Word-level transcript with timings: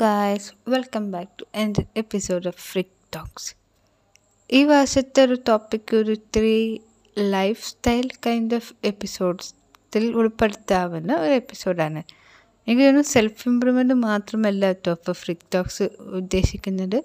Guys 0.00 0.70
welcome 0.70 1.10
back 1.10 1.30
to 1.40 1.44
എന്റെ 1.54 1.84
episode 1.96 2.46
of 2.46 2.56
ഫ്രിക് 2.56 3.14
talks 3.14 3.54
ഈ 4.50 4.64
വർഷത്തെ 4.64 5.22
ഒരു 5.22 5.38
ടോപ്പിക് 5.48 5.96
ഒരു 5.96 6.14
three 6.14 6.78
life 7.18 7.68
style 7.68 8.10
kind 8.26 8.54
of 8.54 8.74
എപ്പിസോഡ്സിൽ 8.84 10.16
ഉൾപ്പെടുത്താവുന്ന 10.16 11.16
ഒരു 11.16 11.32
എപ്പിസോഡാണ് 11.32 12.02
എനിക്ക് 12.66 12.82
തോന്നുന്നു 12.82 13.08
സെൽഫ് 13.08 13.48
ഇമ്പ്രൂവ്മെന്റ് 13.48 13.94
മാത്രമല്ല 13.94 14.66
കേട്ടോ 14.66 14.92
ഇപ്പോൾ 14.92 15.12
ഫ്രിക് 15.12 15.46
ടോക്സ് 15.54 15.82
ഉദ്ദേശിക്കുന്നത്. 16.00 17.04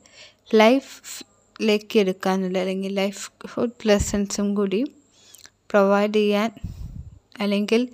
ലൈഫിലേക്ക് 0.56 2.00
എടുക്കാനുള്ള 2.00 2.60
അല്ലെങ്കിൽ 2.60 2.94
ലൈഫ് 2.94 3.32
ഹുഡ് 3.48 3.88
ലെസൺസും 3.88 4.56
കൂടി 4.56 4.84
പ്രൊവൈഡ് 5.70 6.14
ചെയ്യാൻ 6.14 6.52
അല്ലെങ്കിൽ 7.40 7.90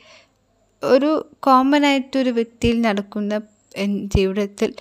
ഒരു 0.83 1.29
കോമൺ 1.39 1.85
ആയിട്ടൊരു 1.85 2.29
വ്യക്തിയിൽ 2.29 2.81
നടക്കുന്ന 2.81 3.41
ജീവിതത്തിൽ 4.15 4.73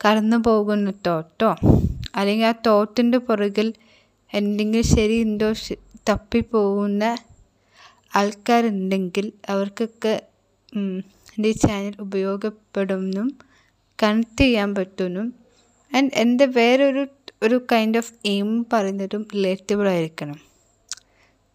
കടന്നു 0.00 0.36
പോകുന്ന 0.36 0.92
തോട്ടോ 1.06 1.50
അല്ലെങ്കിൽ 2.16 2.46
ആ 2.46 2.54
തോട്ടിന്റെ 2.66 3.18
പുറകിൽ 3.18 3.68
എന്തെങ്കിലും 4.34 4.82
ശരിയുണ്ടോ 4.84 5.52
തപ്പിപ്പോകുന്ന 6.08 7.04
ആൾക്കാരുണ്ടെങ്കിൽ 8.16 9.32
അവർക്കൊക്കെ 9.48 10.14
എന്റെ 10.76 11.48
ഈ 11.48 11.52
ചാനൽ 11.52 11.94
ഉപയോഗപ്പെടുമെന്നും 12.00 13.28
കണക്ട് 14.02 14.40
ചെയ്യാൻ 14.40 14.74
പറ്റുമെന്നും 14.74 15.28
ആൻഡ് 15.92 16.10
എന്റെ 16.14 16.46
വേറൊരു 16.46 17.02
ഒരു 17.42 17.66
കൈൻഡ് 17.72 17.98
ഓഫ് 17.98 18.12
എയിം 18.26 18.66
പറയുന്നതും 18.72 19.28
റിലേറ്റബിൾ 19.34 19.88
ആയിരിക്കണം. 19.88 20.38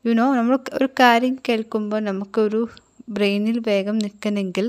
യുനോ 0.06 0.36
നമ്മൾ 0.36 0.60
ഒരു 0.74 0.90
കാര്യം 1.00 1.38
കേൾക്കുമ്പോൾ 1.50 2.00
നമുക്കൊരു 2.00 2.62
ബ്രെയിനിൽ 3.10 3.60
വേഗം 3.68 4.00
നിൽക്കണമെങ്കിൽ 4.00 4.66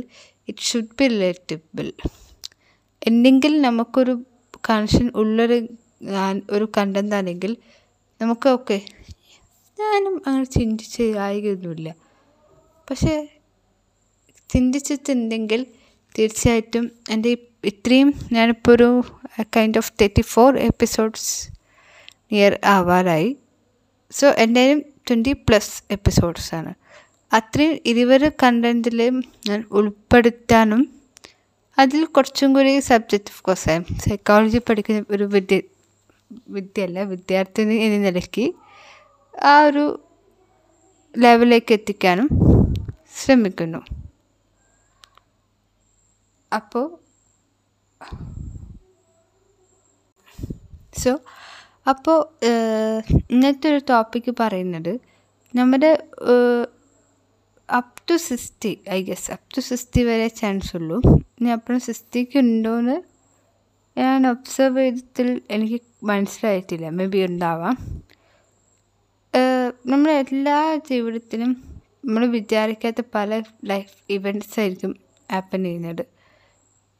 ഇറ്റ് 0.48 0.60
ഷുഡ് 0.60 0.94
ബി 1.00 1.06
റിലേറ്റബിൾ 1.06 1.92
എന്തെങ്കിലും 3.06 3.62
നമുക്കൊരു 3.62 4.24
കണക്ഷൻ 4.68 5.10
ഉള്ളൊരു 5.14 5.68
ഒരു 6.50 6.68
കണ്ടന്റ് 6.76 7.14
ആണെങ്കിൽ 7.14 7.56
നമുക്ക് 8.20 8.48
ഓക്കെ 8.48 8.80
ഞാനും 9.80 10.22
അങ്ങനെ 10.26 10.44
ചിന്തിച്ച് 10.44 11.02
ആയിരുന്നില്ല 11.18 11.94
പക്ഷേ 12.90 13.28
ചിന്തിച്ചിട്ടുണ്ടെങ്കിൽ 14.50 15.66
തീർച്ചയായിട്ടും 16.18 16.90
എന്റെ 17.10 17.38
ഇത്രയും 17.64 18.14
ഞാനിപ്പോൾ 18.32 18.72
ഒരു 18.72 19.04
kind 19.56 19.78
of 19.78 19.92
thirty 20.00 20.22
four 20.22 20.58
episodes 20.58 21.50
near 22.32 22.58
ആവാറായി 22.64 23.36
so 24.12 24.28
എന്റെ 24.28 24.64
ട്വന്റി 25.10 25.32
പ്ലസ് 25.32 25.82
എപ്പിസോഡ്സാണ് 25.90 26.74
അത്രയും 27.32 27.74
ഇരുവരെ 27.86 28.28
കണ്ടന്റിൽ 28.42 29.00
ഞാൻ 29.48 29.60
ഉൾപ്പെടുത്താനും 29.70 30.82
അതിൽ 31.78 32.00
കുറച്ചും 32.04 32.54
കൂടി 32.54 32.72
സബ്ജക്റ്റ് 32.88 33.32
ഓഫ് 33.34 33.42
കോഴ്സ് 33.42 33.74
സൈക്കോളജി 34.04 34.60
പഠിക്കുന്ന 34.68 35.04
ഒരു 35.10 35.24
വിദ്യ 35.24 35.58
വിദ്യയല്ല 36.56 37.02
വിദ്യാർത്ഥിനി 37.12 37.76
എന്ന 37.84 37.98
നിലയ്ക്ക് 38.06 38.44
ആ 39.34 39.54
ഒരു 39.62 39.84
ലെവലിലേക്ക് 41.14 41.72
എത്തിക്കാനും 41.72 42.28
ശ്രമിക്കുന്നു. 43.20 43.80
അപ്പോൾ 46.52 46.84
സോ 51.02 51.12
അപ്പോൾ 51.88 52.18
ഇന്നത്തെ 53.32 53.68
ഒരു 53.72 53.80
ടോപ്പിക്ക് 53.90 54.34
പറയുന്നത് 54.40 54.92
നമ്മുടെ 55.56 55.90
up 57.78 58.00
to 58.08 58.14
sixty 58.28 58.72
I 58.96 58.98
guess 59.08 59.28
up 59.34 59.48
to 59.54 59.60
sixty 59.68 60.02
വരെ 60.08 60.28
ചാൻസ് 60.40 60.70
ഉള്ളൂ. 60.78 60.98
ഇനി 61.38 61.50
അപ്പുറം 61.56 61.80
സിക്സ്റ്റിക്ക് 61.86 62.38
ഉണ്ടോയെന്ന് 62.44 62.96
ഞാൻ 63.96 64.26
ഒബ്സർവ് 64.32 64.84
ചെയ്തതിൽ 64.84 65.28
എനിക്ക് 65.54 65.78
മനസ്സിലായിട്ടില്ല. 66.10 66.86
മേ 66.98 67.06
ബി 67.14 67.20
ഉണ്ടാവാം 67.30 67.76
നമ്മുടെ 69.90 70.14
എല്ലാ 70.22 70.58
ജീവിതത്തിലും 70.88 71.50
നമ്മൾ 72.04 72.22
വിചാരിക്കാത്ത 72.36 73.00
പല 73.16 73.40
ലൈഫ് 73.70 73.94
ഇവന്റ്സ് 74.16 74.56
ആയിരിക്കും 74.60 74.92
ഹാപ്പൻ 75.32 75.62
ചെയ്യുന്നത്. 75.68 76.02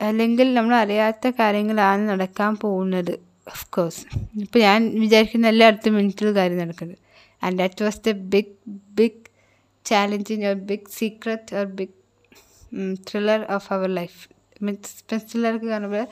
അല്ലെങ്കിൽ 0.00 0.48
നമ്മൾ 0.58 0.75
അറിയാത്ത 0.84 1.32
കാര്യങ്ങളാണ് 1.41 2.02
നടക്കാൻ 2.10 2.52
പോകുന്നത് 2.64 3.12
ഓഫ് 3.52 3.66
കോഴ്സ് 3.76 4.02
ഇപ്പോൾ 4.44 4.60
ഞാൻ 4.66 4.81
വിചാരിക്കുന്ന 5.02 5.48
എല്ലായിടത്തും 5.52 5.94
മിനിറ്റിൽ 5.98 6.31
കാര്യം 6.38 6.60
നടക്കുന്നത്. 6.64 7.00
And 7.44 7.58
that 7.60 7.84
was 7.87 8.00
the 8.08 8.12
big 8.34 8.54
big 8.98 9.19
challenging 9.90 10.46
or 10.50 10.56
big 10.70 10.92
secret 10.98 11.50
or 11.60 11.66
big 11.78 11.96
thriller 13.08 13.40
of 13.56 13.68
our 13.76 13.88
life 14.00 14.20
means 14.64 14.96
ത്രില്ലർക്ക് 15.10 15.68
കാണുമ്പോൾ 15.74 16.04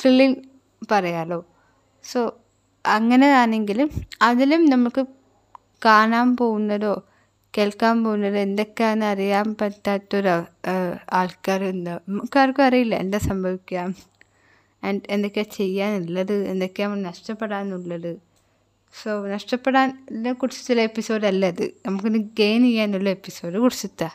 ത്രില്ലിങ് 0.00 0.38
പറയാലോ. 0.92 1.38
സോ 2.04 2.20
അങ്ങനെ 2.84 3.28
ആണെങ്കിലും 3.42 3.88
അതിലും 4.28 4.62
നമുക്ക് 4.74 5.02
കാണാൻ 5.86 6.28
പോകുന്നതോ 6.40 6.94
കേൾക്കാൻ 7.54 7.96
പോകുന്നതോ 8.04 8.38
എന്തൊക്കെയാണെന്ന് 8.46 9.06
അറിയാൻ 9.12 9.46
പറ്റാത്തൊരു 9.60 10.34
ആൾക്കാരുണ്ട്? 11.20 11.92
നമുക്കാർക്കും 12.08 12.64
അറിയില്ല 12.68 12.94
എന്താ 13.04 13.18
സംഭവിക്കാം 13.30 13.90
ആൻഡ് 14.82 15.06
എന്തൊക്കെയാണ് 15.14 15.52
ചെയ്യാനുള്ളത് 15.58 16.34
എന്തൊക്കെയാണ് 16.52 16.98
നഷ്ടപ്പെടാനുള്ളത്. 17.08 18.10
സോ 18.94 19.28
നഷ്ടപ്പെടാനെ 19.28 20.32
കുറിച്ചുള്ള 20.32 20.82
എപ്പിസോഡ് 20.82 21.26
അല്ല 21.26 21.46
ഇത്. 21.46 21.70
നമുക്കിന്ന് 21.86 22.18
ഗെയിൻ 22.18 22.62
ചെയ്യാനുള്ള 22.62 23.10
എപ്പിസോഡ് 23.10 23.58
കുറിച്ചിട്ടാ. 23.58 24.10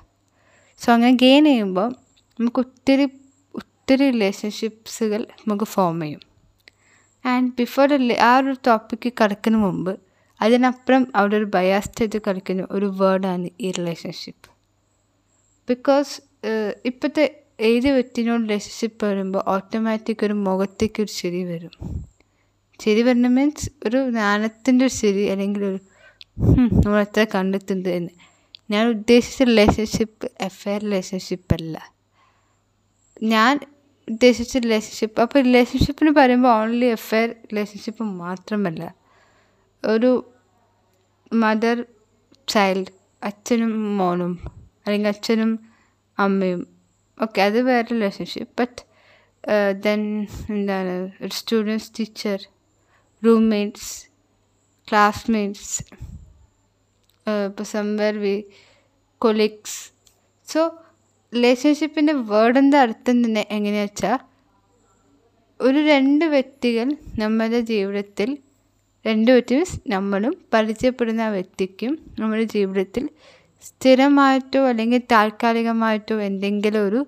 സോ 0.81 0.93
അങ്ങനെ 0.93 1.15
ഗെയിൻ 1.15 1.45
ചെയ്യുമ്പോൾ 1.45 1.89
നമുക്ക് 2.39 2.59
ഒത്തിരി 2.59 3.05
ഒത്തിരി 3.55 4.11
റിലേഷൻഷിപ്സുകൾ 4.11 5.27
നമുക്ക് 5.47 5.63
ഫോം 5.63 6.01
ചെയ്യും. 6.01 6.21
ആൻഡ് 7.25 7.51
ബിഫോർ 7.59 8.13
ആ 8.13 8.37
ഒരു 8.37 8.55
ടോപ്പിക്ക് 8.67 9.13
കിടക്കുന്ന 9.21 9.57
മുമ്പ് 9.57 9.99
അതിനപ്പുറം 10.41 11.11
അവിടെ 11.15 11.35
ഒരു 11.37 11.43
ബയാസ്റ്റായിട്ട് 11.43 12.21
കളിക്കുന്ന 12.27 12.67
ഒരു 12.71 12.85
വേർഡാണ് 12.85 13.49
ഈ 13.61 13.71
റിലേഷൻഷിപ്പ് 13.71 14.49
ബിക്കോസ് 15.69 16.21
ഇപ്പോഴത്തെ 16.85 17.43
ഏത് 17.59 17.87
വ്യക്തിനോട് 17.87 18.41
റിലേഷൻഷിപ്പ് 18.41 19.05
വരുമ്പോൾ 19.05 19.43
ഓട്ടോമാറ്റിക് 19.47 20.25
ഒരു 20.25 20.33
മുഖത്തേക്ക് 20.33 21.01
ഒരു 21.01 21.11
ചിരി 21.11 21.43
വരും. 21.43 21.71
ചിരി 22.79 23.01
വരണ 23.01 23.27
മീൻസ് 23.27 23.69
ഒരു 23.87 23.97
നാണത്തിന്റെ 24.09 24.85
ഒരു 24.85 24.93
ചിരി 24.93 25.23
അല്ലെങ്കിൽ 25.29 25.65
ഒരു 25.65 25.79
"ഹും, 26.45 26.69
നമ്മൾ 26.83 26.99
എത്ര 26.99 27.23
കണ്ടെത്തുന്നത് 27.35 27.89
എന്ന്. 27.89 28.11
ഞാൻ 28.69 28.87
ഉദ്ദേശിച്ച 28.87 29.43
റിലേഷൻഷിപ്പ് 29.43 30.27
അഫെയർ 30.41 30.81
റിലേഷൻഷിപ്പ് 30.81 31.53
അല്ല. 31.53 31.75
ഞാൻ 33.23 33.53
ഉദ്ദേശിച്ച 34.07 34.57
റിലേഷൻഷിപ്പ് 34.57 35.21
അപ്പോൾ 35.21 35.41
റിലേഷൻഷിപ്പിന് 35.41 36.11
പറയുമ്പോൾ 36.11 36.49
ഓൺലി 36.61 36.85
അഫെയർ 36.85 37.35
റിലേഷൻഷിപ്പ് 37.51 38.03
മാത്രമല്ല. 38.23 38.83
ഒരു 39.83 40.11
മദർ 41.33 41.77
ചൈൽഡ് 42.47 42.93
അച്ഛനും 43.21 43.97
മോനും 43.97 44.33
അല്ലെങ്കിൽ 44.85 45.07
അച്ഛനും 45.07 45.51
അമ്മയും 46.17 46.61
ഓക്കെ 47.17 47.41
അത് 47.41 47.61
വേറെ 47.61 47.87
റിലേഷൻഷിപ്പ് 47.93 48.61
ബട്ട് 48.61 48.81
ദെൻ 49.81 50.01
എന്താണ് 50.49 50.93
ഒരു 51.23 51.33
സ്റ്റുഡൻസ് 51.33 51.91
ടീച്ചർ 51.99 52.39
റൂംമേറ്റ്സ് 53.23 53.91
ക്ലാസ്മേറ്റ്സ് 54.87 55.75
ഇപ്പോൾ 57.47 57.63
സംവർ 57.63 58.13
വി 58.17 58.35
കൊളീഗ്സ് 59.21 59.79
സോ 60.47 60.61
റിലേഷൻഷിപ്പിന്റെ 61.33 62.13
വേർഡിന്റെ 62.13 62.77
അർത്ഥം 62.77 63.25
തന്നെ 63.25 63.47
എങ്ങനെയാ 63.51 63.83
വെച്ചാൽ 63.83 64.17
ഒരു 65.59 65.79
രണ്ട് 65.87 66.25
വ്യക്തികൾ 66.25 66.87
നമ്മുടെ 67.19 67.61
ജീവിതത്തിൽ 67.61 68.29
രണ്ട് 69.05 69.31
വ്യക്തി 69.31 69.55
മീൻസ് 69.55 69.77
നമ്മളും 69.87 70.33
പരിചയപ്പെടുന്ന 70.53 71.21
ആ 71.21 71.29
വ്യക്തിക്കും 71.29 71.93
നമ്മുടെ 72.19 72.43
ജീവിതത്തിൽ 72.43 73.09
സ്ഥിരമായിട്ടോ 73.63 74.61
അല്ലെങ്കിൽ 74.69 75.01
താൽക്കാലികമായിട്ടോ 75.11 76.15
എന്തെങ്കിലും 76.19 76.81
ഒരു 76.87 77.01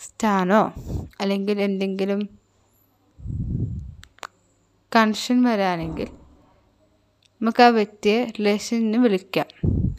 സ്ഥാനോ 0.00 0.62
അല്ലെങ്കിൽ 1.20 1.58
എന്തെങ്കിലും 1.60 2.22
കണക്ഷൻ 4.94 5.42
വരാണെങ്കിൽ 5.42 6.08
നമുക്ക് 7.42 7.62
ആ 7.62 7.68
വ്യക്തിയെ 7.68 8.24
റിലേഷന് 8.24 8.96
വിളിക്കാം. 8.96 9.46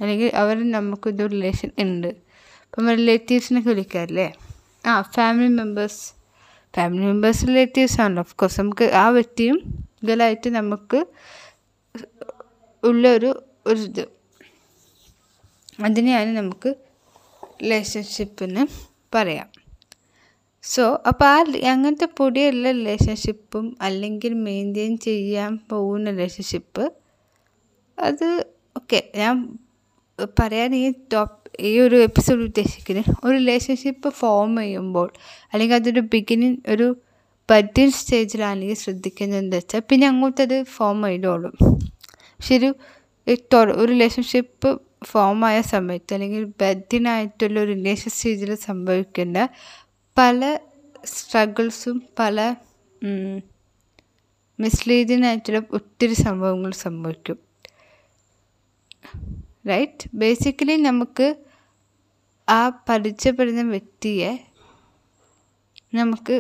അല്ലെങ്കിൽ 0.02 0.32
അവർ 0.36 0.72
നമുക്ക് 0.72 1.10
ഇത് 1.10 1.32
റിലേഷൻ 1.32 1.72
ഉണ്ട് 1.80 2.08
അപ്പം 2.08 2.90
റിലേറ്റീവ്സിനൊക്കെ 2.90 3.70
വിളിക്കാറില്ലേ? 3.70 4.34
ആ 4.86 5.02
family 5.02 5.48
members 5.48 6.14
family 6.76 7.06
members 7.06 7.48
relatives 7.48 8.02
ആണല്ലോ. 8.02 8.22
ഓഫ് 8.22 8.36
കോഴ്സ് 8.36 8.62
നമുക്ക് 8.62 8.84
ആ 8.84 9.08
വ്യക്തിയും 9.10 9.58
ഇതിലായിട്ട് 10.04 10.50
നമുക്ക് 10.50 11.06
ഉള്ള 12.84 13.08
ഒരു 13.08 13.44
ഒരു 13.68 13.80
ഇത്. 13.80 14.08
അതിനെയാണ് 15.84 16.38
നമുക്ക് 16.38 16.76
റിലേഷൻഷിപ്പെന്ന് 17.64 18.68
പറയാം. 19.16 19.55
സോ 20.66 20.84
അപ്പോൾ 21.08 21.26
ആ 21.26 21.38
അങ്ങനത്തെ 21.72 22.08
പൊടിയുള്ള 22.18 22.72
റിലേഷൻഷിപ്പും 22.72 23.66
അല്ലെങ്കിൽ 23.82 24.34
മെയിന്റെയിൻ 24.34 24.98
ചെയ്യാൻ 24.98 25.60
പോകുന്ന 25.70 26.12
റിലേഷൻഷിപ്പ് 26.12 26.86
അത് 27.98 28.46
ഓക്കെ 28.78 29.04
ഞാൻ 29.16 29.36
പറയാൻ 30.40 30.76
ഈ 30.76 30.86
ടോപ്പ് 31.14 31.38
ഈ 31.60 31.80
ഒരു 31.80 31.96
എപ്പിസോഡ് 31.96 32.44
ഉദ്ദേശിക്കുന്നത് 32.44 33.10
ഒരു 33.24 33.36
റിലേഷൻഷിപ്പ് 33.38 34.10
ഫോം 34.10 34.58
ചെയ്യുമ്പോൾ 34.58 35.10
അല്ലെങ്കിൽ 35.54 35.76
അതൊരു 35.76 36.00
ബിഗിനിങ് 36.00 36.58
ഒരു 36.68 36.88
ബഡ്ഡിങ് 37.50 37.92
സ്റ്റേജിലാണെങ്കിൽ 37.92 38.76
ശ്രദ്ധിക്കുന്നത് 38.76 39.40
എന്താ 39.40 39.58
വെച്ചാൽ 39.58 39.82
പിന്നെ 39.90 40.08
അങ്ങോട്ടത് 40.08 40.64
ഫോം 40.64 41.04
ചെയ്തോളും 41.04 41.56
പക്ഷെ 42.40 42.58
ഒരു 42.58 42.70
ഒരു 43.62 43.86
റിലേഷൻഷിപ്പ് 43.86 44.70
ഫോം 45.04 45.40
ആയ 45.46 45.58
സമയത്ത് 45.62 46.14
അല്ലെങ്കിൽ 46.14 46.44
ബദ്ധിനായിട്ടുള്ള 46.62 47.58
ഒരു 47.60 47.72
റിലേഷൻ 47.72 48.10
സ്റ്റേജിൽ 48.10 48.56
സംഭവിക്കേണ്ട 48.56 49.38
പല 50.18 50.60
സ്ട്രഗിൾസും 51.06 51.98
പല 52.20 52.56
മിസ്ലീഡിങ് 54.60 55.26
ആയിട്ടുള്ള 55.26 55.60
ഒത്തിരി 55.72 56.14
സംഭവങ്ങൾ 56.14 56.72
സംഭവിക്കും. 56.84 57.38
റൈറ്റ് 59.68 60.10
ബേസിക്കലി 60.14 60.76
നമുക്ക് 60.82 61.28
ആ 62.50 62.62
പരിചയപ്പെടുന്ന 62.90 63.62
വ്യക്തിയെ 63.62 64.32
നമുക്ക് 65.94 66.38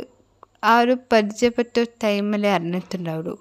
ആ 0.63 0.79
ഒരു 0.79 0.95
പരിചയപ്പെട്ട 1.13 1.85
ടൈമിലേ 2.03 2.49
അറിഞ്ഞിട്ടുണ്ടാവുള്ളൂ. 2.51 3.35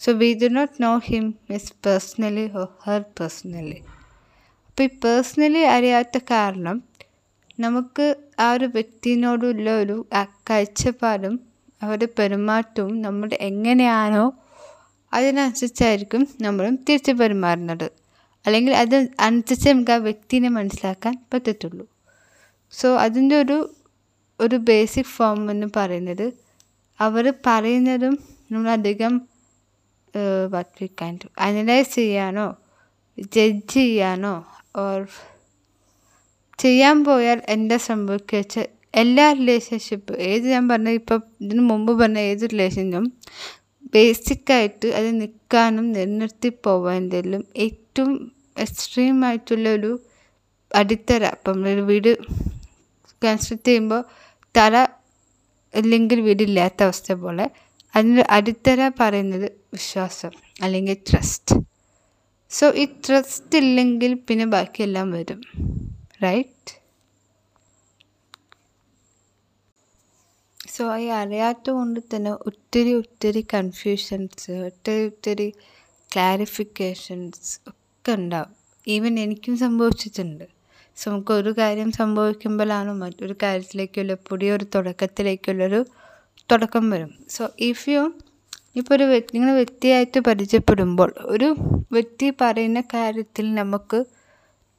So 0.00 0.12
we 0.12 0.30
do 0.42 0.48
not 0.48 0.74
know 0.82 0.92
him 0.98 1.26
miss 1.50 1.72
personally 1.86 2.46
her 2.86 3.00
personally 3.18 3.78
അപ്പോൾ 4.68 4.82
ഈ 4.82 4.92
പേഴ്സണലി 5.04 5.62
അറിയാത്ത 5.76 6.18
കാരണം 6.30 6.76
നമുക്ക് 7.58 8.16
ആ 8.40 8.52
ഒരു 8.52 8.64
വ്യക്തിനോടുള്ള 8.64 9.70
ഒരു 9.70 10.06
കാഴ്ചപ്പാടും 10.50 11.40
അവരുടെ 11.82 12.08
പെരുമാറ്റവും 12.18 13.02
നമ്മൾ 13.02 13.30
എങ്ങനെയാണോ 13.40 14.32
അതിനനുസരിച്ചായിരിക്കും 15.12 16.28
നമ്മളും 16.40 16.76
തിരിച്ച് 16.76 17.12
പെരുമാറുന്നത്. 17.12 17.90
അല്ലെങ്കിൽ 18.46 18.74
അത് 18.74 19.08
അനുസരിച്ച് 19.20 19.68
നമുക്ക് 19.68 19.92
ആ 19.92 19.96
വ്യക്തിനെ 19.96 20.48
മനസ്സിലാക്കാൻ 20.48 21.14
പറ്റത്തുള്ളൂ. 21.34 21.88
സോ 22.70 22.96
അതിന്റെ 22.96 23.36
ഒരു 23.40 23.76
ഒരു 24.40 24.56
ബേസിക് 24.56 25.04
ഫോം 25.04 25.50
എന്ന് 25.50 25.66
പറയുന്നത് 25.76 26.32
അവർ 27.00 27.34
പറയുന്നതും 27.46 28.18
നമ്മളധികം 28.52 29.28
വാട്ട് 30.50 30.76
വി 30.82 30.88
കാൻ 31.02 31.18
അനലൈസ് 31.38 31.94
ചെയ്യാനോ 31.94 32.56
ജഡ്ജ് 33.18 33.72
ചെയ്യാനോ 33.72 34.44
ഓർ 34.76 35.08
ചെയ്യാൻ 36.58 37.04
പോയാൽ 37.04 37.42
എന്താ 37.48 37.76
സംഭവിക്കുക 37.76 38.38
വെച്ചാൽ 38.38 38.68
എല്ലാ 38.94 39.32
റിലേഷൻഷിപ്പ് 39.32 40.12
ഏത് 40.18 40.44
ഞാൻ 40.44 40.68
പറഞ്ഞ 40.68 40.88
ഇപ്പം 40.90 41.22
ഇതിന് 41.40 41.60
മുമ്പ് 41.60 41.92
പറഞ്ഞ 41.92 42.18
ഏത് 42.18 42.44
റിലേഷനും 42.50 43.06
ബേസിക്കായിട്ട് 43.94 44.88
അത് 44.94 45.20
നിൽക്കാനും 45.20 45.92
നിലനിർത്തി 45.92 46.48
പോകാനും 46.48 47.44
ഏറ്റവും 47.56 48.12
എക്സ്ട്രീം 48.56 49.24
ആയിട്ടുള്ള 49.24 49.68
ഒരു 49.74 49.92
അടിത്തറ 50.70 51.24
ഇപ്പം 51.26 51.66
ഒരു 51.68 51.82
വീട് 51.82 52.10
കൺസ്ട്രക്ട് 53.22 53.68
ചെയ്യുമ്പോൾ 53.68 54.02
തറ 54.54 54.74
ഇല്ലെങ്കിൽ 55.74 56.20
വീടില്ലാത്ത 56.20 56.82
അവസ്ഥ 56.82 57.12
പോലെ 57.12 57.46
അതിന്റെ 57.94 58.24
അടിത്തറ 58.30 58.88
പറയുന്നത് 59.00 59.52
വിശ്വാസം 59.72 60.32
അല്ലെങ്കിൽ 60.62 60.98
ട്രസ്റ്റ് 61.10 61.56
സോ 62.50 62.66
ഈ 62.74 62.84
ട്രസ്റ്റ് 63.06 63.58
ഇല്ലെങ്കിൽ 63.58 64.14
പിന്നെ 64.28 64.44
ബാക്കിയെല്ലാം 64.44 65.10
വരും. 65.10 65.40
റൈറ്റ് 66.24 66.72
സോ 70.74 70.84
ഈ 70.96 71.06
അറിയാത്ത 71.20 71.70
കൊണ്ട് 71.70 71.98
തന്നെ 72.12 72.30
ഒത്തിരി 72.48 72.92
ഒത്തിരി 73.00 73.42
കൺഫ്യൂഷൻസ് 73.54 74.52
ഒത്തിരി 74.68 75.02
ഒത്തിരി 75.10 75.46
ക്ലാരിഫിക്കേഷൻസ് 76.12 77.52
ഒക്കെ 77.70 78.12
ഉണ്ടാവും. 78.12 78.52
ഈവൻ 78.86 79.12
എനിക്കും 79.24 79.54
സംഭവിച്ചിട്ടുണ്ട്. 79.64 80.44
സോ 80.96 81.04
നമുക്ക് 81.10 81.34
ഒരു 81.40 81.50
കാര്യം 81.60 81.90
സംഭവിക്കുമ്പോഴാണ് 81.92 82.92
മറ്റൊരു 83.02 83.34
കാര്യത്തിലേക്കുള്ള 83.42 84.14
പുതിയൊരു 84.28 84.66
തുടക്കത്തിലേക്കുള്ളൊരു 84.74 85.80
തുടക്കം 86.50 86.84
വരും. 86.90 87.12
സോ 87.34 87.42
ഇഫ് 87.68 87.86
യു 87.92 88.02
ഇപ്പോൾ 88.78 88.94
ഒരു 88.96 89.06
വ്യക്തി 89.12 89.38
വ്യക്തിയായിട്ട് 89.60 90.20
പരിചയപ്പെടുമ്പോൾ 90.28 91.10
ഒരു 91.34 91.48
വ്യക്തി 91.96 92.28
പറയുന്ന 92.42 92.80
കാര്യത്തിൽ 92.94 93.46
നമുക്ക് 93.60 93.98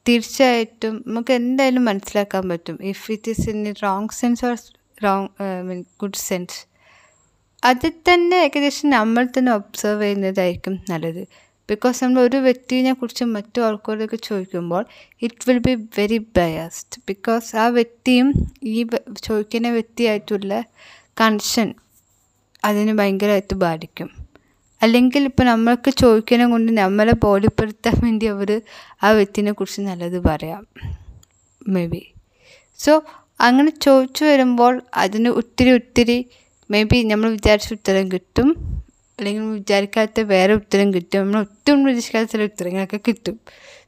തീർച്ചയായിട്ടും 0.08 0.94
നമുക്ക് 1.06 1.32
എന്തായാലും 1.40 1.84
മനസ്സിലാക്കാൻ 1.90 2.44
പറ്റും. 2.50 2.76
If 2.92 3.06
it 3.14 3.30
is 3.32 3.44
in 3.52 3.60
wrong 3.86 4.14
sense 4.20 4.44
or 4.48 4.56
wrong 5.04 5.28
mean 5.68 5.80
good 6.02 6.20
sense 6.28 6.58
അതിൽ 7.62 7.92
തന്നെ 8.08 8.36
ഏകദേശം 8.46 8.88
നമ്മൾ 8.90 9.24
തന്നെ 9.36 9.52
ഒബ്സർവ് 9.52 10.02
ചെയ്യുന്നതായിരിക്കും 10.02 10.74
നല്ലത്. 10.90 11.22
ബിക്കോസ് 11.68 11.98
നമ്മൾ 12.04 12.20
ഒരു 12.28 12.38
വ്യക്തിനെ 12.46 12.92
കുറിച്ച് 12.92 13.24
മറ്റു 13.36 13.60
ആൾക്കാരൊക്കെ 13.68 14.18
ചോദിക്കുമ്പോൾ 14.28 14.82
it 15.26 15.44
will 15.48 15.60
be 15.66 15.74
very 15.98 16.18
biased 16.38 17.00
because 17.10 17.48
ആ 17.62 17.64
വ്യക്തിയും 17.78 18.28
ഈ 18.74 18.76
ചോദിക്കുന്ന 19.26 19.72
വ്യക്തിയായിട്ടുള്ള 19.78 20.60
കണക്ഷൻ 21.20 21.68
അതിന് 22.62 22.92
ഭയങ്കരമായിട്ട് 23.00 23.56
ബാധിക്കും. 23.64 24.08
അല്ലെങ്കിൽ 24.82 25.24
ഇപ്പോൾ 25.24 25.42
നമ്മൾക്ക് 25.42 25.90
ചോദിക്കുന്നത് 25.90 26.50
കൊണ്ട് 26.50 26.72
നമ്മളെ 26.72 27.12
ബോധ്യപ്പെടുത്താൻ 27.22 27.94
വേണ്ടി 28.04 28.26
അവർ 28.26 28.62
ആ 29.02 29.10
വ്യക്തിനെ 29.10 29.52
കുറിച്ച് 29.52 29.80
നല്ലത് 29.80 30.24
പറയാം. 30.24 30.66
മേ 31.68 31.86
ബി 31.86 32.02
സോ 32.76 33.02
അങ്ങനെ 33.40 33.70
ചോദിച്ചു 33.70 34.24
വരുമ്പോൾ 34.24 34.82
അതിന് 34.94 35.28
ഒത്തിരി 35.28 35.70
ഒത്തിരി 35.70 36.26
മേ 36.70 36.82
ബി 36.82 37.02
നമ്മൾ 37.02 37.30
വിചാരിച്ച 37.30 37.72
ഉത്തരം 37.72 38.12
കിട്ടും. 38.12 38.48
അല്ലെങ്കിൽ 39.18 39.42
വിചാരിക്കാത്ത 39.42 40.20
വേറെ 40.20 40.54
ഉത്തരം 40.54 40.94
കിട്ടും. 40.94 41.20
നമ്മൾ 41.20 41.40
ഒട്ടും 41.40 41.84
പ്രതീക്ഷിക്കാത്ത 41.84 42.28
ചില 42.30 42.42
ഉത്തരങ്ങളൊക്കെ 42.42 43.00
കിട്ടും. 43.08 43.40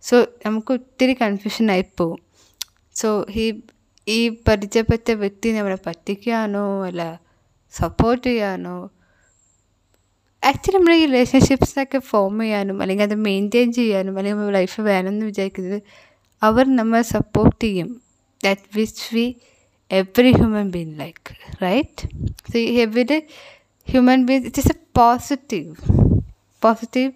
സോ 0.02 0.26
നമുക്ക് 0.46 0.72
ഒത്തിരി 0.72 1.12
കൺഫ്യൂഷനായി 1.12 1.84
പോകും 1.98 2.18
സോ 2.94 3.26
ഈ 3.36 3.60
ഈ 4.08 4.28
പരിചയപ്പെട്ട 4.28 5.10
വ്യക്തി 5.10 5.48
നമ്മളെ 5.48 5.78
പറ്റിക്കാനോ 5.86 6.84
അല്ല 6.86 7.20
സപ്പോർട്ട് 7.70 8.26
ചെയ്യാനോ 8.26 8.90
ആക്ച്വലി 10.42 10.76
നമ്മുടെ 10.76 10.96
ഈ 10.96 11.06
റിലേഷൻഷിപ്സൊക്കെ 11.06 11.98
ഫോം 11.98 12.40
ചെയ്യാനും 12.40 12.82
അല്ലെങ്കിൽ 12.82 13.04
അത് 13.04 13.14
മെയിന്റെയിൻ 13.14 13.72
ചെയ്യാനും 13.72 14.18
അല്ലെങ്കിൽ 14.18 14.38
നമ്മൾ 14.38 14.52
ലൈഫ് 14.52 14.80
വേണമെന്ന് 14.80 15.26
വിചാരിക്കുന്നത് 15.26 15.82
അവർ 16.42 16.76
നമ്മളെ 16.76 17.02
സപ്പോർട്ട് 17.02 17.64
ചെയ്യും. 17.64 18.00
That 18.44 18.60
which 18.76 19.14
we 19.14 19.34
every 19.92 20.32
human 20.32 20.70
being 20.70 21.00
like 21.00 21.54
right 21.62 22.08
so 22.52 22.58
every 22.58 23.22
human 23.88 24.26
being 24.26 24.46
it 24.46 24.58
is 24.58 24.72
a 24.72 24.78
positive 24.96 25.74
positive 26.64 27.12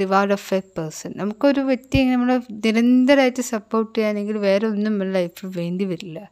reward 0.00 0.32
of 0.32 0.54
a 0.54 0.60
person 0.60 1.12
നമുക്കൊരു 1.16 1.60
വ്യക്തി 1.60 1.98
നമ്മൾ 2.04 2.40
നിരന്തരമായിട്ട് 2.50 3.40
സപ്പോർട്ട് 3.40 3.98
ചെയ്യാനെങ്കിൽ 3.98 4.36
വേറെ 4.38 4.66
ഒന്നും 4.66 4.84
നമ്മുടെ 4.84 5.10
ലൈഫിൽ 5.10 5.46
വേണ്ടി 5.46 5.84
വരില്ല. 5.84 6.30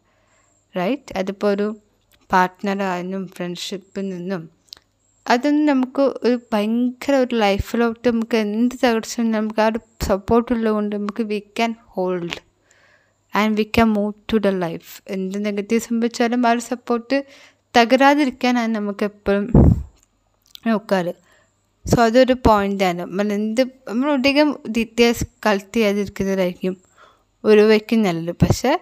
റൈറ്റ് 0.77 1.19
അതിപ്പോൾ 1.19 1.47
ഒരു 1.47 1.77
പാർട്ട്ണറായാലും 2.33 3.29
ഫ്രണ്ട്ഷിപ്പിൽ 3.29 4.09
നിന്നും 4.09 4.56
അതൊന്നും 5.27 5.67
നമുക്ക് 5.67 6.03
ഒരു 6.25 6.37
ഭയങ്കര 6.53 7.15
ഒരു 7.15 7.35
ലൈഫിലോട്ട് 7.35 8.05
നമുക്ക് 8.09 8.37
എന്ത് 8.37 8.75
തകർച്ച 8.85 9.21
നമുക്ക് 9.21 9.61
ആ 9.61 9.67
ഒരു 9.67 9.81
സപ്പോർട്ടുള്ളത് 10.05 10.73
കൊണ്ട് 10.75 10.93
നമുക്ക് 10.97 11.23
we 11.23 11.39
can 11.59 11.73
hold 11.95 12.39
and 13.35 13.57
we 13.59 13.65
can 13.77 13.89
move 13.89 14.13
to 14.33 14.37
the 14.37 14.53
life 14.65 14.91
എന്ത് 15.09 15.39
നെഗറ്റീവ് 15.47 15.81
സംഭവിച്ചാലും 15.81 16.47
ആ 16.47 16.53
ഒരു 16.53 16.63
സപ്പോർട്ട് 16.71 17.17
തകരാതിരിക്കാനാണ് 17.75 18.75
നമുക്ക് 18.75 19.05
എപ്പോഴും 19.05 19.47
നോക്കാറ്. 20.67 21.13
സോ 21.85 21.97
അതൊരു 22.05 22.37
ആണ്. 22.83 23.01
നമ്മൾ 23.01 23.33
എന്ത് 23.33 23.63
നമ്മൾ 23.89 24.09
അധികം 24.13 24.49
ഡീറ്റെയിൽസ് 24.77 25.27
കളക്ട് 25.47 25.77
ചെയ്യാതിരിക്കുന്നതായിരിക്കും 25.77 26.77
ഒരു 27.45 27.65
വയ്ക്കും 27.71 28.01
നല്ലത്. 28.03 28.37
പക്ഷേ 28.45 28.73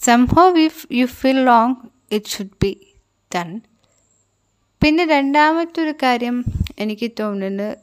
somehow 0.00 0.44
if 0.66 0.86
you 0.92 1.06
feel 1.18 1.40
long 1.44 1.74
it 2.16 2.30
should 2.34 2.56
be 2.62 2.72
done 3.30 3.50
പിന്നെ 4.82 5.04
രണ്ടാമത്തെ 5.06 5.82
ഒരു 5.82 5.94
കാര്യം 6.02 6.44
എനിക്ക് 6.78 7.10
തോന്നുന്നത് 7.20 7.78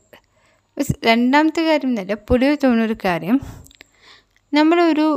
രണ്ടാമത്തെ 1.06 1.62
കാര്യം 1.62 1.90
എന്നല്ല 1.90 2.14
പൊതുവെ 2.14 2.56
തോന്നുന്നൊരു 2.56 2.98
കാര്യം. 3.06 3.38
നമ്മളൊരു 4.54 5.08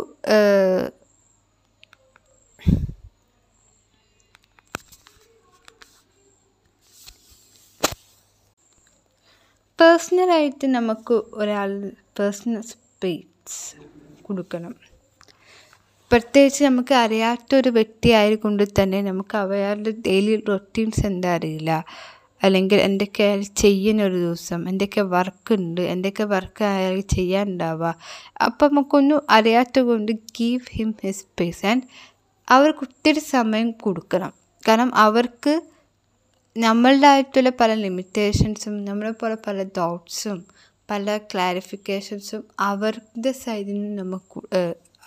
പേഴ്സണലായിട്ട് 9.78 10.66
നമുക്ക് 10.66 11.16
ഒരാൾ 11.32 11.70
പേഴ്സണൽ 12.18 12.60
സ്പേസ് 12.60 13.60
കൊടുക്കണം. 14.22 14.74
പ്രത്യേകിച്ച് 16.10 16.64
നമുക്ക് 16.64 16.94
അറിയാത്തൊരു 16.94 17.68
വ്യക്തി 17.68 18.10
ആയതുകൊണ്ട് 18.10 18.62
തന്നെ 18.78 19.02
നമുക്ക് 19.02 19.36
അവരുടെ 19.36 19.90
ഡെയിലി 20.06 20.44
റൊട്ടീൻസ് 20.48 21.06
എന്താ 21.06 21.34
അറിയില്ല. 21.34 21.84
അല്ലെങ്കിൽ 22.42 22.78
എന്തൊക്കെ 22.80 23.22
അയാൾ 23.22 23.42
ചെയ്യുന്ന 23.62 24.02
ഒരു 24.02 24.14
ദിവസം 24.14 24.68
എന്തൊക്കെ 24.68 25.00
വർക്ക് 25.00 25.54
ഉണ്ട് 25.54 25.80
എന്തൊക്കെ 25.80 26.24
വർക്ക് 26.24 26.64
അയാൾ 26.64 27.00
ചെയ്യാനുണ്ടാവുക. 27.00 27.94
അപ്പം 28.40 28.70
നമുക്കൊന്നും 28.72 29.22
അറിയാത്ത 29.30 29.78
കൊണ്ട് 29.80 30.12
give 30.12 30.62
him 30.72 30.94
his 31.02 31.18
space 31.18 31.66
and 31.66 31.86
അവർക്ക് 32.48 32.78
ഒത്തിരി 32.78 33.18
സമയം 33.18 33.70
കൊടുക്കണം. 33.70 34.32
കാരണം 34.68 34.94
അവർക്ക് 34.94 35.54
നമ്മളുടെ 36.56 36.64
നമ്മളുടേതായിട്ടുള്ള 36.64 37.50
പല 37.60 37.74
ലിമിറ്റേഷൻസും 37.74 38.84
നമ്മളെ 38.84 39.10
പോലെ 39.10 39.36
പല 39.46 39.62
തോട്ട്സും 39.78 40.38
പല 40.90 41.16
ക്ലാരിഫിക്കേഷൻസും 41.32 42.42
അവരുടെ 42.60 43.32
സൈഡിൽ 43.32 43.76
നിന്ന് 43.82 44.02
നമുക്ക് 44.02 44.40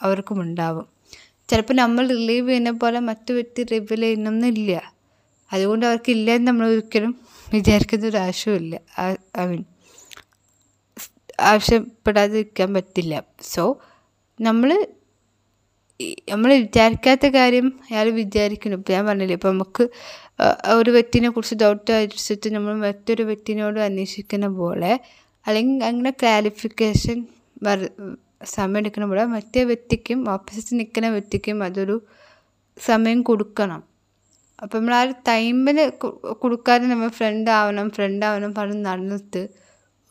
അവർക്കും 0.02 0.42
ഉണ്ടാവും. 0.42 0.91
ചിലപ്പോൾ 1.52 1.76
നമ്മൾ 1.84 2.04
റിലീവ് 2.16 2.48
ചെയ്യുന്ന 2.50 2.72
പോലെ 2.84 3.00
മറ്റു 3.10 3.32
വ്യക്തി 3.38 3.62
റിവീൽ 3.74 4.02
ചെയ്യുന്നൊന്നുമില്ല. 4.08 4.74
അതുകൊണ്ട് 5.52 5.84
അവർക്കില്ല 5.90 6.30
എന്ന് 6.38 6.48
നമ്മൾ 6.52 6.66
ഒരിക്കലും 6.74 7.12
വിചാരിക്കുന്ന 7.48 8.06
ഒരു 8.12 8.20
ആവശ്യമില്ല 8.26 8.76
ഐ 9.42 9.46
മീൻ 9.52 9.64
ആവശ്യപ്പെടാതിരിക്കാൻ 11.52 12.70
പറ്റില്ല. 12.78 13.14
സോ 13.54 13.64
നമ്മൾ 14.40 14.70
നമ്മൾ 16.32 16.52
വിചാരിക്കാത്ത 16.64 17.26
കാര്യം 17.38 17.68
അയാൾ 17.90 18.08
വിചാരിക്കുന്നു. 18.22 18.78
ഇപ്പം 18.80 18.94
ഞാൻ 18.96 19.04
പറഞ്ഞില്ലേ 19.10 19.36
ഇപ്പം 19.38 19.52
നമുക്ക് 19.56 19.84
ഒരു 20.78 20.92
വ്യക്തിനെ 20.96 21.30
കുറിച്ച് 21.30 21.56
ഡൗട്ട് 21.64 21.92
അടിച്ചിട്ട് 21.98 22.50
നമ്മൾ 22.56 22.74
മറ്റൊരു 22.86 23.24
വ്യക്തിനോട് 23.30 23.80
അന്വേഷിക്കുന്ന 23.88 24.48
പോലെ 24.62 24.92
അല്ലെങ്കിൽ 25.46 25.84
അങ്ങനെ 25.90 26.12
ക്ലാരിഫിക്കേഷൻ 26.22 27.20
വര 28.42 28.50
സമയം 28.56 28.78
എടുക്കുന്ന 28.78 29.08
പോലെ 29.08 29.24
മറ്റേ 29.26 29.64
വ്യക്തിക്കും 29.64 30.20
ഓപ്പോസിറ്റ് 30.30 30.80
നിൽക്കുന്ന 30.80 31.08
വ്യക്തിക്കും 31.10 31.64
അതൊരു 31.64 31.96
സമയം 32.78 33.22
കൊടുക്കണം. 33.22 33.82
അപ്പം 34.64 34.78
നമ്മൾ 34.80 34.94
ആ 34.96 35.02
ഒരു 35.04 35.14
ടൈമിന് 35.28 35.84
കൊടുക്കാതെ 36.44 36.86
നമ്മൾ 36.88 37.08
ഫ്രണ്ട് 37.08 37.50
ആവണം 37.52 37.88
ഫ്രണ്ട് 37.90 38.26
ആവണം 38.26 38.54
പറഞ്ഞ് 38.54 38.86
നടന്നിട്ട് 38.86 39.42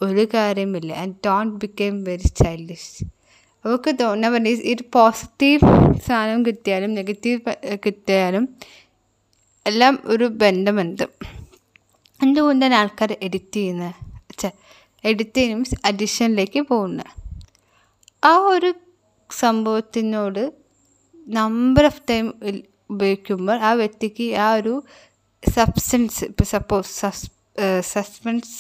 ഒരു 0.00 0.28
കാര്യമില്ല 0.34 0.92
and 0.92 1.16
don't 1.26 1.56
became 1.62 1.96
very 2.04 2.28
childish 2.42 3.04
അവർക്ക് 3.64 3.90
തോന്നാൻ 4.00 4.32
പറഞ്ഞ 4.34 4.52
ഒരു 4.74 4.84
പോസിറ്റീവ് 4.96 5.60
സാധനം 6.06 6.44
കിട്ടിയാലും 6.44 6.94
നെഗറ്റീവ് 6.94 7.40
കിട്ടിയാലും 7.86 8.44
എല്ലാം 9.66 9.94
ഒരു 10.04 10.24
ബന്ധമുണ്ട്. 10.42 11.04
എന്തുകൊണ്ടാണ് 12.22 12.74
ആൾക്കാർ 12.74 13.10
എഡിറ്റ് 13.22 13.56
ചെയ്യുന്നത്? 13.56 13.94
എഡിറ്റ് 15.04 15.36
ചെയ്യുന്ന 15.36 15.56
മീൻസ് 15.56 15.76
അഡിഷനിലേക്ക് 15.88 16.60
പോകുന്നത്. 16.60 17.12
ആ 18.22 18.38
ഒരു 18.38 18.74
സംഭവത്തിനോട് 19.30 20.52
നമ്പർ 21.28 21.84
ഓഫ് 21.84 22.02
ടൈം 22.10 22.26
ഉപയോഗിക്കുമ്പോൾ 22.90 23.58
ആ 23.58 23.72
വ്യക്തിക്ക് 23.72 24.34
ആ 24.34 24.54
ഒരു 24.54 24.82
സബ്സ്റ്റൻസ് 25.54 26.24
ഇപ്പോൾ 26.24 26.44
സപ്പോസ് 26.44 26.90
സസ് 27.00 27.28
സസ്പെൻസ് 27.80 28.56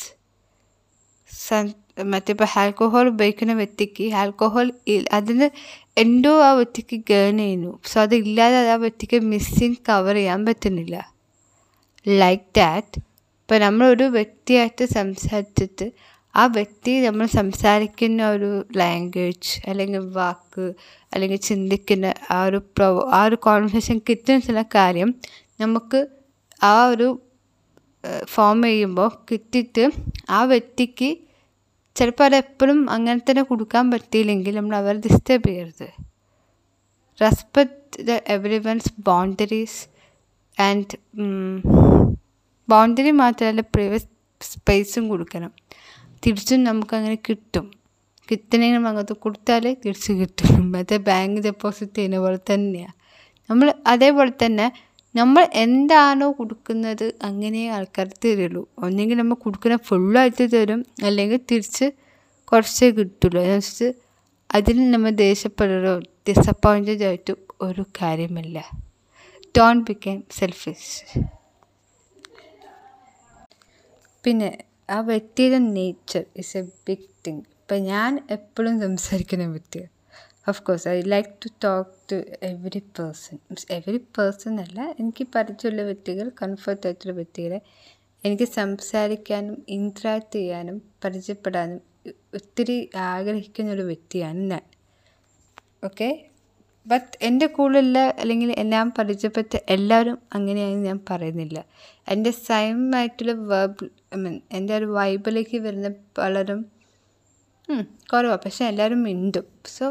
മറ്റേ 2.04 2.32
ഇപ്പോൾ 2.32 2.48
ആൽക്കോഹോൾ 2.56 3.08
ഉപയോഗിക്കുന്ന 3.08 3.52
വ്യക്തിക്ക് 3.52 4.12
ആൽക്കോഹോൾ 4.14 4.72
അതിന് 5.12 5.50
എന്തോ 5.98 6.42
ആ 6.42 6.52
വ്യക്തിക്ക് 6.52 6.96
ഗേൺ 7.10 7.38
ചെയ്യുന്നു. 7.38 7.78
സോ 7.86 8.00
അതില്ലാതെ 8.00 8.70
ആ 8.70 8.74
വ്യക്തിക്ക് 8.74 9.18
മിസ്സിങ് 9.22 9.76
കവർ 9.88 10.14
ചെയ്യാൻ 10.14 10.46
പറ്റുന്നില്ല. 10.46 10.96
ലൈക്ക് 12.06 12.44
ദാറ്റ് 12.56 13.00
ഇപ്പോൾ 13.40 13.58
നമ്മളൊരു 13.58 14.04
വ്യക്തിയായിട്ട് 14.04 14.84
സംസാരിച്ചിട്ട് 14.84 15.86
ആ 16.34 16.42
വ്യക്തി 16.46 16.92
നമ്മൾ 17.06 17.26
സംസാരിക്കുന്ന 17.38 18.28
ഒരു 18.30 18.50
ലാംഗ്വേജ് 18.80 19.52
അല്ലെങ്കിൽ 19.70 20.04
വാക്ക് 20.18 20.66
അല്ലെങ്കിൽ 21.12 21.40
ചിന്തിക്കുന്ന 21.40 22.06
ആ 22.30 22.38
ഒരു 22.44 22.58
പ്രവ 22.76 23.02
ആ 23.16 23.20
ഒരു 23.24 23.36
കോൺവെർസേഷൻ 23.46 23.98
കിട്ടുന്ന 24.08 24.38
ചില 24.48 24.62
കാര്യം 24.76 25.10
നമുക്ക് 25.60 26.00
ആ 26.64 26.76
ഒരു 26.86 27.08
ഫോം 28.34 28.62
ചെയ്യുമ്പോൾ 28.62 29.10
കിട്ടിയിട്ട് 29.30 29.84
ആ 30.30 30.42
വ്യക്തിക്ക് 30.44 31.10
ചിലപ്പോൾ 31.96 32.24
അത് 32.24 32.36
എപ്പോഴും 32.36 32.78
അങ്ങനെ 32.90 33.20
തന്നെ 33.20 33.42
കൊടുക്കാൻ 33.42 33.84
പറ്റിയില്ലെങ്കിൽ 33.90 34.54
നമ്മൾ 34.56 34.74
അവരെ 34.76 34.98
ഡിസ്റ്റർബ് 35.06 35.48
ചെയ്യരുത്. 35.48 35.88
Respect 37.20 38.04
the 38.08 38.20
every 38.34 38.58
one's 38.66 38.92
boundaries 39.08 39.80
and 40.58 40.96
boundary 42.68 43.12
മാത്രമല്ല 43.22 43.62
പ്രൈവറ്റ് 43.74 44.08
സ്പേസും 44.40 45.04
കൊടുക്കണം. 45.08 45.52
തിരിച്ചും 46.22 46.64
നമുക്കങ്ങനെ 46.64 47.14
കിട്ടും. 47.14 47.66
കിട്ടണമെങ്കിൽ 48.30 48.88
അങ്ങോട്ട് 48.88 49.12
കൊടുത്താൽ 49.12 49.76
തിരിച്ച് 49.84 50.12
കിട്ടും. 50.12 50.48
മറ്റേ 50.74 50.96
ബാങ്ക് 50.96 51.40
ഡെപ്പോസിറ്റ് 51.40 51.94
ചെയ്യുന്ന 51.94 52.18
പോലെ 52.18 52.38
തന്നെയാണ് 52.52 52.94
നമ്മൾ 53.50 53.74
അതേപോലെ 53.86 54.32
തന്നെ 54.44 54.66
നമ്മൾ 55.14 55.48
എന്താണോ 55.52 56.32
കൊടുക്കുന്നത് 56.32 57.14
അങ്ങനെ 57.22 57.68
ആൾക്കാർ 57.68 58.10
തരുള്ളൂ. 58.24 58.68
ഒന്നെങ്കിൽ 58.78 59.18
നമ്മൾ 59.18 59.34
കൊടുക്കുന്ന 59.34 59.76
ഫുള്ളായിട്ട് 59.76 60.52
തരും. 60.52 60.86
അല്ലെങ്കിൽ 61.02 61.40
തിരിച്ച് 61.50 61.86
കുറച്ചേ 62.44 62.90
കിട്ടുള്ളൂ. 62.90 63.40
എന്ന് 63.42 63.56
വെച്ചിട്ട് 63.56 63.88
അതിന് 64.54 64.94
നമ്മൾ 64.94 65.10
ദേഷ്യപ്പെടലോ 65.10 65.98
ഡിസപ്പോയിന്റഡ് 66.28 67.04
ആയിട്ട് 67.04 67.32
ഒരു 67.62 67.82
കാര്യമില്ല. 68.02 68.58
ഡോൺ 69.58 69.82
ബിക്കെയിം 69.82 70.24
സെൽഫിഷ് 70.30 71.20
പിന്നെ 74.24 74.50
ആ 74.90 75.00
വ്യക്തിയുടെ 75.00 75.58
nature 75.70 76.24
is 76.36 76.56
a 76.56 76.62
big 76.86 77.08
thing 77.26 77.42
ഇപ്പം 77.54 77.82
ഞാൻ 77.82 78.26
എപ്പോഴും 78.30 78.80
സംസാരിക്കുന്ന 78.80 79.44
വ്യക്തിയാണ് 79.46 79.92
of 80.48 80.62
course 80.62 80.88
I 80.88 81.00
like 81.02 81.28
to 81.44 81.48
talk 81.64 81.90
to 82.12 82.16
every 82.42 82.82
person 82.98 83.36
means 83.46 83.66
every 83.72 84.00
person 84.18 84.60
അല്ല 84.60 84.94
എനിക്ക് 84.98 85.26
പരിചയമുള്ള 85.34 85.82
വ്യക്തികൾ 85.82 86.28
കംഫർട്ട് 86.42 86.86
ആയിട്ടുള്ള 86.86 87.12
വ്യക്തികളെ 87.12 87.60
എനിക്ക് 88.24 88.44
സംസാരിക്കാനും 88.52 89.64
ഇൻട്രാക്ട് 89.68 90.32
ചെയ്യാനും 90.32 90.82
പരിചയപ്പെടാനും 91.04 91.80
ഒത്തിരി 92.34 92.76
ആഗ്രഹിക്കുന്ന 93.04 93.72
ഒരു 93.72 93.82
വ്യക്തിയാണ് 93.82 94.38
ഞാൻ. 94.50 94.64
ഓക്കെ 95.84 96.08
ബട്ട് 96.86 97.12
എന്റെ 97.22 97.46
കൂടെയുള്ള 97.46 97.98
അല്ലെങ്കിൽ 98.20 98.50
ഞാൻ 98.74 98.92
പരിചയപ്പെട്ട 98.98 99.56
എല്ലാവരും 99.68 100.18
അങ്ങനെയാണെന്ന് 100.32 100.86
ഞാൻ 100.86 101.00
പറയുന്നില്ല. 101.10 101.64
എന്റെ 102.08 102.30
സൈമായിട്ടുള്ള 102.30 103.32
വേർബ് 103.32 103.86
ഐ 104.14 104.16
മീൻ 104.16 104.40
എന്റെ 104.52 104.76
ഒരു 104.76 104.84
വൈബിലേക്ക് 104.84 105.58
വരുന്ന 105.58 105.88
പലരും 106.18 106.60
കുറവാണ് 108.12 108.40
പക്ഷെ 108.44 108.64
എല്ലാവരും 108.64 109.02
മിണ്ടും. 109.02 109.46
സോ 109.66 109.86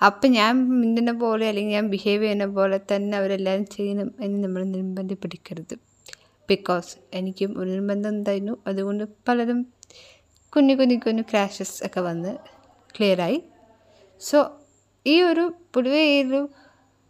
അപ്പം 0.00 0.30
ഞാൻ 0.32 0.52
മിണ്ടുന്ന 0.80 1.12
പോലെ 1.12 1.48
അല്ലെങ്കിൽ 1.48 1.72
ഞാൻ 1.72 1.86
ബിഹേവ് 1.88 2.22
ചെയ്യുന്ന 2.22 2.46
പോലെ 2.46 2.80
തന്നെ 2.92 3.18
അവരെല്ലാവരും 3.18 3.66
ചെയ്യണം 3.66 4.14
എന്ന് 4.20 4.44
നമ്മൾ 4.44 4.64
നിർബന്ധം 4.64 5.18
പിടിക്കരുത് 5.22 5.74
ബിക്കോസ് 6.48 6.96
എനിക്കും 7.14 7.50
ഒരു 7.60 7.68
നിർബന്ധം 7.70 8.10
ഉണ്ടായിരുന്നു. 8.10 8.54
അതുകൊണ്ട് 8.66 9.04
പലരും 9.28 9.60
കുഞ്ഞു 10.52 10.74
കുഞ്ഞു 10.74 10.96
കുഞ്ഞു 11.06 11.24
ക്രാഷസ് 11.30 11.86
ഒക്കെ 11.86 12.00
വന്ന് 12.00 12.32
ക്ലിയറായി 12.96 13.42
സോ 14.20 14.38
ഈ 15.08 15.22
ഒരു 15.22 15.44
പൊതുവേ 15.72 16.02
ഈ 16.10 16.22
ഒരു 16.22 16.40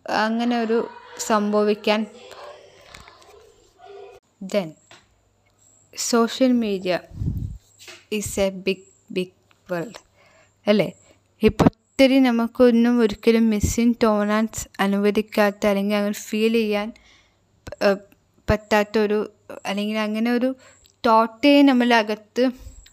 അങ്ങനെ 0.07 0.57
ഒരു 0.61 0.79
സംഭവിക്കാൻ 1.27 2.01
then 4.53 4.69
social 5.95 6.53
media 6.59 6.95
is 8.13 8.41
a 8.41 8.49
big 8.67 8.87
big 9.11 9.35
world 9.69 10.01
അല്ലേ? 10.67 10.89
ഇപ്പോൾ 11.43 11.67
ഒത്തിരി 11.71 12.19
നമുക്കൊന്നും 12.21 12.95
ഒരിക്കലും 13.01 13.51
മിസ്സിങ് 13.51 13.95
തോന്നാൻ 14.05 14.45
അനുവദിക്കാത്ത 14.81 15.67
അല്ലെങ്കിൽ 15.67 15.97
അങ്ങനെ 15.97 16.19
ഫീൽ 16.27 16.53
ചെയ്യാൻ 16.55 16.89
പറ്റാത്തൊരു 18.49 19.19
അല്ലെങ്കിൽ 19.67 19.99
അങ്ങനെ 19.99 20.31
ഒരു 20.33 20.51
തോട്ടേ 21.05 21.55
നമ്മളകത്ത് 21.63 22.45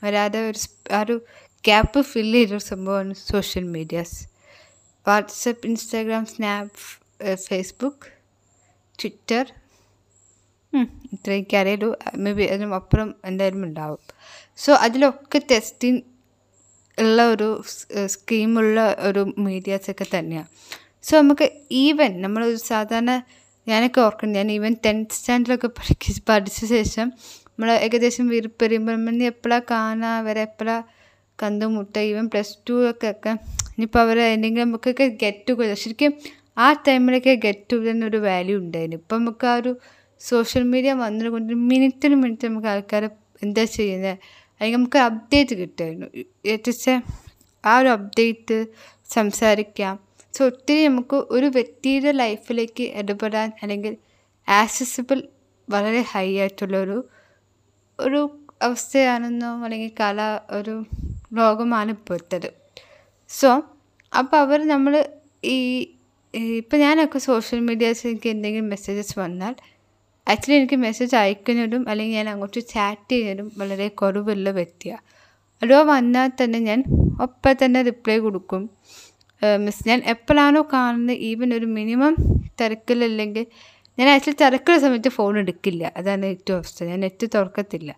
വരാതെ 0.04 0.40
ഒരു 0.50 0.60
ആ 0.92 1.02
ഒരു 1.02 1.16
ഗ്യാപ്പ് 1.64 2.02
ഫില്ല് 2.04 2.38
ചെയ്തൊരു 2.38 2.64
സംഭവമാണ് 2.72 3.14
social 3.28 3.64
medias 3.68 4.18
WhatsApp 5.08 5.68
Instagram 5.68 6.26
Snap 6.26 6.82
Facebook 7.36 8.08
Twitter. 9.00 9.46
ഇത്രയൊക്കെ 11.14 11.58
അറിയുള്ളൂ 11.58 11.90
മേ 12.16 12.32
ബി 12.32 12.44
അതിനും 12.44 12.76
അപ്പുറം 12.76 13.16
എന്തായാലും 13.26 13.64
ഉണ്ടാവും. 13.64 14.00
സോ 14.58 14.72
അതിലൊക്കെ 14.74 15.42
ടെസ്റ്റിംഗ് 15.52 16.02
ഉള്ള 17.00 17.28
ഒരു 17.28 17.48
സ്കീമുള്ള 18.08 18.96
ഒരു 19.00 19.34
മീഡിയാസൊക്കെ 19.38 20.06
തന്നെയാണ് 20.16 20.50
സോ 21.04 21.14
നമുക്ക് 21.22 21.48
ഈവൻ 21.72 22.22
നമ്മൾ 22.22 22.56
സാധാരണ 22.56 23.24
ഞാനൊക്കെ 23.68 24.02
ഓർക്കുന്നു 24.02 24.36
ഞാൻ 24.36 24.52
ഈവൻ 24.52 24.74
ടെൻത്ത് 24.86 25.16
സ്റ്റാൻഡേർഡിലൊക്കെ 25.16 25.68
പഠിക്ക 25.68 26.12
പഠിച്ച 26.30 26.66
ശേഷം 26.66 27.08
നമ്മൾ 27.48 27.72
ഏകദേശം 27.72 28.28
വിരിപ്പറിയുമ്പോൾ 28.28 28.92
നമ്മൾ 28.92 29.24
എപ്പോഴാണ് 29.24 29.66
കാണുക 29.72 30.24
വരെ 30.24 30.42
എപ്പോഴാണ് 30.42 30.84
കണ്ടുമുട്ടുക 31.40 32.02
ഈവൻ 32.02 32.28
പ്ലസ് 32.28 32.54
ടു 32.70 32.90
ഒക്കെ 32.90 33.08
ഒക്കെ 33.10 33.32
ഇനിയിപ്പോൾ 33.78 34.02
അവർ 34.06 34.18
എന്തെങ്കിലും 34.36 34.68
നമുക്കൊക്കെ 34.70 35.06
ഗെറ്റ് 35.24 35.44
ടുഗദർ 35.50 35.78
ശരിക്കും 35.84 36.12
ആ 36.58 36.68
ടൈമിലൊക്കെ 36.88 37.34
ഗെറ്റ് 37.46 37.66
ടുഗദറിന് 37.72 38.06
ഒരു 38.06 38.20
വാല്യൂ 38.28 38.56
ഉണ്ടായിരുന്നു. 38.58 39.00
ഇപ്പം 39.02 39.20
നമുക്ക് 39.22 39.48
ആ 39.52 39.56
ഒരു 39.62 39.72
സോഷ്യൽ 40.22 40.64
മീഡിയ 40.74 40.92
വന്നതുകൊണ്ട് 41.04 41.54
മിനിറ്റിന് 41.72 42.16
മിനിറ്റ് 42.24 42.48
നമുക്ക് 42.48 42.70
ആൾക്കാരെ 42.74 43.10
എന്താ 43.44 43.64
ചെയ്യുന്നത് 43.78 44.14
അല്ലെങ്കിൽ 44.62 44.78
നമുക്ക് 44.78 45.00
അപ്ഡേറ്റ് 45.08 45.56
കിട്ടുമായിരുന്നു. 45.62 46.08
ഏറ്റവും 46.54 47.02
ആ 47.64 47.74
ഒരു 47.80 47.90
അപ്ഡേറ്റ് 47.98 48.58
സംസാരിക്കാം. 49.10 49.94
സോ 50.34 50.42
ഒത്തിരി 50.52 50.82
നമുക്ക് 50.88 51.18
ഒരു 51.36 51.48
വ്യക്തിയുടെ 51.58 52.12
ലൈഫിലേക്ക് 52.22 52.86
ഇടപെടാൻ 53.02 53.50
അല്ലെങ്കിൽ 53.64 53.94
ആക്സസിബിൾ 54.48 55.20
വളരെ 55.68 56.02
ഹൈ 56.14 56.28
ആയിട്ടുള്ള 56.40 56.76
ഒരു 56.86 56.98
ഒരു 58.00 58.22
അവസ്ഥയാണെന്നോ 58.62 59.52
അല്ലെങ്കിൽ 59.66 59.92
കല 60.00 60.20
ഒരു 60.58 60.76
ലോകമാണ് 61.40 61.92
ഇപ്പോഴത്തേത്. 61.92 62.50
സോ 63.40 63.50
അപ്പോൾ 64.18 64.38
അവർ 64.38 64.68
നമ്മൾ 64.68 64.94
ഈ 65.44 65.58
ഇപ്പം 66.58 66.80
ഞാനൊക്കെ 66.80 67.20
സോഷ്യൽ 67.20 67.60
മീഡിയാസ് 67.60 68.08
എനിക്ക് 68.08 68.30
എന്തെങ്കിലും 68.30 68.70
മെസ്സേജസ് 68.70 69.20
വന്നാൽ 69.20 69.56
ആക്ച്വലി 70.28 70.58
എനിക്ക് 70.60 70.76
മെസ്സേജ് 70.76 71.16
അയക്കുന്നതും 71.16 71.90
അല്ലെങ്കിൽ 71.90 72.16
ഞാൻ 72.16 72.30
അങ്ങോട്ട് 72.30 72.60
ചാറ്റ് 72.68 73.12
ചെയ്യുന്നതും 73.12 73.52
വളരെ 73.58 73.88
കുറവുള്ള 73.88 74.50
വ്യക്തിയാണ് 74.50 75.04
അതോ 75.64 75.84
വന്നാൽ 75.84 76.32
തന്നെ 76.44 76.60
ഞാൻ 76.60 76.84
ഒപ്പം 77.22 77.56
തന്നെ 77.66 77.82
റിപ്ലൈ 77.82 78.18
കൊടുക്കും. 78.18 78.70
മിസ് 79.60 79.90
ഞാൻ 79.90 80.02
എപ്പോഴാണോ 80.06 80.62
കാണുന്നത് 80.74 81.18
ഈവൻ 81.18 81.54
ഒരു 81.54 81.66
മിനിമം 81.66 82.16
തിരക്കിലല്ലെങ്കിൽ 82.62 83.46
ഞാൻ 84.00 84.10
ആക്ച്വലി 84.10 84.38
തിരക്കുള്ള 84.46 84.80
സമയത്ത് 84.80 85.10
ഫോൺ 85.10 85.40
എടുക്കില്ല. 85.40 85.94
അതാണ് 85.98 86.26
ഏറ്റവും 86.26 86.58
അവസ്ഥ. 86.58 86.84
ഞാൻ 86.84 87.00
നെറ്റ് 87.00 87.28
തുറക്കത്തില്ല. 87.36 87.96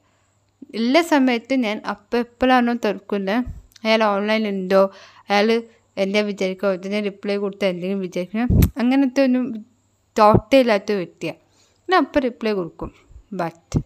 എല്ലാ 0.74 1.02
സമയത്തും 1.02 1.62
ഞാൻ 1.62 1.82
അപ്പം 1.90 2.20
എപ്പോഴാണോ 2.20 2.74
തുറക്കുന്നത് 2.86 3.44
അയാൾ 3.86 4.04
ഓൺലൈനിലുണ്ടോ 4.04 4.94
അയാൾ 5.30 5.50
എന്നെ 5.98 6.22
വിചാരിക്കുക? 6.22 6.72
ഇതിനെ 6.74 7.00
റിപ്ലൈ 7.02 7.36
കൊടുത്താൽ 7.38 7.68
എന്തെങ്കിലും 7.68 8.02
വിചാരിക്കണം 8.02 8.50
അങ്ങനത്തെ 8.78 9.22
ഒന്നും 9.28 9.46
തോട്ടേ 10.20 10.60
വ്യക്തിയാണ് 11.02 11.40
ഞാൻ 11.90 12.00
അപ്പം 12.06 12.22
റിപ്ലൈ 12.22 12.52
കൊടുക്കും. 12.52 12.90
ബട്ട് 13.34 13.80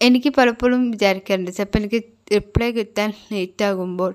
എനിക്ക് 0.00 0.30
പലപ്പോഴും 0.38 0.90
വിചാരിക്കാറുണ്ട്. 0.90 1.50
ചിലപ്പോൾ 1.50 1.78
എനിക്ക് 1.78 2.00
റിപ്ലൈ 2.34 2.70
കിട്ടാൻ 2.72 3.10
ലേറ്റ് 3.32 3.64
ആകുമ്പോൾ 3.64 4.12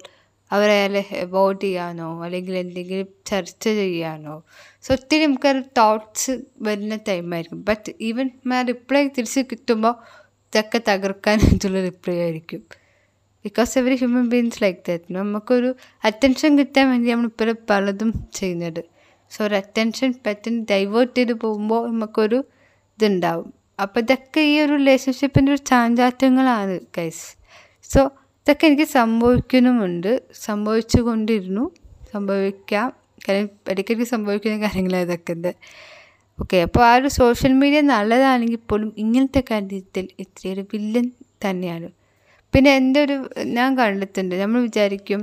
അവരയാളെ 0.51 1.01
അവോയ്ഡ് 1.21 1.61
ചെയ്യാനോ 1.61 2.07
അല്ലെങ്കിൽ 2.23 2.53
എന്തെങ്കിലും 2.57 3.07
ചർച്ച 3.25 3.63
ചെയ്യാനോ. 3.63 4.35
സോ 4.83 4.89
ഒത്തിരി 4.93 5.25
നമുക്കൊരു 5.25 5.63
തോട്ട്സ് 5.77 6.33
വരുന്ന 6.61 6.95
ടൈമായിരിക്കും 7.07 7.65
ബട്ട് 7.69 7.91
ഈവൻ 8.01 8.29
ആ 8.57 8.61
റിപ്ലൈ 8.61 9.03
തിരിച്ച് 9.07 9.39
കിട്ടുമ്പോൾ 9.51 9.95
ഇതൊക്കെ 10.47 10.81
തകർക്കാനായിട്ടുള്ള 10.89 11.79
റിപ്ലൈ 11.89 12.17
ആയിരിക്കും. 12.25 12.61
Because 13.45 13.77
every 13.77 13.95
human 13.95 14.29
beings 14.29 14.63
like 14.63 14.79
that 14.87 15.13
നമുക്കൊരു 15.15 15.75
അറ്റൻഷൻ 16.03 16.59
കിട്ടാൻ 16.59 16.89
വേണ്ടി 16.89 17.11
നമ്മളിപ്പോൾ 17.11 17.55
പലതും 17.69 18.29
ചെയ്യുന്നത്. 18.33 18.83
സോ 19.31 19.45
ഒരു 19.45 19.55
അറ്റൻഷൻ 19.55 20.13
പെട്ടെന്ന് 20.25 20.65
ഡൈവേർട്ട് 20.71 21.17
ചെയ്ത് 21.17 21.33
പോകുമ്പോൾ 21.33 21.89
നമുക്കൊരു 21.89 22.39
ഇതുണ്ടാവും. 22.95 23.53
അപ്പോൾ 23.81 23.99
ഇതൊക്കെ 23.99 24.41
ഈ 24.41 24.59
ഒരു 24.59 24.73
റിലേഷൻഷിപ്പിന്റെ 24.73 25.51
ഒരു 25.51 25.61
ചാഞ്ചാറ്റങ്ങളാണ് 25.69 26.79
ഗൈസ് 26.97 27.25
സോ 27.93 28.01
ഇതൊക്കെ 28.43 28.67
എനിക്ക് 28.67 28.83
സംഭവിക്കുന്നുമുണ്ട്. 28.83 30.21
സംഭവിച്ചു 30.33 31.01
കൊണ്ടിരുന്നു 31.01 31.71
സംഭവിക്കാം. 32.13 32.93
കാര്യം 33.27 33.49
ഇടയ്ക്കിടയ്ക്ക് 33.71 34.03
സംഭവിക്കുന്ന 34.03 34.57
കാര്യങ്ങളാണ് 34.61 35.03
ഇതൊക്കെ. 35.03 35.33
ഉണ്ട് 35.33 35.51
ഓക്കെ 36.41 36.57
അപ്പോൾ 36.57 36.83
ആ 36.85 36.95
ഒരു 36.95 37.07
സോഷ്യൽ 37.07 37.53
മീഡിയ 37.53 37.81
നല്ലതാണെങ്കിൽ 37.81 38.61
പോലും 38.69 38.93
ഇങ്ങനത്തെ 38.97 39.43
കാര്യത്തിൽ 39.51 40.07
ഇത്രയൊരു 40.19 40.65
വില്ലൻ 40.73 41.11
തന്നെയാണ്. 41.45 41.89
പിന്നെ 42.53 42.75
എന്റെ 42.75 42.99
ഒരു 43.05 43.15
ഞാൻ 43.57 43.77
കണ്ടിട്ടുണ്ട്. 43.77 44.35
നമ്മൾ 44.35 44.61
വിചാരിക്കും 44.61 45.21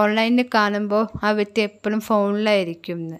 ഓൺലൈനിൽ 0.00 0.46
കാണുമ്പോൾ 0.54 1.04
ആ 1.24 1.30
വ്യക്തി 1.30 1.60
എപ്പോഴും 1.60 2.00
ഫോണിലായിരിക്കും 2.00 2.98
എന്ന്. 2.98 3.18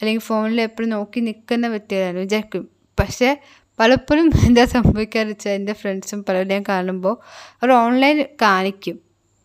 അല്ലെങ്കിൽ 0.00 0.22
ഫോണിൽ 0.22 0.60
എപ്പോഴും 0.60 0.90
നോക്കി 0.90 1.20
നിൽക്കുന്ന 1.20 1.66
വ്യക്തികളായിരുന്നു 1.68 2.24
വിചാരിക്കും. 2.26 2.64
പക്ഷേ 3.00 3.30
പലപ്പോഴും 3.78 4.26
എന്താ 4.48 4.64
സംഭവിക്കാന്ന് 4.64 5.32
വെച്ചാൽ 5.32 5.50
എന്റെ 5.50 5.72
ഫ്രണ്ട്സും 5.72 6.24
പലരുടെയും 6.28 6.64
കാണുമ്പോൾ 6.68 7.14
അവർ 7.60 7.70
ഓൺലൈൻ 7.82 8.18
കാണിക്കും. 8.42 8.96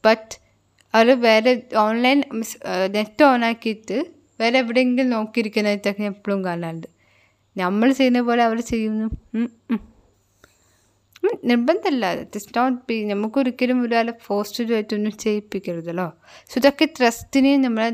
ബട്ട് 0.03 0.31
അവർ 0.93 1.09
വേറെ 1.27 1.51
ഓൺലൈൻ 1.85 2.19
നെറ്റ് 2.95 3.23
ഓൺ 3.23 3.45
ആക്കിയിട്ട് 3.45 3.97
വേറെ 4.41 4.57
എവിടെയെങ്കിലും 4.59 5.09
നോക്കിയിരിക്കുന്നതായിട്ടൊക്കെ 5.09 6.03
എപ്പോഴും 6.13 6.45
കാണാറുണ്ട്. 6.45 6.87
നമ്മൾ 7.55 7.91
ചെയ്യുന്ന 7.91 8.21
പോലെ 8.21 8.43
അവർ 8.43 8.59
ചെയ്യുന്നു. 8.71 9.07
നിർബന്ധമല്ല 11.43 12.11
ഇറ്റ്സ് 12.11 12.57
നോട്ട് 12.57 12.81
ബി 12.89 13.03
നമുക്കൊരിക്കലും 13.03 13.81
ഒരാളെ 13.81 14.13
ഫോഴ്സ്ഡായിട്ടൊന്നും 14.23 15.17
ചെയ്യിപ്പിക്കരുതല്ലോ. 15.17 16.13
സോ 16.49 16.53
ഇതൊക്കെ 16.57 16.89
ട്രസ്റ്റിനെ 16.99 17.57
നമ്മളെ 17.57 17.91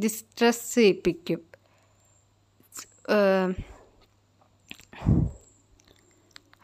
ഡിസ്ട്രസ് 0.00 0.74
ചെയ്യിപ്പിക്കും. 0.74 1.40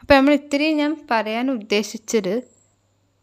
അപ്പം 0.01 0.15
നമ്മൾ 0.15 0.33
ഇത്രയും 0.33 0.77
ഞാൻ 0.77 1.07
പറയാൻ 1.11 1.51
ഉദ്ദേശിച്ചത് 1.51 2.55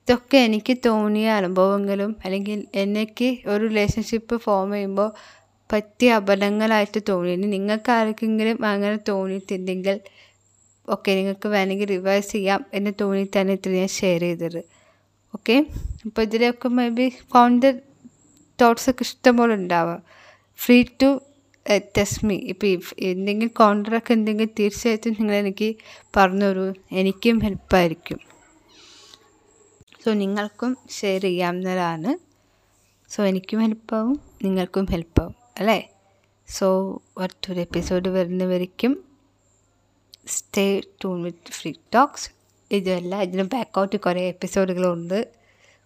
ഇതൊക്കെ 0.02 0.38
എനിക്ക് 0.38 0.76
തോന്നിയ 0.86 1.30
അനുഭവങ്ങളും 1.30 2.16
അല്ലെങ്കിൽ 2.24 2.66
എനിക്ക് 2.74 3.38
ഒരു 3.46 3.68
റിലേഷൻഷിപ്പ് 3.68 4.36
ഫോം 4.36 4.72
ചെയ്യുമ്പോൾ 4.72 5.12
പറ്റിയ 5.72 6.12
അബദ്ധങ്ങളായിട്ട് 6.12 7.00
തോന്നി 7.08 7.36
നിങ്ങൾക്ക് 7.36 7.92
ആർക്കെങ്കിലും 7.92 8.66
അങ്ങനെ 8.66 8.98
തോന്നിയിട്ടുണ്ടെങ്കിൽ 9.08 10.00
ഓക്കെ 10.88 11.10
നിങ്ങൾക്ക് 11.14 11.48
വേണമെങ്കിൽ 11.48 11.88
റിവൈസ് 11.88 12.32
ചെയ്യാം. 12.32 12.66
എന്ന് 12.74 12.90
തോന്നിയിട്ടാണ് 13.00 13.50
ഇത്ര 13.50 13.70
ഞാൻ 13.70 13.88
ഷെയർ 13.88 14.20
ചെയ്തത്. 14.20 14.62
ഓക്കെ 15.35 15.66
അപ്പോൾ 16.04 16.22
ഇതിലൊക്കെ 16.22 16.68
മേ 16.68 16.88
ബി 16.88 17.09
ഫൗണ്ട് 17.33 17.68
തോട്ട്സ് 18.61 18.90
ഒക്കെ 18.90 19.02
ഇഷ്ടംപോലെ 19.02 19.54
ഉണ്ടാവാം. 19.54 20.02
ഫ്രീ 20.57 20.85
ടു 21.02 21.20
ടെസ്റ്റ് 21.98 22.26
മീ 22.26 22.35
ഇപ്പോൾ 22.35 22.66
എന്തെങ്കിലും 22.98 23.52
കോൺട്രാക്ട് 23.57 24.12
എന്തെങ്കിലും 24.12 24.50
തീർച്ചയായിട്ടും 24.59 25.16
നിങ്ങൾ 25.18 25.35
എനിക്ക് 25.35 25.76
പറഞ്ഞു 26.16 26.44
തരൂ. 26.44 26.72
എനിക്കും 26.92 27.38
ഹെൽപ്പായിരിക്കും 27.38 28.20
സോ 30.04 30.12
നിങ്ങൾക്കും 30.12 30.76
ഷെയർ 31.00 31.20
ചെയ്യാവുന്നതാണ്. 31.20 32.18
സോ 33.12 33.24
എനിക്കും 33.24 33.61
ഹെൽപ്പാവും 33.61 34.20
നിങ്ങൾക്കും 34.44 34.87
ഹെൽപ്പാവും 34.90 35.35
അല്ലേ? 35.59 35.90
സോ 36.48 36.66
അടുത്തൊരു 37.20 37.61
episode 37.61 38.09
വരുന്നവരേക്കും 38.09 39.12
stay 40.26 40.80
tuned 41.04 41.22
with 41.22 41.52
Free 41.52 41.72
Talks 41.94 42.30
ഇതുമല്ല 42.70 43.22
ഇതിന് 43.22 43.42
ബാക്കൗട്ട് 43.42 43.96
കുറേ 43.96 44.28
എപ്പിസോഡുകളുണ്ട് 44.28 45.28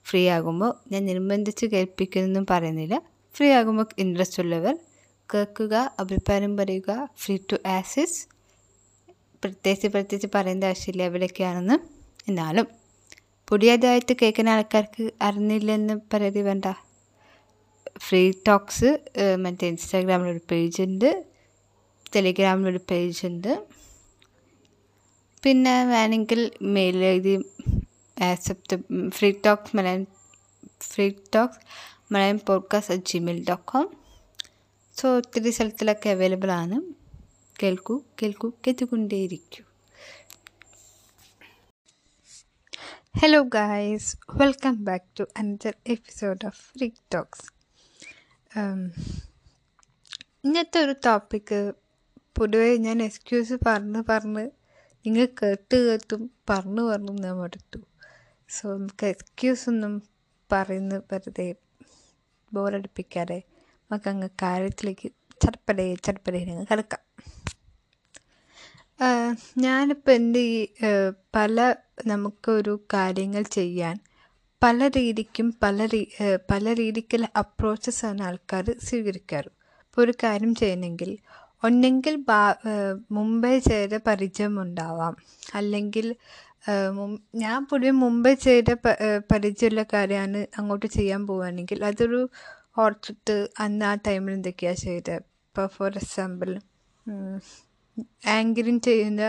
ഫ്രീ 0.06 0.28
ആകുമ്പോൾ 0.28 0.72
ഞാൻ 0.92 1.06
നിർബന്ധിച്ച് 1.06 1.66
കേൾപ്പിക്കുന്നൊന്നും 1.66 2.46
പറയുന്നില്ല. 2.50 3.02
ഫ്രീ 3.36 3.48
ആകുമ്പോൾ 3.50 3.86
ഇൻട്രസ്റ്റ് 3.98 4.42
ഉള്ളവർ 4.42 4.78
കേൾക്കുക 5.34 5.92
അഭിപ്രായം 5.98 6.56
പറയുക 6.56 7.08
ഫ്രീ 7.16 7.38
ടു 7.52 7.56
ആസിസ് 7.66 8.28
പ്രത്യേകിച്ച് 9.42 9.88
പ്രത്യേകിച്ച് 9.88 10.28
പറയേണ്ട 10.34 10.64
ആവശ്യമില്ല 10.64 11.02
എവിടെയൊക്കെയാണെന്ന്. 11.02 11.78
എന്നാലും 12.28 12.66
പുതിയതായിട്ട് 13.48 14.14
കേൾക്കുന്ന 14.22 14.48
ആൾക്കാർക്ക് 14.48 15.10
അറിഞ്ഞില്ലെന്ന് 15.22 15.94
പരാതി 16.12 16.40
വേണ്ട. 16.40 16.64
ഫ്രീ 17.98 18.32
ടോക്സ് 18.48 18.98
മറ്റേ 19.36 19.68
ഇൻസ്റ്റാഗ്രാമിലൊരു 19.68 20.40
പേജുണ്ട് 20.50 21.24
ടെലിഗ്രാമിലൊരു 22.16 22.80
പേജുണ്ട് 22.90 23.66
പിന്നെ 25.46 25.86
വേണമെങ്കിൽ 25.86 26.52
മെയിൽ 26.62 26.96
എഴുതി 26.96 27.44
accept 28.22 29.08
Free 29.08 29.32
Talks 29.46 29.76
Malayalam 29.76 30.06
Free 30.80 31.12
Talks 31.34 31.58
Malayalam 32.14 32.40
podcast 32.48 32.94
at 32.94 33.04
Gmail 33.06 33.44
dot 33.48 33.64
com 33.64 33.96
so 34.96 35.16
ഒത്തിരി 35.16 35.50
സ്ഥലത്തിലൊക്കെ 35.50 36.10
അവൈലബിൾ 36.10 36.50
ആണ്. 36.50 36.80
കേൾക്കൂ 37.62 38.02
കേൾക്കൂ 38.22 38.52
കേട്ടുകൊണ്ടേയിരിക്കൂ. 38.66 39.64
Hello 43.18 43.42
guys 43.42 44.16
welcome 44.36 44.84
back 44.84 45.18
to 45.20 45.24
another 45.36 45.74
episode 45.86 46.46
of 46.46 46.60
Free 46.60 46.90
Talks 47.14 47.52
ഇന്നത്തെ 50.44 50.80
ഒരു 50.80 50.94
ടോപ്പിക്ക് 51.06 51.72
പൊതുവേ 52.38 52.76
ഞാൻ 52.76 53.02
എക്സ്ക്യൂസ് 53.02 53.52
പറഞ്ഞ് 53.66 54.02
പറഞ്ഞ് 54.08 54.50
നിങ്ങൾ 55.06 55.28
കേട്ട് 55.42 55.76
കേട്ടും 55.76 56.30
പറഞ്ഞു 56.50 56.82
പറഞ്ഞും 56.82 57.16
ഞാൻ 57.16 57.34
മടുത്തു. 57.36 57.78
സോ 58.48 58.76
നമുക്ക് 58.76 59.06
എക്സ്ക്യൂസ് 59.06 59.68
ഒന്നും 59.68 60.02
പറയുന്ന 60.52 60.96
വെറുതെ 61.12 61.54
ബോറടിപ്പിക്കാതെ 62.54 63.42
നമുക്ക് 63.90 64.08
അങ്ങ് 64.08 64.28
കാര്യത്തിലേക്ക് 64.42 65.08
ചടപ്പടേ 65.44 65.94
ചടപ്പടേ 65.94 66.40
അങ്ങ് 66.44 66.66
കിടക്കാം. 66.70 67.02
ഞാനിപ്പോൾ 69.58 70.12
എന്റെ 70.12 70.40
ഈ 70.40 70.68
പല 71.34 71.74
നമുക്കൊരു 72.06 72.74
കാര്യങ്ങൾ 72.94 73.42
ചെയ്യാൻ 73.42 73.96
പല 74.62 74.88
രീതിക്കും 74.88 75.54
പല 75.62 75.86
രീ 75.86 76.00
പല 76.50 76.74
രീതിക്കുള്ള 76.74 77.28
അപ്രോച്ചസാണ് 77.36 78.22
ആൾക്കാർ 78.22 78.66
സ്വീകരിക്കാറ്. 78.78 79.50
ഇപ്പോൾ 79.86 80.02
ഒരു 80.02 80.14
കാര്യം 80.22 80.54
ചെയ്യണമെങ്കിൽ 80.54 81.18
ഒന്നെങ്കിൽ 81.62 82.14
മുമ്പേ 83.10 83.58
ചെയ്ത 83.58 83.94
പരിചയമുണ്ടാവാം. 84.06 85.14
അല്ലെങ്കിൽ 85.54 86.06
ഞാൻ 87.34 87.58
പൊതുവെ 87.64 87.90
മുമ്പേ 87.90 88.32
ചെയ്ത 88.34 88.70
പരിചയമുള്ള 89.32 89.82
കാര്യമാണ് 89.92 90.46
അങ്ങോട്ട് 90.58 90.86
ചെയ്യാൻ 90.86 91.26
പോവുകയാണെങ്കിൽ 91.26 91.84
അതൊരു 91.84 92.20
ഓർത്തിട്ട് 92.78 93.36
അന്ന് 93.60 93.84
ആ 93.86 93.94
ടൈമിൽ 94.06 94.32
എന്തൊക്കെയാണ് 94.32 94.76
ചെയ്തത് 94.76 95.14
ഇപ്പോൾ 95.46 95.66
ഫോർ 95.66 95.92
എക്സാമ്പിൾ 95.96 96.50
ആങ്കറിങ് 98.28 98.80
ചെയ്യുന്ന 98.80 99.22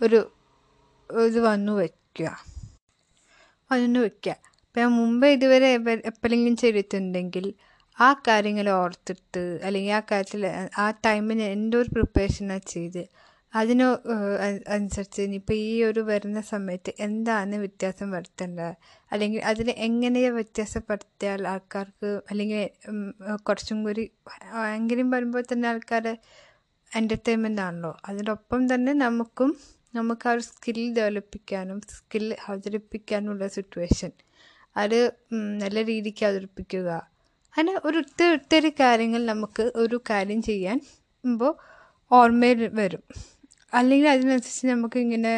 ഒരു 0.00 0.20
ഇത് 1.10 1.38
വന്നു 1.40 1.72
വയ്ക്കുക 1.72 2.28
വന്നു 3.70 4.00
വയ്ക്കുക 4.00 4.36
ഇപ്പം 4.66 4.92
മുമ്പ് 4.96 5.26
ഇതുവരെ 5.26 5.68
എപ്പോഴെങ്കിലും 6.04 6.56
ചെയ്തിട്ടുണ്ടെങ്കിൽ 6.56 7.46
ആ 7.98 8.08
കാര്യങ്ങൾ 8.28 8.66
ഓർത്തിട്ട് 8.80 9.42
അല്ലെങ്കിൽ 9.64 9.92
ആ 9.92 10.02
കാര്യത്തിൽ 10.10 10.44
ആ 10.78 10.86
ടൈമിന് 11.06 11.46
എന്റെ 11.54 11.76
ഒരു 11.76 11.90
പ്രിപ്പറേഷനാണ് 11.90 12.64
ചെയ്ത് 12.66 13.02
അതിന് 13.52 13.86
അനുസരിച്ച് 14.68 15.20
ഇനിയിപ്പോൾ 15.22 15.56
ഈ 15.62 15.82
ഒരു 15.84 16.00
വരുന്ന 16.00 16.40
സമയത്ത് 16.50 16.90
എന്താണ് 17.00 17.54
വ്യത്യാസം 17.56 18.08
വരുത്തേണ്ടത്? 18.10 18.74
അല്ലെങ്കിൽ 19.12 19.40
അതിൽ 19.42 19.68
എങ്ങനെ 19.86 20.20
വ്യത്യാസപ്പെടുത്തിയാൽ 20.30 21.48
ആൾക്കാർക്ക് 21.48 22.10
അല്ലെങ്കിൽ 22.30 22.62
കുറച്ചും 23.42 23.84
കൂടി 23.84 24.04
ആങ്കറിങ് 24.66 25.12
വരുമ്പോൾ 25.12 25.44
തന്നെ 25.52 25.68
ആൾക്കാർ 25.68 26.06
എന്റർടൈൻമെന്റ് 26.92 27.62
ആണല്ലോ 27.62 27.92
അതിനൊപ്പം 28.08 28.62
തന്നെ 28.74 28.92
നമുക്കും 29.04 29.50
നമുക്ക് 29.94 30.26
ആ 30.28 30.32
ഒരു 30.32 30.42
സ്കിൽ 30.48 30.80
ഡെവലപ്പിക്കാനും 30.96 31.78
സ്കിൽ 31.94 32.26
അവതരിപ്പിക്കാനുമുള്ള 32.46 33.46
സിറ്റുവേഷൻ. 33.56 34.12
അത് 34.76 34.98
നല്ല 35.62 35.78
രീതിക്ക് 35.84 36.24
അവതരിപ്പിക്കുക. 36.28 36.88
അങ്ങനെ 37.56 37.80
ഒരു 37.84 37.98
ഒത്തിരി 37.98 38.32
ഒത്തിരി 38.32 38.70
കാര്യങ്ങൾ 38.80 39.26
നമുക്ക് 39.26 39.72
ഒരു 39.76 40.00
കാര്യം 40.10 40.42
ചെയ്യാൻ 40.42 40.80
ഇപ്പോൾ 41.24 41.52
ഓർമ്മയിൽ 42.10 42.68
വരും. 42.80 43.02
അല്ലെങ്കിൽ 43.74 44.08
അതിനനുസരിച്ച് 44.08 44.66
നമുക്ക് 44.66 44.98
ഇങ്ങനെ 44.98 45.34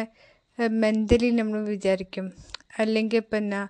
മെന്റലി 0.83 1.29
നമ്മൾ 1.29 1.59
വിചാരിക്കും. 1.67 2.25
അല്ലെങ്കിൽ 2.79 3.17
ഇപ്പം 3.17 3.37
എന്നാ 3.37 3.61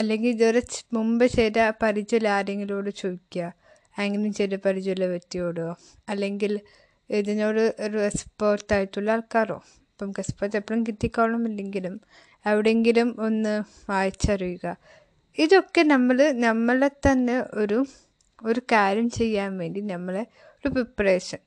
അല്ലെങ്കിൽ 0.00 0.28
ഇതുവരെ 0.28 0.62
മുമ്പ് 0.92 1.26
ചെയ്ത 1.26 1.70
പരിചയമുള്ള 1.82 2.28
ആരെങ്കിലോട് 2.28 2.90
ചോദിക്കുക. 2.90 3.46
അങ്ങനെ 3.98 4.32
ചെയ്ത 4.32 4.54
പരിചയമുള്ള 4.66 5.06
വ്യക്തിയോടോ 5.06 5.68
അല്ലെങ്കിൽ 6.08 6.60
ഇതിനോട് 7.10 7.74
ഒരു 7.80 7.98
എക്സ്പേർട്ടായിട്ടുള്ള 7.98 9.10
ആൾക്കാരോ. 9.10 9.56
ഇപ്പം 9.90 10.10
എക്സ്പേർട്ട് 10.18 10.56
എപ്പോഴും 10.56 10.82
കിട്ടിക്കോളണമെന്നില്ലെങ്കിലും 10.86 12.00
എവിടെയെങ്കിലും 12.46 13.08
ഒന്ന് 13.26 13.62
വായിച്ചറിയുക. 13.90 14.66
ഇതൊക്കെ 15.38 15.82
നമ്മൾ 15.82 16.32
നമ്മളെ 16.32 16.88
തന്നെ 16.88 17.44
ഒരു 17.52 17.86
ഒരു 18.44 18.60
കാര്യം 18.72 19.10
ചെയ്യാൻ 19.10 19.58
വേണ്ടി 19.58 19.80
നമ്മളെ 19.80 20.26
ഒരു 20.54 20.68
പ്രിപ്പറേഷൻ 20.68 21.38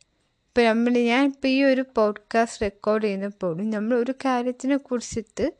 ഇപ്പം 0.47 0.65
നമ്മൾ 0.65 0.93
ഞാൻ 0.93 1.25
ഇപ്പോൾ 1.25 1.47
ഈ 1.47 1.63
ഒരു 1.63 1.85
പോഡ്കാസ്റ്റ് 1.95 2.61
റെക്കോർഡ് 2.61 3.03
ചെയ്യുന്നപ്പോഴും 3.03 3.69
നമ്മൾ 3.69 3.95
ഒരു 3.95 4.11
കാര്യത്തിനെ 4.11 4.77
കുറിച്ചിട്ട് 4.77 5.53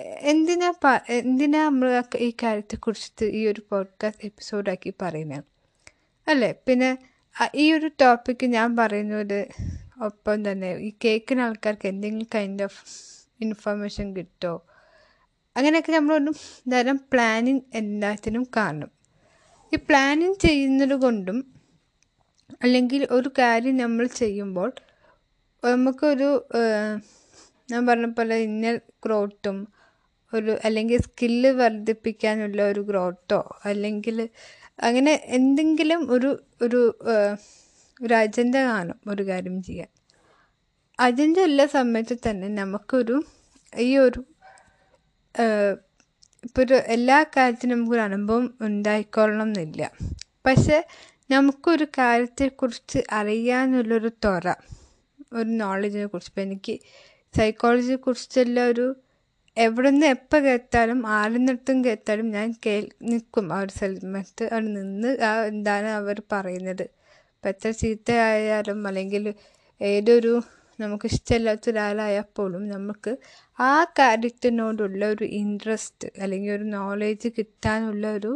എന്തിനാ 0.00 0.70
പ 0.70 0.86
എന്തിനാ 1.10 1.64
നമ്മൾ 1.64 2.02
ഈ 2.18 2.32
കാര്യത്തെക്കുറിച്ചിട്ട് 2.42 3.24
ഈ 3.26 3.46
ഒരു 3.46 3.62
പോഡ്കാസ്റ്റ് 3.70 4.26
എപ്പിസോഡാക്കി 4.26 4.92
പറയുന്നത് 5.02 5.44
അല്ലേ? 6.28 6.54
പിന്നെ 6.66 6.98
ഈ 7.54 7.72
ഒരു 7.72 7.90
ടോപ്പിക്ക് 8.00 8.46
ഞാൻ 8.46 8.76
പറയുന്നത് 8.76 9.48
ഒപ്പം 10.04 10.50
തന്നെ 10.50 10.76
ഈ 10.76 10.92
കേൾക്കുന്ന 11.04 11.40
ആൾക്കാർക്ക് 11.42 11.88
എന്തെങ്കിലും 11.88 12.28
കൈൻഡ് 12.34 12.62
ഓഫ് 12.62 12.84
ഇൻഫർമേഷൻ 13.40 14.16
കിട്ടുമോ 14.16 14.62
അങ്ങനെയൊക്കെ 15.56 15.92
നമ്മളൊന്നും 15.92 16.34
ധാരാളം 16.72 17.00
പ്ലാനിങ് 17.12 17.60
എല്ലാത്തിനും 17.74 18.46
കാരണം. 18.56 18.90
ഈ 19.72 19.76
പ്ലാനിങ് 19.88 20.34
ചെയ്യുന്നത് 20.46 20.94
കൊണ്ടും 21.02 21.38
അല്ലെങ്കിൽ 22.62 23.02
ഒരു 23.10 23.28
കാര്യം 23.38 23.76
നമ്മൾ 23.76 24.06
ചെയ്യുമ്പോൾ 24.20 24.70
നമുക്കൊരു 25.62 26.28
ഞാൻ 27.68 27.86
പറഞ്ഞ 27.86 28.06
പോലെ 28.06 28.36
ഇന്നർ 28.38 28.76
ഗ്രോത്തും 29.04 29.58
ഒരു 30.32 30.52
അല്ലെങ്കിൽ 30.64 30.98
സ്കില്ല് 31.02 31.50
വർദ്ധിപ്പിക്കാനുള്ള 31.52 32.62
ഒരു 32.62 32.80
ഗ്രോത്തോ 32.80 33.40
അല്ലെങ്കിൽ 33.64 34.18
അങ്ങനെ 34.78 35.12
എന്തെങ്കിലും 35.28 36.12
ഒരു 36.12 36.30
ഒരു 36.62 36.80
ഒരു 38.00 38.14
അജണ്ട 38.14 38.56
കാണും 38.70 38.98
ഒരു 39.08 39.22
കാര്യം 39.22 39.62
ചെയ്യാൻ. 39.62 39.90
അജണ്ട 40.98 41.38
ഉള്ള 41.40 41.66
സമയത്ത് 41.76 42.16
തന്നെ 42.26 42.48
നമുക്കൊരു 42.60 43.16
ഈ 43.72 43.98
ഒരു 43.98 44.20
ഇപ്പോൾ 46.44 46.62
ഒരു 46.62 46.74
എല്ലാ 46.74 47.22
കാര്യത്തിനും 47.22 47.78
നമുക്കൊരു 47.78 48.00
അനുഭവം 48.00 48.54
ഉണ്ടായിക്കൊള്ളണം 48.60 49.46
എന്നില്ല 49.46 49.90
പക്ഷെ 50.46 50.84
നമുക്കൊരു 51.30 51.86
കാര്യത്തെക്കുറിച്ച് 51.98 52.98
അറിയാനുള്ളൊരു 53.12 54.08
ത്വര 54.08 54.54
ഒരു 55.32 55.48
നോളജിനെ 55.48 56.06
കുറിച്ച്. 56.06 56.30
ഇപ്പം 56.30 56.42
എനിക്ക് 56.42 56.80
സൈക്കോളജിയെ 57.36 57.96
കുറിച്ചുള്ള 57.96 58.60
ഒരു 58.66 58.96
എവിടെ 59.56 59.90
നിന്ന് 59.90 60.06
എപ്പോൾ 60.06 60.40
കേട്ടാലും 60.40 61.06
ആരുന്നിടത്തും 61.06 61.84
കേട്ടാലും 61.84 62.30
ഞാൻ 62.30 62.54
കേ 62.66 62.88
നിൽക്കും 63.02 63.52
ആ 63.52 63.60
ഒരു 63.60 63.70
സ്ഥലത്ത് 63.70 64.44
അവിടെ 64.44 64.66
നിന്ന് 64.66 65.22
ആ 65.22 65.44
എന്താണ് 65.44 65.86
അവർ 65.86 66.22
പറയുന്നത്. 66.32 66.82
ഇപ്പം 67.34 67.48
എത്ര 67.48 67.70
ചീത്തയായാലും 67.70 68.86
അല്ലെങ്കിൽ 68.86 69.34
ഏതൊരു 69.80 70.42
നമുക്ക് 70.78 71.06
ഇഷ്ടമില്ലാത്ത 71.06 71.70
ഒരാളായാൽ 71.70 72.26
പോലും 72.34 72.68
നമുക്ക് 72.68 73.12
ആ 73.58 73.84
കാര്യത്തിനോടുള്ള 73.98 75.04
ഒരു 75.04 75.24
ഇൻട്രസ്റ്റ് 75.40 76.08
അല്ലെങ്കിൽ 76.22 76.52
ഒരു 76.52 76.64
നോളേജ് 76.64 77.28
കിട്ടാനുള്ള 77.38 78.06
ഒരു 78.12 78.32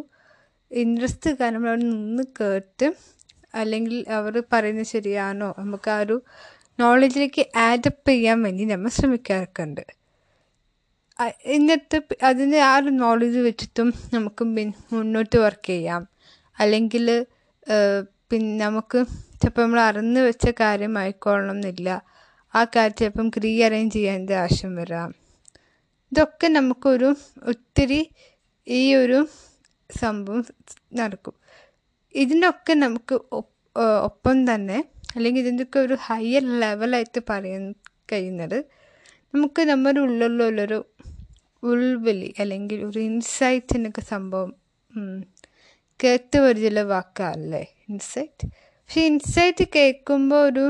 ഇൻട്രസ്റ്റ് 0.71 1.31
കാരണം 1.41 1.69
അവിടെ 1.69 1.83
നിന്ന് 1.83 2.25
കേട്ട് 2.41 2.87
അല്ലെങ്കിൽ 3.55 4.05
അവർ 4.11 4.45
പറയുന്നത് 4.53 4.87
ശരിയാണോ? 4.87 5.55
നമുക്ക് 5.59 5.91
ആ 5.91 5.99
ഒരു 5.99 6.17
നോളജിലേക്ക് 6.79 7.51
ആഡപ്പ് 7.59 8.09
ചെയ്യാൻ 8.11 8.43
വേണ്ടി 8.43 8.65
നമ്മൾ 8.65 8.89
ശ്രമിക്കാറുണ്ട് 8.89 9.85
എന്നിട്ട് 11.47 11.99
അതിന് 12.23 12.57
ആ 12.69 12.77
ഒരു 12.79 12.91
നോളജ് 13.03 13.39
വെച്ചിട്ടും 13.39 13.93
നമുക്ക് 14.15 14.45
മുന്നോട്ട് 14.95 15.37
വർക്ക് 15.37 15.69
ചെയ്യാം. 15.71 16.03
അല്ലെങ്കിൽ 16.59 17.07
പിന്നെ 18.31 18.65
നമുക്ക് 18.65 18.99
ചിലപ്പോൾ 19.41 19.63
നമ്മൾ 19.63 19.81
അറിഞ്ഞു 19.81 20.21
വെച്ച 20.21 20.47
കാര്യമായിക്കൊള്ളണം 20.61 21.57
എന്നില്ല 21.57 21.89
ആ 22.57 22.65
കാര്യം 22.65 22.97
ചിലപ്പം 22.97 23.31
റീ 23.45 23.63
അറേഞ്ച് 23.63 23.95
ചെയ്യേണ്ട 23.95 24.31
ആവശ്യം 24.33 24.77
വരാം. 24.77 25.11
ഇതൊക്കെ 26.13 26.47
നമുക്കൊരു 26.49 27.17
ഒത്തിരി 27.43 28.01
ഈ 28.67 28.95
ഒരു 28.95 29.19
സംഭവം 29.91 30.45
നടക്കും. 30.95 31.35
ഇതിനൊക്കെ 32.15 32.75
നമുക്ക് 32.75 33.15
ഒപ്പം 34.05 34.55
തന്നെ 34.55 34.79
അല്ലെങ്കിൽ 35.17 35.41
ഇതിന്റെയൊക്കെ 35.41 35.79
ഒരു 35.79 35.97
ഹയർ 36.01 36.45
ലെവലായിട്ട് 36.61 37.21
പറയാൻ 37.31 37.75
കഴിയുന്നത് 38.13 38.59
നമുക്ക് 39.35 39.63
നമ്മുടെ 39.63 40.01
ഉള്ളിലുള്ളൊരു 40.01 40.79
ഉൾവിളി 41.63 42.35
അല്ലെങ്കിൽ 42.39 42.85
ഒരു 42.85 42.99
ഇൻസൈറ്റിനൊക്കെ 42.99 44.01
സംഭവം 44.01 44.51
കേട്ട് 46.01 46.37
പരിചയമുള്ള 46.41 46.83
വാക്കല്ലേ 46.83 47.63
ഇൻസൈറ്റ് 47.89 48.47
പക്ഷെ 48.51 49.01
ഇൻസൈറ്റ് 49.01 49.65
കേൾക്കുമ്പോൾ 49.77 50.49
ഒരു 50.49 50.65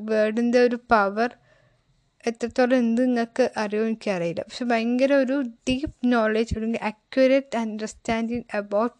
വേർഡിന്റെ 0.00 0.58
ഒരു 0.58 0.76
പവർ 0.76 1.36
എത്രത്തോളം 2.26 2.76
എന്ത് 2.76 3.02
നിങ്ങൾക്ക് 3.02 3.50
അറിയോ 3.56 3.84
എനിക്കറിയില്ല. 3.84 4.40
പക്ഷെ 4.40 4.64
ഭയങ്കര 4.64 5.12
ഒരു 5.14 5.42
ഡീപ്പ് 5.42 6.12
നോളേജ് 6.12 6.54
അല്ലെങ്കിൽ 6.54 6.78
accurate 6.82 7.56
understanding 7.56 8.56
about 8.56 8.94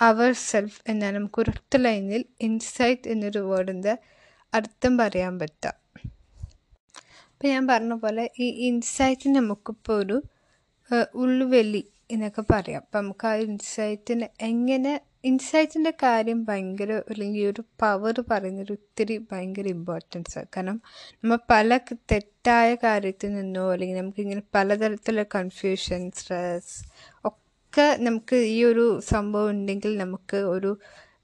our 0.00 0.32
self 0.32 0.82
എന്നാണ് 0.88 1.16
നമുക്ക് 1.16 1.40
ഒരൊറ്റ 1.40 1.76
ലൈനിൽ 1.76 2.24
ഇൻസൈറ്റ് 2.40 3.08
എന്നൊരു 3.08 3.38
വേർഡിന്റെ 3.38 3.98
അർത്ഥം 4.54 4.98
പറയാൻ 4.98 5.38
പറ്റാം. 5.38 5.74
അപ്പം 7.32 7.48
ഞാൻ 7.48 7.66
പറഞ്ഞ 7.66 7.94
പോലെ 7.94 8.30
ഈ 8.38 8.48
ഇൻസൈറ്റിന് 8.68 9.36
നമുക്കിപ്പോൾ 9.36 9.92
ഒരു 9.92 10.22
ഉള്ളുവെല്ലി 11.14 11.92
എന്നൊക്കെ 12.10 12.44
പറയാം. 12.50 12.80
അപ്പം 12.80 13.00
നമുക്ക് 13.02 13.26
ആ 13.26 13.34
ഇൻസൈറ്റിന് 13.34 14.26
എങ്ങനെ 14.40 15.00
ഇൻസൈറ്റിന്റെ 15.26 15.92
കാര്യം 16.02 16.44
ഭയങ്കര 16.44 16.92
അല്ലെങ്കിൽ 17.10 17.46
ഒരു 17.46 17.62
പവർ 17.80 18.24
പറയുന്നൊരു 18.30 18.72
ഒത്തിരി 18.72 19.16
ഭയങ്കര 19.32 19.66
ഇമ്പോർട്ടൻസ് 19.68 20.38
ആണ് 20.38 20.46
കാരണം 20.56 20.78
നമ്മൾ 21.12 21.38
പല 21.50 21.78
തെറ്റായ 22.12 22.74
കാര്യത്തിൽ 22.74 23.30
നിന്നോ 23.34 23.72
അല്ലെങ്കിൽ 23.72 23.98
നമുക്കിങ്ങനെ 24.00 24.42
പലതരത്തിലുള്ള 24.54 25.24
കൺഫ്യൂഷൻ 25.34 26.10
സ്ട്രെസ് 26.10 26.76
ഒക്കെ 27.24 27.86
നമുക്ക് 28.00 28.36
ഈ 28.36 28.58
ഒരു 28.64 29.00
സംഭവം 29.12 29.50
ഉണ്ടെങ്കിൽ 29.50 29.92
നമുക്ക് 29.98 30.36
ഒരു 30.36 30.72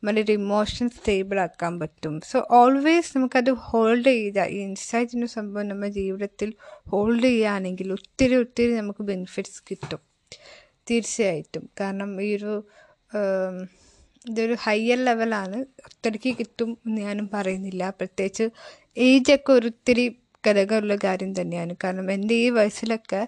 നമ്മുടെ 0.04 0.32
ഇമോഷൻ 0.32 0.86
സ്റ്റേബിൾ 0.90 1.40
ആക്കാൻ 1.40 1.74
പറ്റും. 1.80 2.14
സോ 2.30 2.38
ഓൾവേസ് 2.50 3.12
നമുക്കത് 3.16 3.50
ഹോൾഡ് 3.66 4.04
ചെയ്ത 4.04 4.38
ഈ 4.46 4.58
ഇൻസൈറ്റിന്റെ 4.60 5.26
സംഭവം 5.26 5.68
നമ്മുടെ 5.68 5.92
ജീവിതത്തിൽ 5.92 6.50
ഹോൾഡ് 6.90 7.22
ചെയ്യുകയാണെങ്കിൽ 7.22 7.92
ഒത്തിരി 7.92 8.34
ഒത്തിരി 8.34 8.72
നമുക്ക് 8.76 9.02
ബെനിഫിറ്റ്സ് 9.02 9.62
കിട്ടും. 9.70 10.00
തീർച്ചയായിട്ടും. 10.90 11.64
കാരണം 11.80 12.10
ഈ 12.22 12.30
ഒരു 12.36 12.54
ഇതൊരു 14.24 14.56
ഹയർ 14.64 14.98
ലെവലാണ് 14.98 15.58
ഒത്തിരിക്ക് 15.86 16.32
കിട്ടും 16.38 16.70
എന്ന് 16.86 17.00
ഞാനും 17.00 17.26
പറയുന്നില്ല. 17.34 17.90
പ്രത്യേകിച്ച് 17.90 18.44
ഏജൊക്കെ 19.06 19.52
ഒരിത്തിരി 19.52 20.04
ഘടകമുള്ള 20.44 20.94
കാര്യം 21.04 21.32
തന്നെയാണ്. 21.40 21.72
കാരണം 21.84 22.06
എന്റെ 22.12 22.34
ഈ 22.34 22.48
വയസ്സിലൊക്കെ 22.50 23.22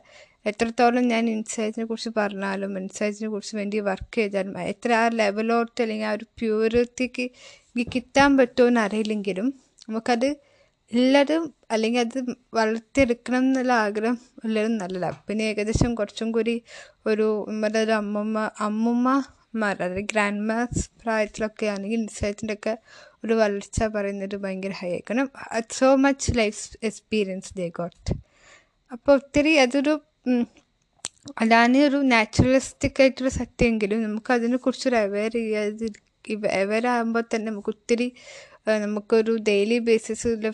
എത്രത്തോളം 0.46 1.04
ഞാൻ 1.09 1.24
ഇൻസൈറ്റിനെ 1.30 1.85
കുറിച്ച് 1.87 2.11
പറഞ്ഞാലും 2.16 2.72
ഇൻസൈറ്റിനെ 2.78 3.28
കുറിച്ച് 3.28 3.57
വേണ്ടി 3.57 3.78
വർക്ക് 3.80 4.16
ചെയ്താലും 4.16 4.59
എത്ര 4.72 4.92
ആ 4.94 5.04
ലെവലോട്ട് 5.14 5.78
അല്ലെങ്കിൽ 5.83 6.07
ആ 6.07 6.12
ഒരു 6.12 6.26
പ്യൂരിറ്റിക്ക് 6.38 7.26
കിട്ടാൻ 7.94 8.37
പറ്റുമോ 8.37 8.68
എന്ന് 8.68 8.80
അറിയില്ലെങ്കിലും 8.80 9.46
നമുക്കത് 9.88 10.28
എല്ലാവരും 10.92 11.44
അല്ലെങ്കിൽ 11.70 12.00
അത് 12.00 12.18
വളർത്തിയെടുക്കണം 12.54 13.38
എന്നുള്ള 13.38 13.72
ആഗ്രഹം 13.87 14.18
എല്ലാവരും 14.44 14.76
നല്ലതാണ്. 14.76 15.16
പിന്നെ 15.28 15.44
ഏകദേശം 15.44 15.94
കുറച്ചും 15.94 16.28
കൂടി 16.33 16.54
ഒരു 17.07 17.26
നമ്മുടെ 17.48 17.78
ഒരു 17.78 17.94
അമ്മമ്മ 17.98 19.09
അമ്മുമ്മമാർ 19.55 19.77
അതായത് 19.83 20.07
ഗ്രാൻഡ് 20.12 20.45
മാസ് 20.49 20.83
പ്രായത്തിലൊക്കെ 21.01 21.67
ആണെങ്കിൽ 21.67 21.99
ഇൻസൈറ്റിന്റെ 21.99 22.55
ഒക്കെ 22.55 22.73
ഒരു 23.25 23.35
വളർച്ച 23.35 23.87
പറയുന്നത് 23.95 24.35
ഭയങ്കര 24.37 24.75
ഹൈ 24.81 24.90
കാരണം 25.01 25.29
so 25.73 25.88
much 25.97 26.33
life 26.38 26.62
experience 26.83 27.53
they 27.57 27.67
got 27.77 28.14
അപ്പോൾ 28.93 29.12
ഒത്തിരി 29.12 29.53
അതൊരു 29.57 29.95
അതാണ് 31.43 31.83
ഒരു 31.87 31.99
നാച്ചുറലിസ്റ്റിക് 32.07 32.99
ആയിട്ടുള്ള 33.01 33.31
സത്യമെങ്കിലും 33.35 34.01
നമുക്ക് 34.03 34.33
അതിനെക്കുറിച്ചൊരു 34.33 34.99
അവെയർ 35.03 35.33
ചെയ്യാതി 35.33 35.90
അവെയർ 36.59 36.85
ആകുമ്പോൾ 36.87 37.25
തന്നെ 37.35 37.47
നമുക്ക് 37.51 37.71
ഒത്തിരി 37.71 38.09
നമുക്കൊരു 38.85 39.33
ഡെയിലി 39.49 39.79
ബേസിസിൽ 39.85 40.45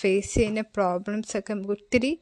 ഫേസ് 0.00 0.32
ചെയ്യുന്ന 0.34 0.64
പ്രോബ്ലംസ് 0.74 1.34
ഒക്കെ 1.36 1.52
നമുക്ക് 1.52 1.76
ഒത്തിരി 1.78 2.12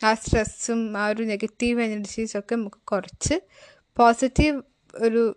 ആ 0.00 0.12
സ്ട്രെസ്സും 0.14 0.80
ആ 0.96 1.06
ഒരു 1.08 1.24
നെഗറ്റീവ് 1.24 1.82
എനർജീസൊക്കെ 1.82 2.54
നമുക്ക് 2.54 2.80
കുറച്ച് 2.84 3.36
പോസിറ്റീവ് 3.96 4.56
ഒരു 4.98 5.36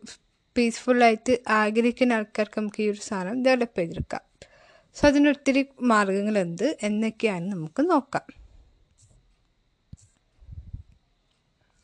പീസ്ഫുള്ളായിട്ട് 0.57 1.39
ആഗ്രഹിക്കുന്ന 1.47 2.13
ആൾക്കാർക്ക് 2.13 2.59
നമുക്ക് 2.59 2.83
ഈ 2.83 2.89
ഒരു 2.89 2.99
സാധനം 2.99 3.43
ഡെവലപ്പ് 3.43 3.79
ചെയ്തെടുക്കാം. 3.79 4.21
സോ 4.95 5.07
അതിനൊത്തിരി 5.07 5.65
മാർഗങ്ങളുണ്ട്. 5.81 6.77
എന്നൊക്കെയാണ് 6.83 7.51
നമുക്ക് 7.51 7.89
നോക്കാം. 7.89 8.27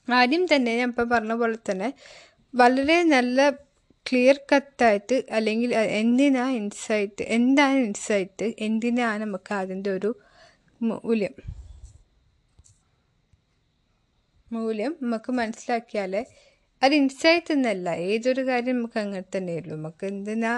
ആദ്യം 0.10 0.46
തന്നെ 0.46 0.78
ഞാൻ 0.78 0.90
ഇപ്പം 0.90 1.10
പറഞ്ഞ 1.10 1.34
പോലെ 1.34 1.58
തന്നെ 1.72 1.94
വളരെ 2.56 3.04
നല്ല 3.04 3.50
ക്ലിയർ 4.10 4.40
കട്ടായിട്ട് 4.52 5.24
അല്ലെങ്കിൽ 5.32 5.76
എന്തിനാ 5.76 6.50
ഇൻസൈറ്റ് 6.50 7.24
എന്താണ് 7.24 7.78
ഇൻസൈറ്റ് 7.78 8.54
എന്തിനാണ് 8.60 9.22
നമുക്ക് 9.22 9.54
അതിന്റെ 9.54 9.90
ഒരു 9.90 10.16
മൂല്യം? 10.82 11.34
മൂല്യം 14.52 14.96
നമുക്ക് 15.02 15.32
മനസ്സിലാക്കിയാൽ 15.32 16.26
അത് 16.84 16.94
ഇൻസൈറ്റ് 16.96 17.54
എന്നല്ല. 17.54 17.90
ഏതൊരു 18.12 18.42
കാര്യം 18.48 18.76
നമുക്ക് 18.78 19.00
അങ്ങനെ 19.00 19.24
തന്നെയുള്ളൂ 19.36 19.76
നമുക്ക് 19.76 20.06
എന്തിനാ 20.06 20.54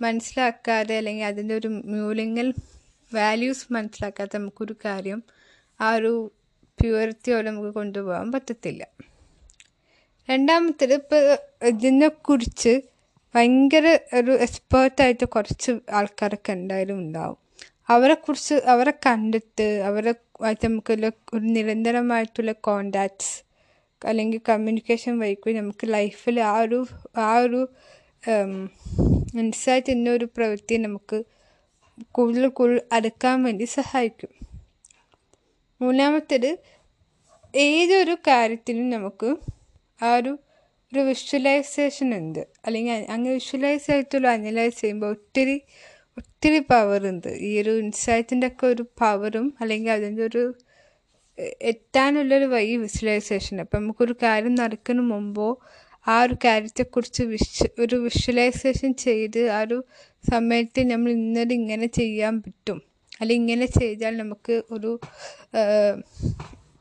മനസ്സിലാക്കാതെ 0.00 0.94
അല്ലെങ്കിൽ 0.96 1.24
അതിന്റെ 1.24 1.54
ഒരു 1.54 1.68
മൂല്യങ്ങൾ 1.94 2.46
വാല്യൂസ് 3.12 3.66
മനസ്സിലാക്കാതെ 3.72 4.38
നമുക്കൊരു 4.38 4.74
കാര്യം 4.84 5.20
ആ 5.80 5.88
ഒരു 5.94 6.12
പ്യൂരിറ്റിയോടെ 6.78 7.50
നമുക്ക് 7.50 7.72
കൊണ്ടുപോകാൻ 7.74 8.32
പറ്റത്തില്ല. 8.32 8.82
രണ്ടാമത്തേത് 10.28 10.94
ഇപ്പോൾ 10.94 11.22
ഇതിനെക്കുറിച്ച് 11.66 12.72
ഭയങ്കര 13.34 13.86
ഒരു 14.14 14.32
എക്സ്പേർട്ടായിട്ട് 14.36 15.24
കുറച്ച് 15.24 15.72
ആൾക്കാരൊക്കെ 15.92 16.52
എന്തായാലും 16.52 16.98
ഉണ്ടാവും. 16.98 17.38
അവരെക്കുറിച്ച് 17.88 18.54
അവരെ 18.54 18.94
കണ്ടിട്ട് 19.06 19.66
അവരെ 19.88 20.12
ആയിട്ട് 20.44 20.66
നമുക്കുള്ള 20.66 21.06
ഒരു 21.34 21.44
നിരന്തരമായിട്ടുള്ള 21.56 22.52
കോണ്ടാക്ട്സ് 22.68 23.34
അല്ലെങ്കിൽ 24.06 24.40
കമ്മ്യൂണിക്കേഷൻ 24.48 25.18
വഴിക്കും 25.18 25.56
നമുക്ക് 25.56 25.86
ലൈഫിൽ 25.92 26.40
ആ 26.40 26.60
ഒരു 26.60 26.86
ആ 27.16 27.38
ഒരു 27.38 27.68
ഇൻസൈറ്റ് 29.38 29.92
എന്ന 29.92 30.10
ഒരു 30.10 30.28
നമുക്ക് 30.80 31.24
കൂടുതൽ 32.12 32.48
കൂടുതൽ 32.48 32.80
അടുക്കാൻ 32.92 33.42
വേണ്ടി 33.42 33.64
സഹായിക്കും. 33.64 34.32
മൂന്നാമത്തേത് 35.82 36.50
ഏതൊരു 37.54 38.14
കാര്യത്തിനും 38.26 38.90
നമുക്ക് 38.90 39.36
ആ 40.02 40.16
ഒരു 40.16 40.38
ഒരു 40.92 41.00
വിഷ്വലൈസേഷൻ 41.00 42.14
ഉണ്ട്. 42.18 42.42
അല്ലെങ്കിൽ 42.66 43.06
അങ്ങനെ 43.10 43.34
വിഷ്വലൈസ് 43.34 43.90
ആയിട്ടുള്ള 43.90 44.28
അനലൈസ് 44.28 44.80
ചെയ്യുമ്പോൾ 44.80 45.10
ഒത്തിരി 45.10 45.56
ഒത്തിരി 46.18 46.58
പവറുണ്ട് 46.58 47.28
ഈ 47.28 47.60
ഒരു 47.60 47.70
ഇൻസൈറ്റിന്റെ 47.78 48.46
ഒക്കെ 48.46 48.66
ഒരു 48.66 48.84
പവറും 49.00 49.54
അല്ലെങ്കിൽ 49.60 49.90
അതിന്റെ 49.90 50.22
ഒരു 50.22 50.42
എത്താനുള്ളൊരു 51.38 52.44
വഴി 52.44 52.76
വിഷ്വലൈസേഷൻ 52.76 53.60
അപ്പം 53.60 53.82
നമുക്കൊരു 53.82 54.14
കാര്യം 54.22 54.54
നടക്കുന്ന 54.54 55.02
മുമ്പോ 55.02 55.46
ആ 56.06 56.22
ഒരു 56.22 56.34
കാര്യത്തെക്കുറിച്ച് 56.44 57.22
വിഷ് 57.22 57.66
ഒരു 57.80 57.96
വിഷ്വലൈസേഷൻ 57.96 58.94
ചെയ്ത് 58.94 59.50
ആ 59.50 59.60
ഒരു 59.60 59.84
സമയത്ത് 60.30 60.90
നമ്മൾ 60.90 61.10
ഇന്നത് 61.10 61.52
ഇങ്ങനെ 61.52 61.86
ചെയ്യാൻ 61.86 62.42
പറ്റും. 62.42 62.82
അല്ലെങ്കിൽ 63.20 63.42
ഇങ്ങനെ 63.42 63.66
ചെയ്താൽ 63.80 64.16
നമുക്ക് 64.16 64.62
ഒരു 64.70 64.98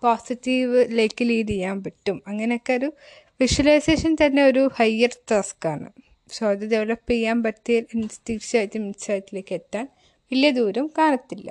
പോസിറ്റീവിലേക്ക് 0.02 1.30
ലീഡ് 1.30 1.48
ചെയ്യാൻ 1.48 1.84
പറ്റും. 1.84 2.24
അങ്ങനെയൊക്കെ 2.28 2.74
ഒരു 2.74 2.94
വിഷ്വലൈസേഷൻ 3.42 4.16
തന്നെ 4.26 4.44
ഒരു 4.44 4.72
ഹയർ 4.80 5.14
ടാസ്ക്കാണ് 5.32 5.90
സോ 6.32 6.48
അത് 6.48 6.72
ഡെവലപ്പ് 6.72 7.12
ചെയ്യാൻ 7.12 7.44
പറ്റിയ 7.44 7.80
തീർച്ചയായിട്ടും 8.30 8.86
ഇൻസൈറ്റിലേക്ക് 8.86 9.54
എത്താൻ 9.54 9.88
വലിയ 10.32 10.50
ദൂരം 10.50 10.88
കാണത്തില്ല. 10.98 11.50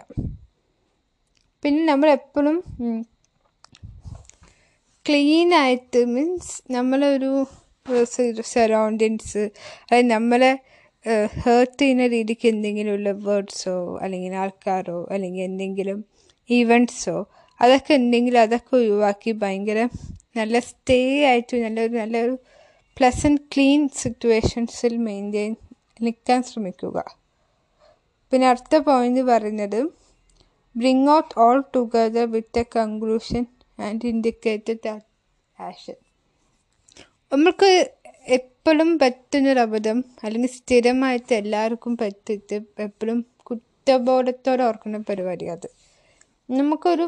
പിന്നെ 1.62 1.82
നമ്മൾ 1.84 2.08
എപ്പോഴും 2.10 2.56
ക്ലീൻ 5.06 5.54
ആയിട്ട് 5.54 6.00
മീൻസ് 6.06 6.52
നമ്മളെ 6.72 7.08
ഒരു 7.16 7.30
സറൗണ്ടിങ്സ് 8.52 9.44
അതായത് 9.86 10.10
നമ്മളെ 10.10 10.50
ഹേർട്ട് 11.44 11.78
ചെയ്യുന്ന 11.82 12.04
രീതിക്ക് 12.06 12.46
എന്തെങ്കിലുമുള്ള 12.46 13.10
വേർഡ്സോ 13.26 13.76
അല്ലെങ്കിൽ 14.02 14.34
ആൾക്കാരോ 14.34 14.98
അല്ലെങ്കിൽ 15.14 15.44
എന്തെങ്കിലും 15.44 15.98
ഈവന്റ്സോ 16.50 17.16
അതൊക്കെ 17.60 17.92
എന്തെങ്കിലും 17.94 18.40
അതൊക്കെ 18.40 18.72
ഒഴിവാക്കി 18.76 19.32
ഭയങ്കര 19.42 19.80
നല്ല 20.36 20.58
സ്റ്റേ 20.60 20.98
ആയിട്ട് 21.30 21.56
നല്ലൊരു 21.64 21.94
നല്ലൊരു 21.96 22.34
പ്ലസന്റ് 22.96 23.42
ക്ലീൻ 23.52 23.88
സിറ്റുവേഷൻസിൽ 24.02 24.94
മെയിന്റെയിൻ 25.08 25.52
നിൽക്കാൻ 26.00 26.40
ശ്രമിക്കുക. 26.42 26.96
പിന്നെ 28.32 28.46
അടുത്ത 28.48 28.76
പോയിന്റ് 28.88 29.22
പറയുന്നത് 29.22 29.80
bring 30.76 31.08
all 31.36 31.60
together 31.76 32.26
with 32.26 32.58
a 32.58 32.64
conclusion 32.64 33.46
and 33.78 34.04
indicate 34.04 34.70
that 34.84 35.02
action. 35.58 35.96
നമുക്ക് 37.32 37.70
എപ്പോഴും 38.28 38.98
പറ്റുന്നൊരബദ്ധം 38.98 40.04
അല്ലെങ്കിൽ 40.24 40.50
സ്ഥിരമായിട്ട് 40.50 41.32
എല്ലാവർക്കും 41.34 41.96
പറ്റിയിട്ട് 41.96 42.56
എപ്പോഴും 42.78 43.24
കുറ്റബോധത്തോടെ 43.42 44.62
ഓർക്കുന്ന 44.62 44.98
പരിപാടി 44.98 45.44
അത് 45.44 45.68
നമുക്കൊരു 46.50 47.06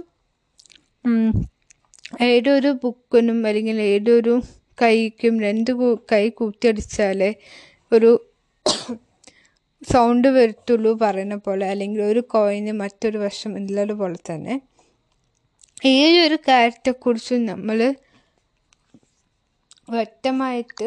ഏതൊരു 2.23 2.71
ബുക്കിനും 2.83 3.47
അല്ലെങ്കിൽ 3.47 3.81
ഏതൊരു 3.81 4.35
കൈക്കും 4.83 5.41
രണ്ട് 5.41 5.71
കൈ 6.13 6.29
കൂട്ടിയടിച്ചാലേ 6.29 7.31
ഒരു 7.93 8.11
സൗണ്ട് 9.85 10.29
വരത്തുള്ളൂ 10.37 10.93
പറയുന്ന 11.01 11.37
പോലെ 11.45 11.65
അല്ലെങ്കിൽ 11.73 12.01
ഒരു 12.11 12.23
കോയിന് 12.33 12.73
മറ്റൊരു 12.81 13.19
വശം 13.25 13.53
ഉള്ളത് 13.61 13.95
പോലെ 14.01 14.19
തന്നെ. 14.31 14.55
ഏതൊരു 15.93 16.39
കാര്യത്തെക്കുറിച്ചും 16.49 17.41
നമ്മൾ 17.51 17.79
വ്യക്തമായിട്ട് 19.95 20.87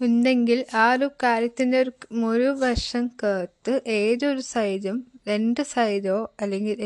ഉണ്ടെങ്കിൽ 0.00 0.58
ആ 0.76 0.86
ഒരു 0.94 1.06
കാര്യത്തിന്റെ 1.22 1.76
ഒരു 1.82 1.92
ഒരു 2.30 2.48
വശം 2.62 3.04
കേത്ത് 3.22 3.72
ഏതൊരു 3.96 4.42
സൈഡും 4.50 4.96
രണ്ട് 5.28 5.62
സൈഡോ 5.72 6.18
അല്ലെങ്കിൽ 6.42 6.76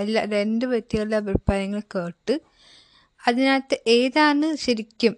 അല്ല 0.00 0.18
രണ്ട് 0.34 0.64
വ്യക്തികളുടെ 0.72 1.18
അഭിപ്രായങ്ങൾ 1.22 1.82
കേട്ട് 1.94 2.34
അതിനകത്ത് 3.22 3.76
ഏതാണ് 3.96 4.48
ശരിക്കും 4.64 5.14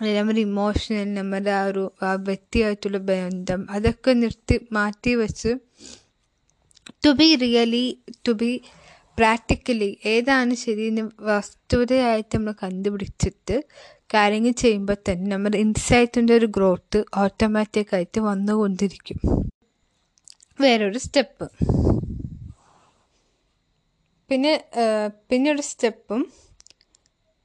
നമ്മുടെ 0.00 0.40
ഇമോഷണൽ 0.40 1.08
നമ്മുടെ 1.14 1.50
ആ 1.50 1.64
ഒരു 1.64 1.82
ആ 2.02 2.12
വ്യക്തിയായിട്ടുള്ള 2.28 2.98
ബന്ധം 3.10 3.60
അതൊക്കെ 3.70 4.12
നിർത്തി 4.12 4.56
മാറ്റി 4.70 5.14
വെച്ച് 5.14 5.50
to 7.04 7.10
be 7.10 7.28
really 7.34 7.84
to 8.26 8.32
be 8.32 8.50
practically 9.18 9.90
ഏതാണ് 10.04 10.54
ശരിയെന്ന് 10.54 11.04
വസ്തുതയായിട്ട് 11.28 12.34
നമ്മൾ 12.36 12.54
കണ്ടുപിടിച്ചിട്ട് 12.64 13.56
കാര്യങ്ങൾ 14.14 14.52
ചെയ്യുമ്പോൾ 14.62 14.96
തന്നെ 15.08 15.26
നമ്മുടെ 15.32 15.58
ഇൻസൈറ്റിന്റെ 15.58 16.34
ഒരു 16.34 16.48
ഗ്രോത്ത് 16.56 16.98
ഓട്ടോമാറ്റിക്കായിട്ട് 17.16 18.20
വന്നുകൊണ്ടിരിക്കും. 18.20 19.18
വേറൊരു 20.60 20.98
സ്റ്റെപ്പ് 20.98 21.46
പിന്നെ 24.30 24.52
പിന്നെ 25.28 25.48
ഒരു 25.52 25.64
സ്റ്റെപ്പും 25.70 26.20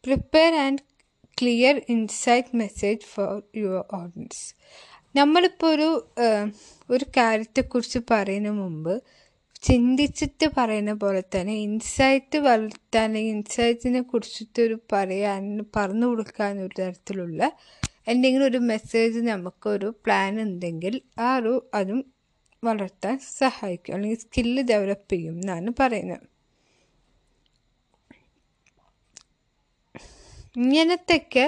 prepare 0.03 0.53
and 0.65 0.83
clear 1.41 1.75
insight 1.89 2.57
message 2.57 3.07
for 3.13 3.31
your 3.55 3.83
audience 3.93 4.43
നമ്മളിപ്പോൾ 5.15 5.69
ഒരു 5.73 5.89
ഒരു 6.89 7.05
കാര്യത്തെക്കുറിച്ച് 7.17 7.99
പറയുന്ന 8.11 8.51
മുമ്പ് 8.59 8.93
ചിന്തിച്ചിട്ട് 9.63 10.47
പറയുന്ന 10.57 10.93
പോലെ 10.93 11.21
തന്നെ 11.35 11.55
ഇൻസൈറ്റ് 11.63 12.37
വളർത്താൻ 12.39 13.05
അല്ലെങ്കിൽ 13.05 13.33
ഇൻസൈറ്റിനെ 13.33 14.01
കുറിച്ചിട്ട് 14.01 14.59
ഒരു 14.61 14.77
പറയാൻ 14.93 15.43
പറഞ്ഞു 15.75 16.05
കൊടുക്കാൻ 16.05 16.53
ഒരു 16.65 16.73
തരത്തിലുള്ള 16.79 17.41
എന്തെങ്കിലും 18.07 18.45
ഒരു 18.45 18.59
മെസ്സേജ് 18.69 19.19
നമുക്കൊരു 19.27 19.89
പ്ലാൻ 20.05 20.35
ഉണ്ടെങ്കിൽ 20.41 20.95
ആ 21.19 21.29
ഒരു 21.35 21.53
അതും 21.73 21.99
വളർത്താൻ 22.63 23.15
സഹായിക്കും 23.33 23.95
അല്ലെങ്കിൽ 23.95 24.19
സ്കില്ല് 24.19 24.61
ഡെവലപ്പ് 24.71 25.11
ചെയ്യും 25.13 25.35
എന്നാണ് 25.35 25.69
പറയുന്നത്. 25.79 26.25
ഇങ്ങനത്തെയൊക്കെ 30.55 31.45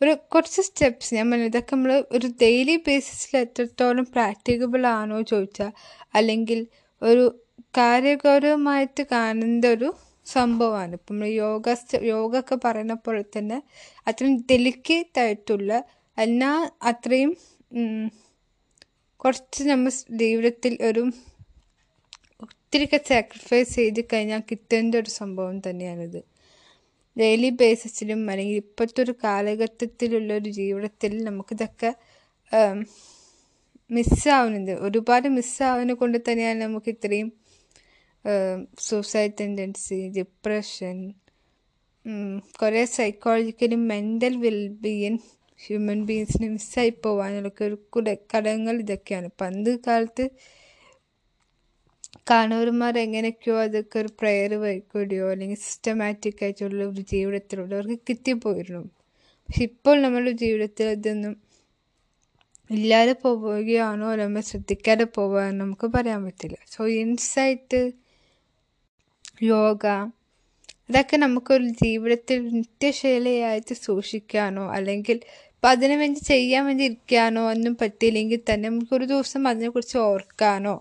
ഒരു 0.00 0.12
കുറച്ച് 0.32 0.62
സ്റ്റെപ്സ് 0.68 1.14
ഞാൻ 1.14 1.26
പറഞ്ഞു. 1.30 1.48
ഇതൊക്കെ 1.50 1.74
നമ്മൾ 1.76 1.92
ഒരു 2.16 2.26
ഡെയിലി 2.42 2.76
ബേസിസിൽ 2.86 3.34
എത്രത്തോളം 3.38 4.06
പ്രാക്ടിക്കബിൾ 4.14 4.86
ആണോ 4.86 5.20
ചോദിച്ചാൽ 5.22 5.70
അല്ലെങ്കിൽ 6.14 6.60
ഒരു 7.02 7.24
കാര്യഗൗരവമായിട്ട് 7.78 9.02
കാണേണ്ട 9.12 9.64
ഒരു 9.76 9.88
സംഭവമാണ്. 10.26 10.92
ഇപ്പം 10.94 11.14
നമ്മൾ 11.14 11.28
യോഗ 11.44 11.74
യോഗ 12.14 12.32
ഒക്കെ 12.40 12.56
പറയുന്ന 12.64 12.94
പോലെ 12.94 13.22
തന്നെ 13.36 13.58
അത്രയും 14.06 14.36
ഡെലിക്കേറ്റ് 14.50 15.20
ആയിട്ടുള്ള 15.20 15.72
എന്നാൽ 16.18 16.70
അത്രയും 16.90 17.32
കുറച്ച് 19.20 19.62
നമ്മൾ 19.62 19.90
ജീവിതത്തിൽ 20.22 20.78
ഒരു 20.88 21.02
ഒത്തിരിയൊക്കെ 22.44 23.00
സാക്രിഫൈസ് 23.08 23.74
ചെയ്ത് 23.74 24.00
കഴിഞ്ഞാൽ 24.12 24.42
കിട്ടേണ്ട 24.50 24.94
ഒരു 24.96 25.10
സംഭവം 25.10 25.56
തന്നെയാണിത്. 25.60 26.20
ഡെയിലി 27.16 27.50
ബേസിസിലും 27.50 28.30
അല്ലെങ്കിൽ 28.30 28.56
ഇപ്പോഴത്തെ 28.56 29.02
ഒരു 29.02 29.14
കാലഘട്ടത്തിലുള്ള 29.24 30.32
ഒരു 30.32 30.50
ജീവിതത്തിൽ 30.50 31.24
നമുക്കിതൊക്കെ 31.24 31.90
മിസ്സാവുന്നുണ്ട് 33.90 34.72
ഒരുപാട് 34.80 35.28
മിസ്സാവുന്നത് 35.28 35.98
കൊണ്ട് 35.98 36.18
തന്നെയാണ് 36.30 36.60
നമുക്ക് 36.60 36.90
ഇത്രയും 36.90 37.28
സൂസൈഡ് 38.78 39.34
ടെൻഡൻസി 39.40 40.08
ഡിപ്രഷൻ 40.08 40.96
കുറേ 42.60 42.84
സൈക്കോളജിക്കലും 42.84 43.88
മെന്റൽ 43.88 44.36
വെൽബീയിങ് 44.36 45.20
ഹ്യൂമൻ 45.60 46.00
ബീങ്സിന് 46.06 46.48
മിസ്സായി 46.48 46.92
പോകാനുള്ള 47.04 47.50
ഒരു 47.60 47.76
കുട 47.90 48.06
ഘടകങ്ങൾ 48.34 48.74
ഇതൊക്കെയാണ്. 48.78 49.28
പണ്ട് 49.40 49.70
കാലത്ത് 49.86 50.24
കാണുവന്മാർ 52.30 52.98
എങ്ങനെയൊക്കെയോ 52.98 53.62
അതൊക്കെ 53.62 53.98
ഒരു 53.98 54.08
പ്രെയർ 54.20 54.54
വഴിക്കൂടിയോ 54.54 55.30
അല്ലെങ്കിൽ 55.30 55.56
സിസ്റ്റമാറ്റിക് 55.56 56.44
ആയിട്ടുള്ള 56.44 56.84
ഒരു 56.84 57.00
ജീവിതത്തിലൂടെ 57.00 57.74
അവർക്ക് 57.76 57.98
കിട്ടിപ്പോയിരുന്നു. 58.10 58.82
പക്ഷെ 59.48 59.62
ഇപ്പോൾ 59.62 60.02
നമ്മളുടെ 60.02 60.30
ജീവിതത്തിൽ 60.30 60.86
ഇതൊന്നും 60.88 61.34
ഇല്ലാതെ 62.70 63.12
പോവുകയാണോ? 63.12 64.16
നമ്മൾ 64.16 64.40
ശ്രദ്ധിക്കാതെ 64.40 65.04
പോവുകയാണോ 65.16 65.58
നമുക്ക് 65.64 65.86
പറയാൻ 65.86 66.24
പറ്റില്ല. 66.24 66.56
സോ 66.70 66.86
ഇൻസൈറ്റ് 66.86 67.80
യോഗ 69.42 69.84
അതൊക്കെ 70.88 71.16
നമുക്കൊരു 71.16 71.64
ജീവിതത്തിൽ 71.82 72.38
നിത്യശൈലിയായിട്ട് 72.54 73.74
സൂക്ഷിക്കാനോ 73.84 74.64
അല്ലെങ്കിൽ 74.70 75.18
അപ്പം 75.54 75.70
അതിനു 75.70 75.96
വേണ്ടി 75.96 76.20
ചെയ്യാൻ 76.20 76.66
വേണ്ടി 76.66 76.84
ഇരിക്കാനോ 76.84 77.42
ഒന്നും 77.50 77.76
പറ്റിയില്ലെങ്കിൽ 77.80 78.40
തന്നെ 78.50 78.68
നമുക്കൊരു 78.68 79.04
ദിവസം 79.04 79.48
അതിനെക്കുറിച്ച് 79.48 79.98
ഓർക്കാനോ 79.98 80.74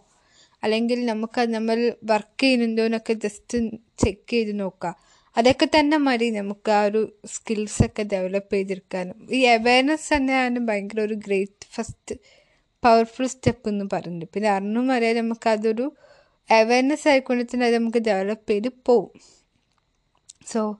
അല്ലെങ്കിൽ 0.63 1.05
നമുക്ക് 1.05 1.41
നമ്മൾ 1.41 1.93
വർക്ക് 2.03 2.41
ചെയ്യുന്നുണ്ടോയെന്നൊക്കെ 2.41 3.13
ജസ്റ്റ് 3.13 3.57
ചെക്ക് 3.97 4.29
ചെയ്ത് 4.29 4.59
നോക്കുക. 4.59 4.95
അതൊക്കെ 5.37 5.67
തന്നെ 5.75 5.97
മതി 5.97 6.29
നമുക്ക് 6.29 6.71
ആ 6.71 6.83
ഒരു 6.83 7.13
സ്കിൽസൊക്കെ 7.25 8.03
ഡെവലപ്പ് 8.03 8.53
ചെയ്തെടുക്കാനും 8.53 9.27
ഈ 9.31 9.43
അവയർനെസ് 9.45 10.13
തന്നെയാണ് 10.13 10.59
ഭയങ്കര 10.59 11.01
ഒരു 11.01 11.13
ഗ്രേറ്റ് 11.13 11.67
ഫസ്റ്റ് 11.73 12.15
പവർഫുൾ 12.83 13.27
സ്റ്റെപ്പ് 13.27 13.69
എന്ന് 13.69 13.85
പറയുന്നത്. 13.93 14.29
പിന്നെ 14.33 14.49
അറിഞ്ഞും 14.49 14.91
അറിയാതെ 14.91 15.21
നമുക്ക് 15.21 15.49
അതൊരു 15.49 15.95
അവയർനെസ് 16.51 17.07
ആയിക്കൊണ്ട് 17.07 17.43
തന്നെ 17.43 17.65
അത് 17.65 17.77
നമുക്ക് 17.77 17.97
ഡെവലപ്പ് 17.97 18.49
ചെയ്ത് 18.49 18.67
പോവും. 18.85 19.19
സോ 20.47 20.77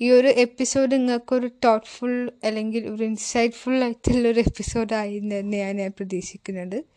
ഈ 0.00 0.10
ഒരു 0.10 0.28
എപ്പിസോഡ് 0.28 0.92
നിങ്ങൾക്കൊരു 0.92 1.50
തോട്ട്ഫുൾ 1.64 2.32
അല്ലെങ്കിൽ 2.44 2.88
ഒരു 2.88 3.04
ഇൻസൈറ്റ്ഫുൾ 3.04 3.84
ആയിട്ടുള്ളൊരു 3.84 4.40
എപ്പിസോഡായി 4.40 5.18
തന്നെയാണ് 5.18 5.78
ഞാൻ 5.78 5.92
പ്രതീക്ഷിക്കുന്നത്. 5.98 6.93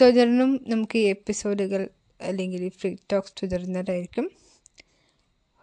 തുടർന്നും 0.00 0.64
നമുക്ക് 0.68 0.98
ഈ 0.98 1.02
എപ്പിസോഡുകൾ 1.02 1.88
അല്ലെങ്കിൽ 2.20 2.64
ഈ 2.64 2.68
ഫ്രീ 2.68 2.96
ടോക്സ് 3.12 3.34
തുടരുന്നതായിരിക്കും. 3.42 4.30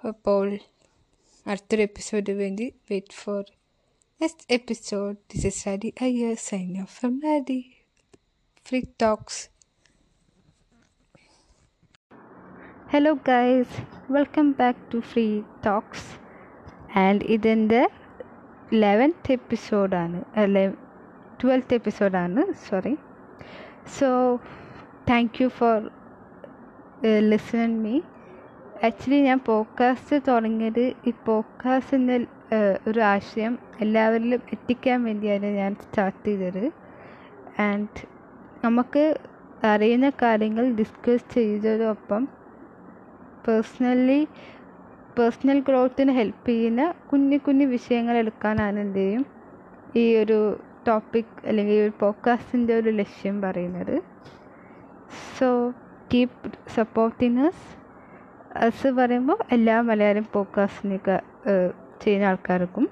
അപ്പോൾ 0.07 0.57
അടുത്തൊരു 1.47 1.81
എപ്പിസോഡ് 1.81 2.31
വേണ്ടി 2.31 2.73
wait 2.91 3.13
for 3.13 3.43
next 4.21 4.53
episode 4.53 5.15
this 5.35 5.47
is 5.47 5.67
Radi 5.67 5.93
Iyer 6.01 6.35
sign 6.35 6.81
off 6.81 6.89
from 6.89 7.21
Radi 7.21 7.59
Free 8.65 8.81
Talks 9.01 9.49
hello 12.89 13.13
guys 13.13 13.75
welcome 14.11 14.51
back 14.51 14.93
to 14.93 14.99
Free 14.99 15.41
Talks 15.65 16.07
and 16.97 17.23
ഇതെന്റെ 17.23 17.89
ലെവൻത്ത് 18.73 19.31
എപ്പിസോഡാണ് 19.31 20.23
അല്ലെ 20.35 20.71
ട്വൽത്ത് 21.43 21.73
എപ്പിസോഡാണ് 21.73 22.53
sorry 22.53 22.95
so 23.87 24.39
thank 25.09 25.41
you 25.41 25.47
for 25.47 25.89
listen 27.19 27.83
me 27.83 28.01
actually 28.85 29.21
ഞാൻ 29.21 29.39
podcast 29.45 30.21
തുടങ്ങിയത് 30.27 30.93
ഈ 31.07 31.13
പോഡ്കാസ്റ്റിന്റെ 31.25 32.25
ഒരു 32.87 32.99
ആശയം 32.99 33.59
എല്ലാവരിലും 33.81 34.41
എത്തിക്കാൻ 34.51 35.03
വേണ്ടിയാണ് 35.03 35.45
ഞാൻ 35.45 35.75
സ്റ്റാർട്ട് 35.75 36.27
ചെയ്തത്. 36.27 36.71
ആൻഡ് 37.61 38.07
നമുക്ക് 38.65 39.19
അറിയുന്ന 39.63 40.09
കാര്യങ്ങൾ 40.21 40.71
ഡിസ്കസ് 40.71 41.33
ചെയ്തതോടൊപ്പം 41.33 42.27
പേഴ്സണലി 43.47 44.27
പേഴ്സണൽ 45.19 45.59
ഗ്രോത്തിന് 45.59 46.11
ഹെൽപ്പ് 46.11 46.49
ചെയ്യുന്ന 46.49 46.93
കുഞ്ഞു 47.11 47.37
കുഞ്ഞു 47.37 47.65
വിഷയങ്ങൾ 47.65 48.17
എടുക്കാനാണ് 48.17 48.79
എന്റെയും 48.79 49.25
ഈ 49.95 50.15
ഒരു 50.15 50.59
ടോപ്പിക് 50.87 51.47
അല്ലെങ്കിൽ 51.47 51.81
ഒരു 51.81 51.91
പോഡ്കാസ്റ്റിന്റെ 51.99 52.77
ഒരു 52.77 52.89
ലക്ഷ്യം 52.89 53.41
പറയുന്നത്. 53.41 54.01
സോ 55.39 55.73
കീപ് 56.13 56.69
സപ്പോർട്ടിനസ് 56.75 57.85
അസ് 58.57 58.87
പറയുമ്പോൾ 58.87 59.37
എല്ലാ 59.51 59.81
മലയാളം 59.81 60.25
പോഡ്കാസ്റ്റിനൊക്കെ 60.33 61.21
ചെയ്യുന്ന 62.01 62.25
ആൾക്കാർക്കും. 62.25 62.89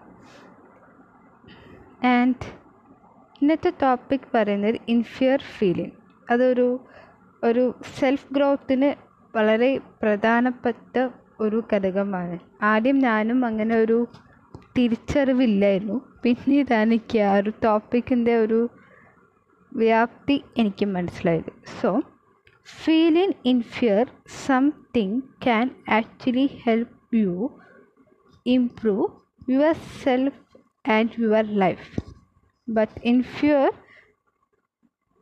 ആൻഡ് 2.05 2.45
ഇന്നത്തെ 3.41 3.73
ടോപ്പിക് 3.81 4.27
പറയുന്നത് 4.33 4.79
ഇൻഫിയർ 4.87 5.41
ഫീലിംഗ് 5.41 5.91
അതൊരു 6.31 6.79
ഒരു 7.43 7.75
സെൽഫ് 7.99 8.33
ഗ്രോത്തിന് 8.33 8.93
വളരെ 9.37 9.77
പ്രധാനപ്പെട്ട 9.77 11.09
ഒരു 11.39 11.63
ഘടകമാണ്. 11.73 12.39
ആദ്യം 12.61 12.99
ഞാനും 12.99 13.45
അങ്ങനെ 13.45 13.75
ഒരു 13.75 14.07
തിരിച്ചറിവില്ലായിരുന്നു. 14.77 15.97
പിന്നീടാണ് 16.23 16.93
എനിക്ക് 16.93 17.19
ആ 17.19 17.33
ഒരു 17.35 17.51
ടോപ്പിക്കിന്റെ 17.63 18.37
ഒരു 18.37 18.69
വ്യാപ്തി 19.71 20.43
എനിക്ക് 20.57 20.85
മനസ്സിലായത്. 20.85 21.51
So 21.79 22.01
feeling 22.67 23.35
in fear 23.45 24.03
something 24.45 25.21
can 25.43 25.69
actually 25.89 26.47
help 26.65 27.15
you 27.15 27.59
improve 28.45 29.07
your 29.51 29.75
self 30.03 30.41
and 30.89 31.09
your 31.19 31.45
life 31.65 31.89
but 32.67 32.93
in fear 33.03 33.65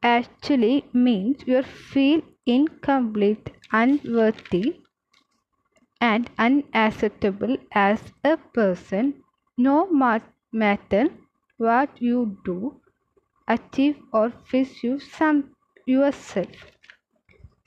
actually 0.04 0.84
means 0.94 1.44
you 1.46 1.62
feel 1.62 2.22
incomplete, 2.48 3.52
unworthy, 3.72 4.82
and 6.02 6.30
unacceptable 6.40 7.58
as 7.72 8.00
a 8.24 8.38
person, 8.58 9.21
no 9.62 9.78
matter 10.54 11.04
what 11.60 11.90
you 12.02 12.20
do, 12.46 12.58
achieve, 13.48 13.98
or 14.12 14.28
fix 14.46 14.84
you 14.84 14.94
some 15.12 15.40
yourself. 15.88 16.56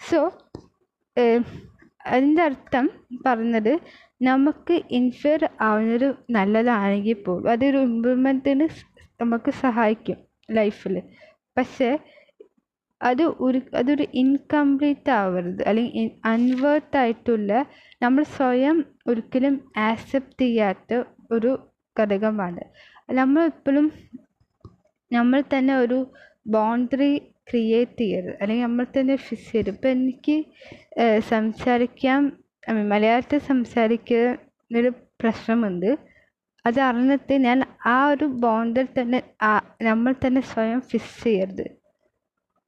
So 0.09 0.19
അതിന്റെ 2.07 2.43
അർത്ഥം 2.43 2.87
പറഞ്ഞത് 3.27 3.71
നമുക്ക് 4.23 4.75
in fear 4.99 5.43
ആവുന്നത് 5.67 6.09
നല്ലതാണെങ്കിൽ 6.31 7.17
പോലും 7.27 7.49
അതൊരു 7.51 7.79
ഇമ്പ്രൂവ്മെന്റിന് 7.89 8.67
നമുക്ക് 9.21 9.51
സഹായിക്കും 9.63 10.19
ലൈഫിൽ 10.59 10.97
പക്ഷേ 11.57 11.89
അത് 13.01 13.25
ഒരു 13.47 13.59
അതൊരു 13.75 14.05
ഇൻകംപ്ലീറ്റ് 14.15 15.13
ആവരുത് 15.21 15.63
അല്ലെങ്കിൽ 15.71 16.07
അൺവേർത്ത് 16.33 16.99
ആയിട്ടുള്ള 17.03 17.53
നമ്മൾ 18.03 18.23
സ്വയം 18.37 18.79
ഒരിക്കലും 19.07 19.57
ആക്സെപ്റ്റ് 19.89 20.45
ചെയ്യാത്ത 20.45 21.01
ഒരു 21.31 21.53
ഘടകമാണ് 21.97 22.63
നമ്മൾ 23.19 23.43
എപ്പോഴും 23.53 23.87
നമ്മൾ 25.11 25.41
തന്നെ 25.55 25.75
ഒരു 25.85 25.99
ബൗണ്ടറി 26.55 27.13
ക്രിയേറ്റ് 27.51 28.03
ചെയ്യരുത്. 28.03 28.35
അല്ലെങ്കിൽ 28.41 28.65
നമ്മൾ 28.67 28.87
തന്നെ 28.97 29.15
ഫിക്സ് 29.27 29.49
ചെയ്യരുത് 29.51 29.75
ഇപ്പം 29.75 29.91
എനിക്ക് 29.97 30.37
സംസാരിക്കാൻ 31.33 32.21
മലയാളത്തിൽ 32.93 33.41
സംസാരിക്കുന്നൊരു 33.51 34.91
പ്രശ്നമുണ്ട്. 35.23 35.91
അത് 36.65 36.79
അറിഞ്ഞിട്ട് 36.89 37.35
ഞാൻ 37.47 37.59
ആ 37.95 37.97
ഒരു 38.13 38.27
ബൗണ്ടറി 38.45 38.91
തന്നെ 38.99 39.21
നമ്മൾ 39.89 40.13
തന്നെ 40.25 40.43
സ്വയം 40.53 40.81
ഫിക്സ് 40.91 41.19
ചെയ്യരുത്. 41.25 41.67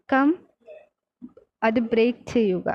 കം 0.09 0.29
അത് 1.67 1.81
ബ്രേക്ക് 1.93 2.25
ചെയ്യുക. 2.35 2.69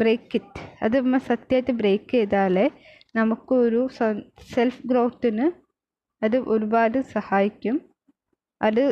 ബ്രേക്ക് 0.00 0.36
ഇറ്റ് 0.38 0.60
അത് 0.84 0.94
നമ്മൾ 1.00 1.20
സത്യമായിട്ട് 1.30 1.72
ബ്രേക്ക് 1.80 2.10
ചെയ്താലേ 2.16 2.66
നമുക്കൊരു 3.18 3.80
സെൽഫ് 4.54 4.82
ഗ്രോത്തിന് 4.90 5.46
അത് 6.22 6.36
ഒരുപാട് 6.52 6.98
സഹായിക്കും. 7.14 7.76
അത് 8.60 8.84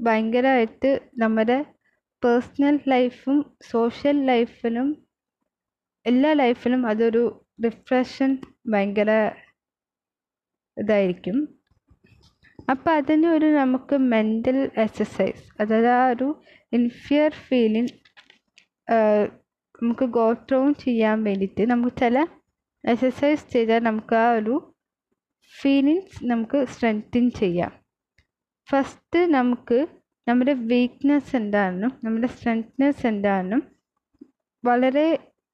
ഭയങ്കരമായിട്ട് 0.00 0.90
നമ്മുടെ 1.18 1.58
പേഴ്സണൽ 2.24 2.76
ലൈഫും 2.88 3.38
സോഷ്യൽ 3.70 4.16
ലൈഫിലും 4.26 4.88
എല്ലാ 6.06 6.32
ലൈഫിലും 6.32 6.82
അതൊരു 6.86 7.22
റിഫ്രഷൻ 7.64 8.30
ഭയങ്കര 8.66 9.10
ഇതായിരിക്കും. 10.76 11.36
അപ്പോൾ 12.70 12.90
അതിന് 12.90 13.26
ഒരു 13.26 13.46
നമുക്ക് 13.46 13.96
മെന്റൽ 14.12 14.58
എക്സസൈസ് 14.84 15.44
അതായത് 15.60 15.90
ആ 15.98 16.02
ഒരു 16.08 16.28
ഇൻഫിയർ 16.72 17.30
ഫീലിംഗ് 17.46 17.94
നമുക്ക് 19.82 20.04
ഗോത്രവും 20.18 20.74
ചെയ്യാൻ 20.74 21.18
വേണ്ടിയിട്ട് 21.24 21.64
നമുക്ക് 21.70 21.96
ചില 21.96 22.18
എക്സസൈസ് 22.84 23.44
ചെയ്താൽ 23.54 23.82
നമുക്ക് 23.82 24.16
ആ 24.16 24.26
ഒരു 24.32 24.54
ഫീലിങ്സ് 25.54 26.18
നമുക്ക് 26.30 26.58
സ്ട്രെങ്തിൻ 26.72 27.24
ചെയ്യാം. 27.40 27.72
ഫസ്റ്റ് 28.68 29.20
നമുക്ക് 29.36 29.78
നമ്മുടെ 30.26 30.54
വീക്ക്നെസ് 30.72 31.32
എന്താണെന്നും 31.40 31.92
നമ്മുടെ 32.04 32.28
സ്ട്രെങ്ത്നെസ് 32.34 33.04
എന്താണെന്നും 33.12 33.62
വളരെ 34.64 35.06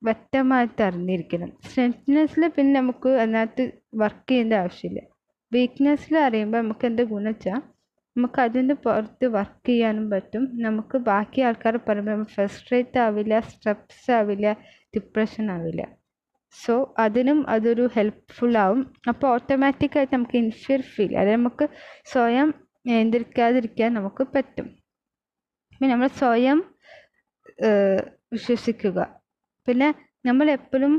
വ്യക്തമായിട്ട് 0.03 0.81
അറിഞ്ഞിരിക്കണം 0.87 1.51
സ്ട്രെങ്ത്നെസ്സിൽ 1.67 2.45
പിന്നെ 2.57 2.73
നമുക്ക് 2.81 3.11
അതിനകത്ത് 3.23 3.65
വർക്ക് 4.03 4.29
ചെയ്യേണ്ട 4.31 4.55
ആവശ്യമില്ല. 4.63 5.01
വീക്ക്നെസ്സിൽ 5.53 6.15
അറിയുമ്പോൾ 6.27 6.61
നമുക്ക് 6.63 6.87
എന്താ 6.91 7.05
ഗുണം 7.13 7.31
വെച്ചാൽ 7.33 7.61
നമുക്ക് 8.17 8.41
അതിന്റെ 8.47 8.75
പുറത്ത് 8.85 9.27
വർക്ക് 9.37 9.67
ചെയ്യാനും 9.69 10.07
പറ്റും. 10.11 10.43
നമുക്ക് 10.67 10.97
ബാക്കി 11.11 11.41
ആൾക്കാർ 11.49 11.77
പറയുമ്പോൾ 11.89 12.29
ഫ്രസ്ട്രേറ്റ് 12.35 12.99
ആവില്ല 13.07 13.41
സ്ട്രെസ് 13.51 14.11
ആവില്ല 14.19 14.47
ഡിപ്രഷൻ 14.97 15.47
ആവില്ല. 15.57 15.83
സോ 16.63 16.75
അതിനും 17.05 17.39
അതൊരു 17.55 17.85
ഹെൽപ്ഫുൾ 17.97 18.55
ആവും. 18.65 18.81
അപ്പോൾ 19.11 19.29
ഓട്ടോമാറ്റിക്കായിട്ട് 19.35 20.15
നമുക്ക് 20.15 20.37
ഇൻഫിയർ 20.45 20.81
ഫീൽ 20.93 21.13
അതായത് 21.21 21.39
നമുക്ക് 21.39 21.67
സ്വയം 22.13 22.49
നിയന്ത്രിക്കാതിരിക്കാൻ 22.87 23.91
നമുക്ക് 23.99 24.23
പറ്റും. 24.35 24.67
പിന്നെ 25.73 25.91
നമ്മൾ 25.93 26.11
സ്വയം 26.21 26.59
വിശ്വസിക്കുക. 28.35 28.99
പിന്നെ 29.67 29.89
നമ്മൾ 30.29 30.47
എപ്പോഴും 30.59 30.95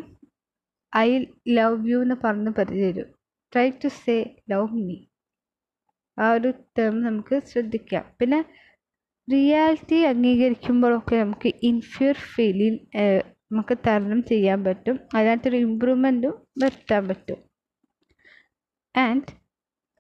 ഐ 0.94 1.10
ലവ് 1.58 1.90
യു 1.92 1.98
എന്ന് 2.06 2.16
പറഞ്ഞ് 2.24 2.52
പരിചയം 2.60 3.10
try 3.54 3.68
to 3.84 3.90
say 4.04 4.16
love 4.52 4.78
me 4.88 4.98
ആ 6.18 6.28
ഒരു 6.36 6.50
ടേം 6.78 6.94
നമുക്ക് 7.08 7.36
ശ്രദ്ധിക്കാം. 7.52 8.04
പിന്നെ 8.20 8.40
റിയാലിറ്റി 9.28 10.00
അംഗീകരിക്കുമ്പോഴൊക്കെ 10.12 11.16
നമുക്ക് 11.24 11.50
ഇൻഫ്യൂർ 11.70 12.16
ഫീലിംഗ് 12.34 12.80
നമുക്ക് 13.52 13.76
തരണം 13.88 14.22
ചെയ്യാൻ 14.24 14.60
പറ്റും. 14.64 14.96
അതിനകത്തൊരു 15.16 15.58
ഇമ്പ്രൂവ്മെന്റും 15.66 16.34
വരുത്താൻ 16.64 17.04
പറ്റും. 17.10 17.40
ആൻഡ് 18.96 19.32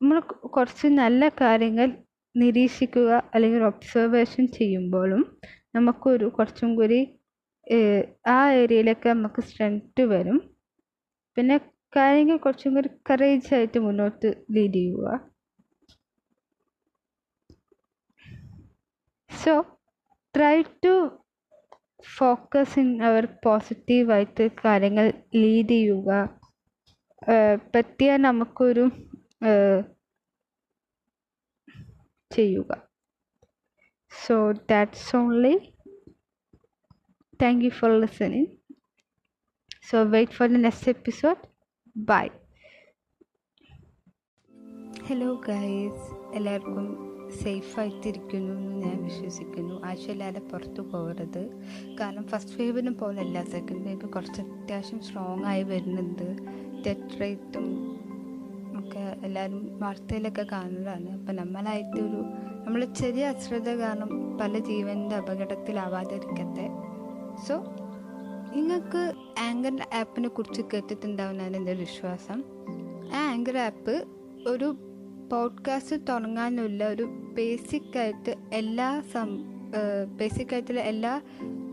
നമ്മൾ 0.01 0.17
കുറച്ച് 0.55 0.87
നല്ല 1.01 1.29
കാര്യങ്ങൾ 1.41 1.87
നിരീക്ഷിക്കുക 2.35 3.11
അല്ലെങ്കിൽ 3.33 3.61
ഒബ്സർവേഷൻ 3.63 4.47
ചെയ്യുമ്പോഴും 4.57 5.21
നമുക്കൊരു 5.75 6.25
കുറച്ചും 6.37 6.71
കൂടി 6.75 6.99
ആ 8.27 8.39
ഏരിയയിലൊക്കെ 8.61 9.09
നമുക്ക് 9.09 9.41
സ്ട്രെങ്ത് 9.41 10.03
വരും. 10.13 10.37
പിന്നെ 11.37 11.57
കാര്യങ്ങൾ 11.97 12.37
കുറച്ചും 12.37 12.73
കൂടി 12.75 12.89
കറേജ് 13.09 13.53
ആയിട്ട് 13.55 13.79
മുന്നോട്ട് 13.79 14.29
ലീഡ് 14.55 14.73
ചെയ്യുക. 14.73 15.07
So 19.29 19.53
try 20.35 20.55
to 20.85 20.93
focus 22.17 22.79
in 22.79 23.03
our 23.03 23.27
പോസിറ്റീവായിട്ട് 23.45 24.51
കാര്യങ്ങൾ 24.65 25.13
ലീഡ് 25.35 25.69
ചെയ്യുക. 25.69 26.39
പറ്റിയ 27.75 28.17
നമുക്കൊരു 28.17 28.89
ചെയ്യുക. 32.31 32.87
So 34.25 34.51
that's 34.51 35.15
only 35.15 35.73
thank 37.41 37.65
you 37.65 37.69
for 37.69 38.01
listening 38.01 38.45
so 39.89 40.03
wait 40.03 40.31
for 40.31 40.47
the 40.47 40.51
next 40.51 40.89
episode 40.89 41.37
bye 41.97 42.27
hello 45.07 45.35
guys 45.35 46.35
എല്ലാവർക്കും 46.35 47.14
സേഫായിട്ടിരിക്കുന്നു 47.31 48.53
എന്ന് 48.53 48.87
ഞാൻ 48.87 49.03
വിശ്വസിക്കുന്നു. 49.03 49.85
ആഴ്ചയില്ലാതെ 49.85 50.39
പുറത്തു 50.39 50.81
പോകരുത്. 50.81 51.61
കാരണം 51.99 52.27
ഫസ്റ്റ് 52.27 52.61
വേവിനെ 52.61 52.91
പോലല്ല. 52.91 53.43
സെക്കൻഡ് 53.43 53.87
വേവ് 53.87 54.09
കുറച്ച് 54.09 54.41
അത്യാവശ്യം 54.41 54.99
സ്ട്രോങ് 54.99 55.45
ആയി 55.45 55.63
വരുന്നുണ്ട്. 55.63 56.37
ഡെത്ത് 56.87 57.21
റേറ്റും 57.21 57.95
ഒക്കെ 58.79 59.17
എല്ലാവരും 59.23 59.79
വാർത്തയിലൊക്കെ 59.79 60.47
കാണുന്നതാണ്. 60.51 61.09
അപ്പം 61.09 61.35
നമ്മളായിട്ടൊരു 61.35 62.23
നമ്മൾ 62.65 62.85
ചെറിയ 62.85 63.25
അശ്രദ്ധ 63.25 63.69
കാരണം 63.69 64.37
പല 64.37 64.57
ജീവന്റെ 64.57 65.15
അപകടത്തിലാവാതിരിക്കട്ടെ. 65.15 66.69
സോ 67.47 67.55
നിങ്ങൾക്ക് 68.55 69.13
ആങ്കർ 69.39 69.87
ആപ്പിനെ 69.99 70.29
കുറിച്ച് 70.29 70.61
കേട്ടിട്ടുണ്ടാവുന്നതാണ് 70.73 71.57
എന്റെ 71.57 71.73
വിശ്വാസം. 71.73 72.43
ആ 73.15 73.31
ആങ്കർ 73.31 73.57
ആപ്പ് 73.57 74.03
ഒരു 74.47 74.75
പോഡ്കാസ്റ്റ് 75.31 75.95
തുടങ്ങാനുള്ള 76.09 76.87
ഒരു 76.87 77.03
ബേസിക് 77.37 77.99
ആയിട്ട് 77.99 78.35
എല്ലാ 78.53 79.03
സം 79.13 79.43
ബേസിക് 80.17 80.53
ആയിട്ടുള്ള 80.53 80.81
എല്ലാ 80.81 81.21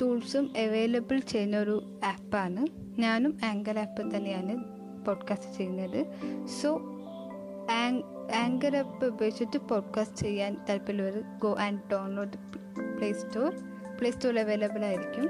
ടൂൾസും 0.01 0.53
അവൈലബിൾ 0.59 1.19
ചെയ്യുന്ന 1.19 1.57
ഒരു 1.59 1.99
ആപ്പാണ് 2.05 2.67
ഞാനും 3.01 3.39
ആങ്കർ 3.45 3.79
ആപ്പ് 3.79 4.17
തന്നെയാണ് 4.17 4.55
പോഡ്കാസ്റ്റ് 5.05 5.57
ചെയ്യുന്നത്. 5.57 6.07
സോ 6.63 6.81
ആങ്കർ 8.45 8.77
ആപ്പ് 8.77 9.07
ഉപയോഗിച്ചിട്ട് 9.07 9.59
പോഡ്കാസ്റ്റ് 9.59 10.17
ചെയ്യാൻ 10.17 10.57
താല്പര്യമുള്ളവർ 10.69 11.23
go 11.39 11.57
and 11.57 11.81
download 11.93 12.37
Play 12.99 13.13
Store 13.13 13.55
Play 14.01 14.11
സ്റ്റോറിൽ 14.11 14.41
അവൈലബിൾ 14.41 14.85
ആയിരിക്കും. 14.85 15.27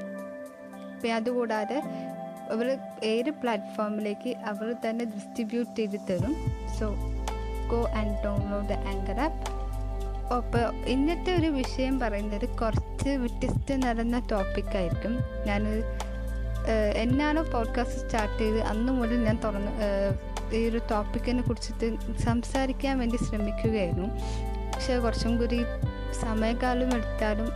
പിന്നെ 1.02 1.14
അതുകൂടാതെ 1.14 1.82
അവർ 2.50 2.78
ഏത് 3.04 3.30
പ്ലാറ്റ്ഫോമിലേക്ക് 3.30 4.30
അവർ 4.36 4.74
തന്നെ 4.88 5.04
ഡിസ്ട്രിബ്യൂട്ട് 5.04 5.76
ചെയ്ത് 5.76 5.98
തരും. 6.10 6.34
So 6.80 6.86
go 7.72 7.88
and 7.88 8.24
download 8.24 8.68
the 8.68 8.72
Anchor 8.72 9.20
app 9.20 9.50
അപ്പോൾ 10.34 10.86
ഇന്നത്തെ 10.86 11.36
ഒരു 11.36 11.46
വിഷയം 11.46 12.00
പറയുന്നത് 12.00 12.48
കുറച്ച് 12.48 13.08
വ്യത്യസ്ത 13.08 13.76
നടന്ന 13.76 14.28
ടോപ്പിക്കായിരിക്കും 14.30 15.18
ഞാൻ 15.46 15.62
എന്നാണോ 16.94 17.42
പോഡ്കാസ്റ്റ് 17.42 18.00
സ്റ്റാർട്ട് 18.00 18.38
ചെയ്ത് 18.38 18.60
അന്ന് 18.60 18.92
മുതൽ 18.92 19.24
ഞാൻ 19.24 19.38
തുറന്ന് 19.44 19.72
ഈ 20.54 20.68
ഒരു 20.68 20.80
ടോപ്പിക്കിനെ 20.90 21.42
കുറിച്ചിട്ട് 21.42 22.18
സംസാരിക്കാൻ 22.18 22.98
വേണ്ടി 22.98 23.16
ശ്രമിക്കുകയായിരുന്നു. 23.16 24.08
പക്ഷേ 24.74 24.98
കുറച്ചും 24.98 25.38
കൂടി 25.38 25.60
സമയകാലം 26.20 26.94
എടുത്താലും 26.94 27.48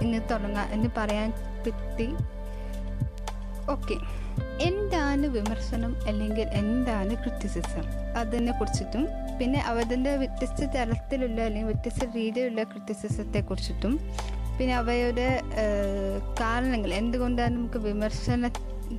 ഇന്ന് 0.00 0.18
തുടങ്ങാം 0.30 0.72
എന്ന് 0.72 0.88
പറയാൻ 0.96 1.30
പറ്റി. 1.30 2.08
ഓക്കെ. 3.70 3.96
എന്താണ് 4.64 5.26
വിമർശനം 5.26 5.96
അല്ലെങ്കിൽ 6.06 6.48
എന്താണ് 6.48 7.14
ക്രിറ്റിസിസം 7.14 7.84
അതിനെ 8.18 8.52
കുറിച്ചിട്ടും 8.58 9.08
പിന്നെ 9.38 9.60
അവതിന്റെ 9.60 10.16
വ്യത്യസ്ത 10.16 10.64
തരത്തിലുള്ള 10.64 11.40
അല്ലെങ്കിൽ 11.40 11.66
വ്യത്യസ്ത 11.66 12.04
രീതിയിലുള്ള 12.14 12.62
ക്രിറ്റിസിസത്തെ 12.62 13.40
കുറിച്ചിട്ടും 13.40 14.00
പിന്നെ 14.58 14.74
അവയുടെ 14.74 15.40
കാരണങ്ങൾ 16.40 16.92
എന്തുകൊണ്ടാണ് 16.92 17.56
നമുക്ക് 17.56 17.78
വിമർശനം 17.78 18.52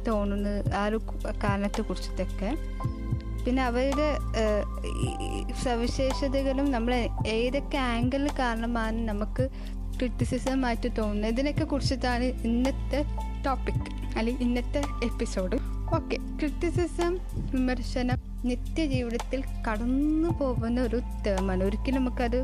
തോന്നുന്നത് 0.05 0.73
ആ 0.73 0.85
ഒരു 0.85 0.99
കാരണത്തെ 1.43 1.81
കുറിച്ചിട്ടൊക്കെ 1.81 2.49
പിന്നെ 3.45 3.63
അവയുടെ 3.63 4.07
സവിശേഷതകളും 5.63 6.71
നമ്മൾ 6.71 6.93
ഏതൊക്കെ 7.27 7.77
ആംഗിളിൽ 7.77 8.29
കാരണമാണ് 8.39 9.07
നമുക്ക് 9.07 9.49
ക്രിറ്റിസിസം 9.97 10.65
ആയിട്ട് 10.65 10.89
തോന്നുന്നത് 10.97 11.31
ഇതിനൊക്കെ 11.31 11.63
കുറിച്ചിട്ടാണ് 11.63 12.23
ഇന്നത്തെ 12.23 13.01
ടോപ്പിക് 13.45 13.83
അല്ലെങ്കിൽ 14.17 14.43
ഇന്നത്തെ 14.43 14.81
എപ്പിസോഡ്. 15.03 15.57
ഓക്കെ. 15.91 16.17
ക്രിറ്റിസിസം 16.39 17.13
വിമർശനം 17.51 18.19
നിത്യജീവിതത്തിൽ 18.45 19.43
കടന്നു 19.67 20.29
പോകുന്ന 20.41 20.81
ഒരു 20.81 21.01
ടേമാണ് 21.25 21.63
ഒരിക്കലും 21.63 21.95
നമുക്കത് 21.95 22.39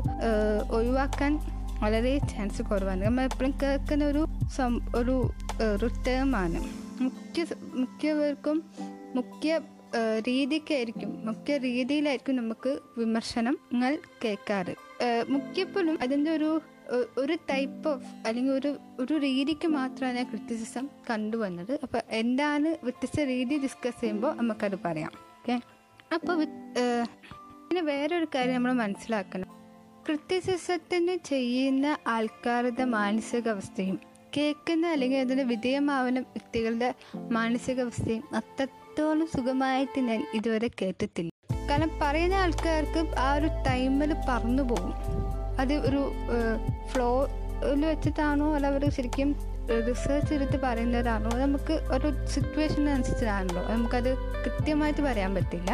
ഒഴിവാക്കാൻ 0.70 1.40
വളരെ 1.82 2.18
ചാൻസ് 2.18 2.62
കുറവാണ്. 2.62 3.04
നമ്മൾ 3.04 3.22
എപ്പോഴും 3.22 3.54
കേൾക്കുന്ന 3.62 4.04
ഒരു 4.04 4.26
സം 4.56 4.80
ഒരു 4.94 5.30
ഒരു 5.74 5.90
ടേമാണ് 6.06 6.60
മുഖ്യ 7.00 7.46
മുഖ്യവർക്കും 7.74 8.62
മുഖ്യ 9.14 9.60
രീതിക്കായിരിക്കും 10.28 11.26
മുഖ്യ 11.26 11.58
രീതിയിലായിരിക്കും 11.58 12.36
നമുക്ക് 12.36 12.78
വിമർശനങ്ങൾ 12.98 13.98
കേൾക്കാറ്. 14.24 14.74
മുഖ്യപ്പോഴും 15.28 15.98
അതിന്റെ 16.02 16.30
ഒരു 16.30 16.60
ഒരു 17.18 17.34
ടൈപ്പ് 17.50 17.88
ഓഫ് 17.88 18.08
അല്ലെങ്കിൽ 18.26 18.52
ഒരു 18.52 18.70
ഒരു 19.00 19.14
രീതിക്ക് 19.14 19.68
മാത്രമാണ് 19.68 20.16
ഞാൻ 20.16 20.26
ക്രിറ്റിസിസം 20.30 20.88
കണ്ടുവന്നത്. 21.10 21.80
അപ്പോൾ 21.82 22.02
എന്താണ് 22.10 22.76
വ്യത്യസ്ത 22.84 23.24
രീതി 23.24 23.56
ഡിസ്കസ് 23.62 24.00
ചെയ്യുമ്പോൾ 24.00 24.34
നമുക്കത് 24.34 24.78
പറയാം. 24.84 25.12
ഓക്കെ 25.40 25.56
അപ്പോൾ 26.14 26.36
പിന്നെ 27.68 27.82
വേറൊരു 27.82 28.26
കാര്യം 28.34 28.54
നമ്മൾ 28.54 28.72
മനസ്സിലാക്കണം. 28.72 29.48
ക്രിറ്റിസിസത്തിന് 30.06 31.16
ചെയ്യുന്ന 31.16 31.86
ആൾക്കാരുടെ 32.06 32.84
മാനസികാവസ്ഥയും 32.84 33.98
കേൾക്കുന്ന 34.36 34.86
അല്ലെങ്കിൽ 34.86 35.18
അതിന് 35.18 35.42
വിധേയമാവുന്ന 35.42 36.20
വ്യക്തികളുടെ 36.20 36.94
മാനസികാവസ്ഥയും 37.30 38.24
അത്രത്തോളം 38.34 39.26
സുഖമായിട്ട് 39.26 40.00
ഞാൻ 40.00 40.20
ഇതുവരെ 40.34 40.70
കേട്ടിട്ടില്ല. 40.82 41.30
കാരണം 41.70 41.90
പറയുന്ന 42.02 42.34
ആൾക്കാർക്ക് 42.34 43.00
ആ 43.18 43.34
ഒരു 43.34 43.48
ടൈമിൽ 43.66 44.12
പറന്നു 44.28 44.62
പോകും. 44.62 44.94
അത് 45.62 45.74
ഒരു 45.88 46.02
ഫ്ലോയിൽ 46.90 47.82
വെച്ചിട്ടാണോ? 47.92 48.48
അല്ല 48.56 48.66
അവർ 48.72 48.84
ശരിക്കും 48.98 49.30
റിസർച്ച് 49.88 50.32
എടുത്ത് 50.36 50.58
പറയുന്നതാണോ 50.66 51.30
നമുക്ക് 51.42 51.74
ഒരു 51.96 52.08
സിറ്റുവേഷൻ 52.34 52.84
അനുസരിച്ചാണല്ലോ 52.94 53.62
നമുക്കത് 53.72 54.10
കൃത്യമായിട്ട് 54.44 55.02
പറയാൻ 55.08 55.32
പറ്റില്ല. 55.38 55.70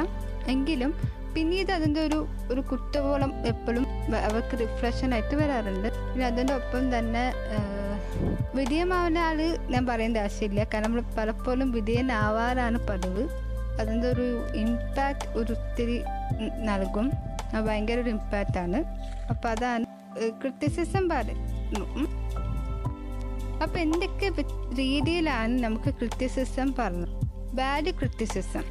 എങ്കിലും 0.55 0.91
പിന്നീട് 1.37 1.71
അതിന്റെ 1.77 2.01
ഒരു 2.09 2.19
ഒരു 2.53 2.63
കുറ്റബോളം 2.71 3.33
എപ്പോഴും 3.51 3.85
അവർക്ക് 4.29 4.55
റിഫ്രഷനായിട്ട് 4.63 5.35
വരാറുണ്ട്. 5.41 5.89
പിന്നെ 6.11 6.27
അതിന്റെ 6.31 6.55
ഒപ്പം 6.61 6.85
തന്നെ 6.95 7.25
വിധേയമാവുന്ന 8.59 9.19
ആൾ 9.29 9.39
ഞാൻ 9.73 9.83
പറയേണ്ട 9.91 10.19
ആവശ്യമില്ല. 10.25 10.63
കാരണം 10.73 10.87
നമ്മൾ 10.89 11.05
പലപ്പോഴും 11.19 11.69
വിധേയനാവാറാണ് 11.79 12.79
പതിവ്. 12.91 13.25
അതിന്റെ 13.81 14.07
ഒരു 14.15 14.29
ഇമ്പാക്റ്റ് 14.63 15.27
ഒരു 15.39 15.53
ഒത്തിരി 15.57 15.99
നൽകും. 16.71 17.09
ഭയങ്കര 17.61 18.01
ഒരു 18.01 18.11
ആണ്. 18.57 18.79
അപ്പോൾ 19.31 19.49
അതാണ് 19.49 19.85
ക്രിറ്റിസിസം 20.41 21.09
പറയുന്നു 21.09 22.07
അപ്പോൾ 23.63 23.79
എന്തൊക്കെ 23.79 24.29
രീതിയിലാണ് 24.73 25.65
നമുക്ക് 25.65 25.91
ക്രിറ്റിസിസം 25.95 26.75
പറഞ്ഞത്? 26.79 27.13
ബാഡ് 27.55 27.91
ക്രിറ്റിസിസം 27.91 28.65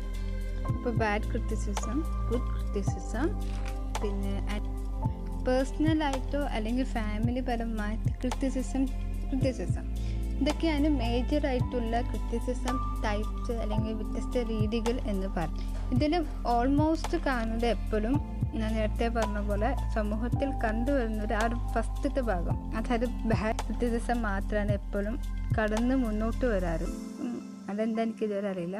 അപ്പോൾ 0.67 0.91
ബാഡ് 0.95 1.21
ക്രിറ്റിസിസം 1.21 1.97
ഗുഡ് 2.29 2.49
ക്രിറ്റിസിസം 2.51 3.27
പിന്നെ 4.01 4.35
പേഴ്സണലായിട്ടോ 5.47 6.39
അല്ലെങ്കിൽ 6.39 6.83
ഫാമിലി 6.83 7.39
പരമായിട്ട് 7.39 8.11
ക്രിറ്റിസിസം 8.21 8.85
ക്രിറ്റിസിസം 9.29 9.85
ഇതൊക്കെയാണ് 10.41 10.87
മേജറായിട്ടുള്ള 10.87 12.01
ക്രിറ്റിസിസം 12.01 12.75
ടൈപ്സ് 13.03 13.51
അല്ലെങ്കിൽ 13.51 13.93
വ്യത്യസ്ത 13.93 14.37
രീതികൾ 14.51 14.99
എന്ന് 15.07 15.27
പറയും 15.27 15.91
ഇതിൽ 15.91 16.25
ഓൾമോസ്റ്റ് 16.45 17.17
കാണുന്നത് 17.17 17.65
എപ്പോഴും 17.65 18.15
ഞാൻ 18.59 18.73
നേരത്തെ 18.75 19.07
പറഞ്ഞ 19.07 19.39
പോലെ 19.47 19.69
സമൂഹത്തിൽ 19.95 20.49
കണ്ടുവരുന്നത് 20.63 21.33
ആ 21.33 21.41
ഒരു 21.47 21.57
ഫസ്റ്റത്തെ 21.73 22.21
ഭാഗം. 22.29 22.57
അതായത് 22.77 23.07
ബാഡ് 23.31 23.79
ദിവസം 23.83 24.21
മാത്രമാണ് 24.21 24.71
എപ്പോഴും 24.71 25.15
കടന്ന് 25.57 25.95
മുന്നോട്ട് 25.95 26.45
വരാറ്. 26.45 26.87
അതെന്താ 27.69 28.03
എനിക്ക് 28.03 28.23
ഇതുവരെ 28.23 28.49
അറിയില്ല. 28.49 28.77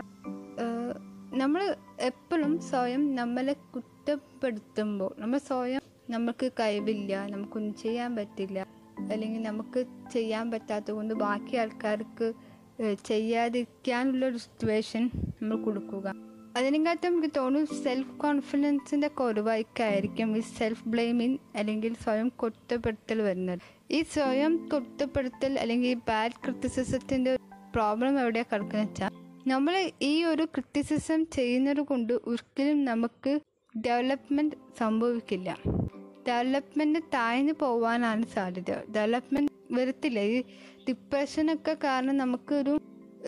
നമ്മൾ 1.41 1.75
എപ്പോഴും 1.99 2.61
സ്വയം 2.61 3.15
നമ്മളെ 3.15 3.55
കുറ്റപ്പെടുത്തുമ്പോൾ 3.75 5.11
നമ്മൾ 5.19 5.37
സ്വയം 5.37 5.81
നമുക്ക് 6.09 6.51
കഴിവില്ല 6.59 7.13
നമുക്കൊന്നും 7.33 7.75
ചെയ്യാൻ 7.75 8.15
പറ്റില്ല 8.15 8.59
അല്ലെങ്കിൽ 9.11 9.41
നമുക്ക് 9.41 9.85
ചെയ്യാൻ 10.11 10.51
പറ്റാത്തത് 10.51 10.91
കൊണ്ട് 10.91 11.13
ബാക്കി 11.13 11.55
ആൾക്കാർക്ക് 11.57 12.27
ചെയ്യാതിരിക്കാനുള്ളൊരു 13.05 14.37
സിറ്റുവേഷൻ 14.37 15.03
നമ്മൾ 15.41 15.57
കൊടുക്കുക. 15.63 16.07
അതിനെക്കാട്ടും 16.57 17.17
എനിക്ക് 17.17 17.33
തോന്നുന്നു 17.37 17.83
സെൽഫ് 17.83 18.11
കോൺഫിഡൻസിന്റെ 18.11 19.07
കുറവായിരിക്കും. 19.07 20.37
ഈ 20.37 20.39
സെൽഫ് 20.39 20.89
ബ്ലെയിമിങ് 20.89 21.37
അല്ലെങ്കിൽ 21.55 21.93
സ്വയം 21.93 22.29
കുറ്റപ്പെടുത്തൽ 22.29 23.21
വരുന്നത്. 23.21 23.59
ഈ 23.91 24.01
സ്വയം 24.01 24.69
കുറ്റപ്പെടുത്തൽ 24.73 25.59
അല്ലെങ്കിൽ 25.59 25.89
ഈ 25.89 25.93
ബാഡ് 25.93 26.31
ക്രിറ്റിസിസത്തിന്റെ 26.31 27.35
പ്രോബ്ലം 27.73 28.19
എവിടെയാണ് 28.19 28.53
കിടക്കുന്നത് 28.53 28.89
വെച്ചാൽ 28.89 29.11
നമ്മൾ 29.47 29.91
ഈ 30.01 30.23
ഒരു 30.23 30.43
ക്രിറ്റിസിസം 30.43 31.25
ചെയ്യുന്നത് 31.25 31.81
കൊണ്ട് 31.81 32.13
ഒരിക്കലും 32.13 32.85
നമുക്ക് 32.85 33.39
ഡെവലപ്മെന്റ് 33.77 34.55
സംഭവിക്കില്ല. 34.77 35.57
ഡെവലപ്മെന്റ് 36.27 36.99
താഴ്ന്നു 37.13 37.53
പോവാനാണ് 37.59 38.25
സാധ്യത. 38.25 38.91
ഡെവലപ്മെന്റ് 38.95 39.51
വരത്തില്ല. 39.71 40.19
ഈ 40.19 40.43
ഡിപ്രഷനൊക്കെ 40.89 41.77
കാരണം 41.83 42.17
നമുക്കൊരു 42.17 42.79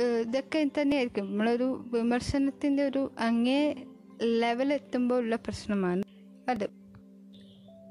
ഇതൊക്കെ 0.01 0.69
തന്നെയായിരിക്കും. 0.81 1.25
നമ്മളൊരു 1.25 1.85
വിമർശനത്തിന്റെ 1.93 2.83
ഒരു 2.83 3.11
അങ്ങേ 3.19 3.75
ലെവൽ 4.21 4.73
എത്തുമ്പോൾ 4.73 5.15
ഉള്ള 5.15 5.35
പ്രശ്നമാണ്. 5.35 6.03
അത് 6.49 6.63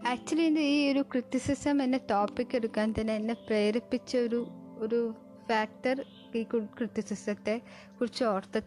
ആക്ച്വലി 0.08 0.42
എന്റെ 0.42 0.60
ഈ 0.60 0.92
ഒരു 0.92 1.02
ക്രിറ്റിസിസം 1.02 1.82
എന്നെ 1.82 2.00
ടോപ്പിക് 2.10 2.56
എടുക്കാൻ 2.56 2.94
തന്നെ 3.00 3.14
എന്നെ 3.14 3.34
പ്രേരിപ്പിച്ച 3.34 4.16
ഒരു 4.16 4.46
ഒരു 4.78 5.14
ഫാക്ടർ 5.48 6.04
ഈ 6.34 6.42
ക്രിറ്റിസിസത്തെ 6.42 7.60
കുറിച്ച് 8.00 8.24
ഓർത്ത 8.24 8.60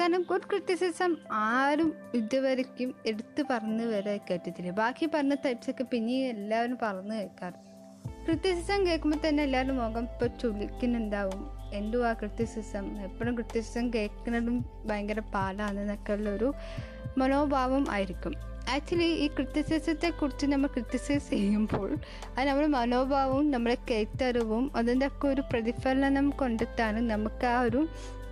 കാരണം 0.00 0.22
ഗുഡ് 0.22 0.48
ക്രിറ്റിസിസം 0.50 1.16
ആരും 1.32 1.94
ഇതുവരെക്കും 2.14 2.94
എടുത്തു 3.06 3.42
പറഞ്ഞു 3.50 3.84
വരെ 3.84 4.20
കേട്ടിട്ടില്ല. 4.30 4.70
ബാക്കി 4.70 5.06
പറഞ്ഞ 5.06 5.34
ടൈപ്സൊക്കെ 5.34 5.84
പിന്നെയും 5.84 6.26
എല്ലാവരും 6.26 6.78
പറഞ്ഞു 6.82 7.14
കേൾക്കാറ്. 7.14 7.54
ക്രിറ്റിസിസം 8.24 8.86
കേൾക്കുമ്പോൾ 8.86 9.28
തന്നെ 9.28 9.42
എല്ലാവരും 9.42 9.76
മുഖം 9.76 10.04
ഇപ്പോൾ 10.04 10.26
ചുളിക്കുന്നുണ്ടാവും. 10.26 11.53
എന്തുവാ 11.74 12.12
ക്രിറ്റിസിസം 12.12 12.84
എപ്പോഴും 13.02 13.34
ക്രിറ്റിസിസം 13.34 13.84
കേൾക്കുന്നതും 13.94 14.56
ഭയങ്കര 14.86 15.20
പാടാണ് 15.34 15.80
എന്നൊക്കെ 15.80 16.12
ഉള്ളൊരു 16.12 16.48
മനോഭാവം 17.18 17.84
ആയിരിക്കും. 17.90 18.34
ആക്ച്വലി 18.74 19.08
ഈ 19.24 19.26
ക്രിറ്റിസിസത്തെ 19.28 20.08
കുറിച്ച് 20.10 20.46
നമ്മൾ 20.46 20.66
ക്രിറ്റിസൈസ് 20.66 21.30
ചെയ്യുമ്പോൾ 21.30 21.88
അത് 22.36 22.44
നമ്മുടെ 22.48 22.66
മനോഭാവവും 22.66 23.50
നമ്മുടെ 23.50 23.76
കേട്ടറിവും 23.90 24.70
അതിന്റെ 24.76 25.06
ഒക്കെ 25.06 25.26
ഒരു 25.28 25.42
പ്രതിഫലനം 25.52 26.30
കൊണ്ടിട്ടാണ് 26.30 27.00
നമുക്ക് 27.10 27.46
ആ 27.46 27.60
ഒരു 27.60 27.88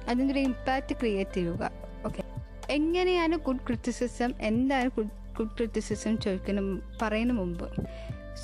അതിന്റെ 0.08 0.32
ഒരു 0.32 0.40
ഇമ്പാക്റ്റ് 0.40 0.94
ക്രിയേറ്റ് 1.00 1.34
ചെയ്യുക. 1.34 1.70
ഓക്കെ 2.06 2.22
എങ്ങനെയാണ് 2.70 3.36
ഗുഡ് 3.36 3.64
ക്രിറ്റിസിസം 3.68 4.32
എന്താണ് 4.40 4.90
ഗുഡ് 5.38 5.54
ക്രിറ്റിസിസം 5.58 6.18
ചോദിക്കുന്ന 6.18 6.80
പറയുന്ന 7.02 7.32
മുമ്പ്? 7.32 7.66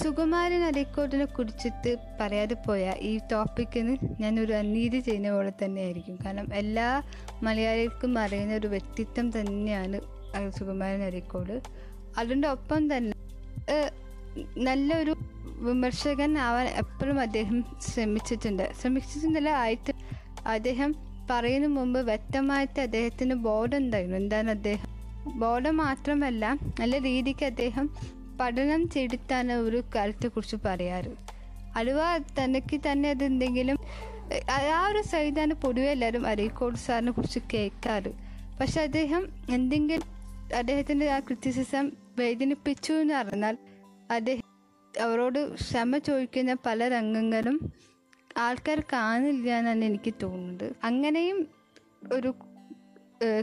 സുകുമാരൻ 0.01 0.63
അരീക്കോട്ടിനെ 0.69 1.27
കുറിച്ചിട്ട് 1.37 1.91
പറയാതെ 2.19 2.57
പോയ 2.67 2.85
ഈ 3.09 3.13
ടോപ്പിക്കിന് 3.31 3.93
ഞാനൊരു 4.23 4.53
അനീതി 4.61 4.99
ചെയ്യുന്ന 5.07 5.31
പോലെ 5.37 5.53
തന്നെയായിരിക്കും. 5.63 6.17
കാരണം 6.25 6.49
എല്ലാ 6.61 6.89
മലയാളികൾക്കും 7.47 8.13
അറിയുന്ന 8.25 8.55
ഒരു 8.61 8.69
വ്യക്തിത്വം 8.75 9.27
തന്നെയാണ് 9.37 9.99
സുകുമാരൻ 10.59 11.03
അരിക്കോട്. 11.09 11.55
അതിന്റെ 12.21 12.49
ഒപ്പം 12.57 12.83
തന്നെ 12.93 13.15
നല്ലൊരു 14.67 15.15
വിമർശകൻ 15.67 16.33
ആവാൻ 16.47 16.67
എപ്പോഴും 16.83 17.19
അദ്ദേഹം 17.27 17.57
ശ്രമിച്ചിട്ടുണ്ട്. 17.89 18.67
ശ്രമിച്ചിട്ടുണ്ടല്ല 18.81 19.53
ആയിട്ട് 19.63 19.93
അദ്ദേഹം 20.57 20.91
പറയുന്ന 21.31 21.69
മുമ്പ് 21.79 21.99
വ്യക്തമായിട്ട് 22.11 22.79
അദ്ദേഹത്തിന് 22.87 23.35
ബോധം 23.49 23.79
ഉണ്ടായിരുന്നു. 23.85 24.19
എന്താണ് 24.23 24.51
അദ്ദേഹം? 24.57 24.87
ബോധം 25.43 25.75
മാത്രമല്ല 25.85 26.45
നല്ല 26.81 26.95
രീതിക്ക് 27.09 27.45
അദ്ദേഹം 27.53 27.87
പഠനം 28.41 28.83
ചെയ്തിട്ടാണ് 28.95 29.55
ഒരു 29.67 29.79
കാര്യത്തെക്കുറിച്ച് 29.95 30.57
പറയാറ്. 30.67 31.13
അലുവ 31.79 32.01
തനിക്ക് 32.39 32.77
തന്നെ 32.87 33.09
അത് 33.15 33.25
എന്തെങ്കിലും 33.31 33.79
ആ 34.77 34.81
ഒരു 34.89 35.03
സൈഡാണ് 35.11 35.55
പൊതുവെ 35.65 35.91
എല്ലാവരും 35.95 36.25
അരീക്കോട് 36.33 36.79
സാറിനെ 36.87 37.13
കുറിച്ച് 37.13 37.41
കേൾക്കാറ്. 37.53 38.11
പക്ഷെ 38.61 38.79
അദ്ദേഹം 38.89 39.23
എന്തെങ്കിലും 39.57 40.07
അദ്ദേഹത്തിന്റെ 40.61 41.07
ആ 41.17 41.19
ക്രിറ്റിസിസം 41.27 41.85
വേദനിപ്പിച്ചു 42.21 42.93
എന്ന് 43.03 43.15
പറഞ്ഞാൽ 43.15 43.57
അദ്ദേഹം 44.17 44.45
അവരോട് 44.95 45.41
ക്ഷമ 45.63 45.99
ചോദിക്കുന്ന 46.09 46.53
പല 46.67 46.89
രംഗങ്ങളും 46.95 47.57
ആൾക്കാർ 48.45 48.79
കാണില്ല 48.93 49.49
എന്നാണ് 49.61 49.85
എനിക്ക് 49.91 50.13
തോന്നുന്നത്. 50.23 50.67
അങ്ങനെയും 50.89 51.39
ഒരു 52.17 52.31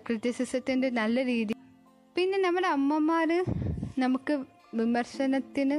ക്രിറ്റിസിസത്തിന്റെ 0.08 0.90
നല്ല 1.00 1.18
രീതി. 1.32 1.54
പിന്നെ 2.16 2.38
നമ്മുടെ 2.46 2.70
അമ്മമാർ 2.78 3.30
നമുക്ക് 4.04 4.34
വിമർശനത്തിന് 4.76 5.78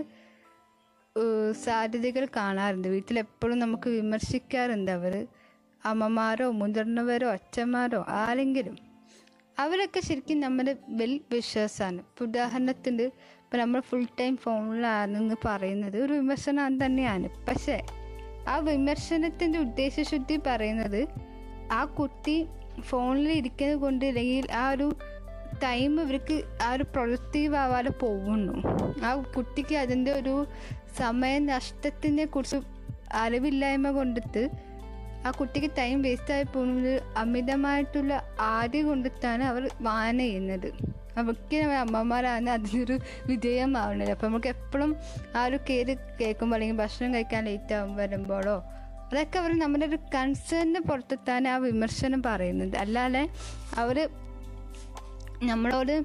സാധ്യതകൾ 1.53 2.27
കാണാറുണ്ട്. 2.37 2.89
വീട്ടിലെപ്പോഴും 2.89 3.59
നമുക്ക് 3.59 3.91
വിമർശിക്കാറുണ്ട് 3.91 4.91
അവർ 4.91 5.27
അമ്മമാരോ 5.85 6.51
മുതിർന്നവരോ 6.51 7.29
അച്ഛന്മാരോ 7.29 8.05
ആരെങ്കിലും. 8.09 8.79
അവരൊക്കെ 9.59 10.01
ശരിക്കും 10.01 10.41
നമ്മുടെ 10.41 10.77
വെൽ 10.89 11.21
വിശ്വാസമാണ്. 11.33 11.99
ഇപ്പോൾ 11.99 12.25
ഉദാഹരണത്തിന് 12.25 13.03
ഇപ്പോൾ 13.03 13.57
നമ്മൾ 13.57 13.81
ഫുൾ 13.81 14.07
ടൈം 14.21 14.37
ഫോണിലാണെന്ന് 14.37 15.35
പറയുന്നത്. 15.45 15.97
ഒരു 16.03 16.13
വിമർശനം 16.13 16.85
തന്നെയാണ്. 16.85 17.47
പക്ഷേ 17.47 17.87
ആ 18.49 18.57
വിമർശനത്തിന്റെ 18.57 19.59
ഉദ്ദേശശുദ്ധി 19.59 20.41
പറയുന്നത് 20.47 21.09
ആ 21.73 21.85
കുട്ടി 21.85 22.47
ഫോണിൽ 22.81 23.29
ഇരിക്കുന്നത് 23.29 23.77
കൊണ്ട് 23.77 24.05
അല്ലെങ്കിൽ 24.05 24.53
ആ 24.53 24.71
ഒരു 24.71 24.97
ടൈം 25.63 26.01
ഇവർക്ക് 26.01 26.43
ആ 26.63 26.73
ഒരു 26.73 26.83
പ്രൊഡക്റ്റീവ് 26.83 27.57
ആവാതെ 27.57 27.91
പോകുന്നു. 27.91 28.55
ആ 29.05 29.15
കുട്ടിക്ക് 29.15 29.75
അതിന്റെ 29.75 30.13
ഒരു 30.13 30.47
സമയ 30.99 31.39
നഷ്ടത്തിനെ 31.39 32.25
കുറിച്ച് 32.25 32.57
അറിവില്ലായ്മ 33.13 33.91
കൊണ്ടിട്ട് 33.91 34.51
ആ 35.27 35.31
കുട്ടിക്ക് 35.31 35.71
ടൈം 35.79 36.03
വേസ്റ്റ് 36.03 36.35
ആയി 36.35 36.43
പോകുന്നത് 36.43 37.03
അമിതമായിട്ടുള്ള 37.17 38.23
ആദ്യ 38.41 38.83
കൊണ്ടിട്ടാണ് 38.83 39.45
അവർ 39.45 39.71
വായന 39.81 40.19
ചെയ്യുന്നത്. 40.19 40.73
അവർക്ക് 41.19 41.57
അമ്മമാരാണ് 41.57 42.51
അതിനൊരു 42.51 42.99
വിജയമാവുന്നത്. 43.27 44.11
അപ്പം 44.11 44.29
നമുക്ക് 44.29 44.47
എപ്പോഴും 44.47 44.97
ആ 45.37 45.45
ഒരു 45.45 45.59
കേര് 45.71 45.97
കേൾക്കുമ്പോൾ 46.21 46.57
അല്ലെങ്കിൽ 46.57 46.77
ഭക്ഷണം 46.77 47.15
കഴിക്കാൻ 47.15 47.45
ലേറ്റ് 47.45 47.75
ആവും 47.75 47.97
വരുമ്പോഴോ 47.97 48.65
അതൊക്കെ 49.13 49.39
അവർ 49.39 49.59
നമ്മുടെ 49.59 49.87
ഒരു 49.87 49.99
കൺസേണിന് 50.15 50.81
പുറത്തെത്താണ് 50.81 51.49
ആ 51.49 51.57
വിമർശനം 51.57 52.23
പറയുന്നത്. 52.23 52.77
അല്ലാതെ 52.77 53.29
അവർ 53.77 54.09
നമ്മളോട് 55.43 56.03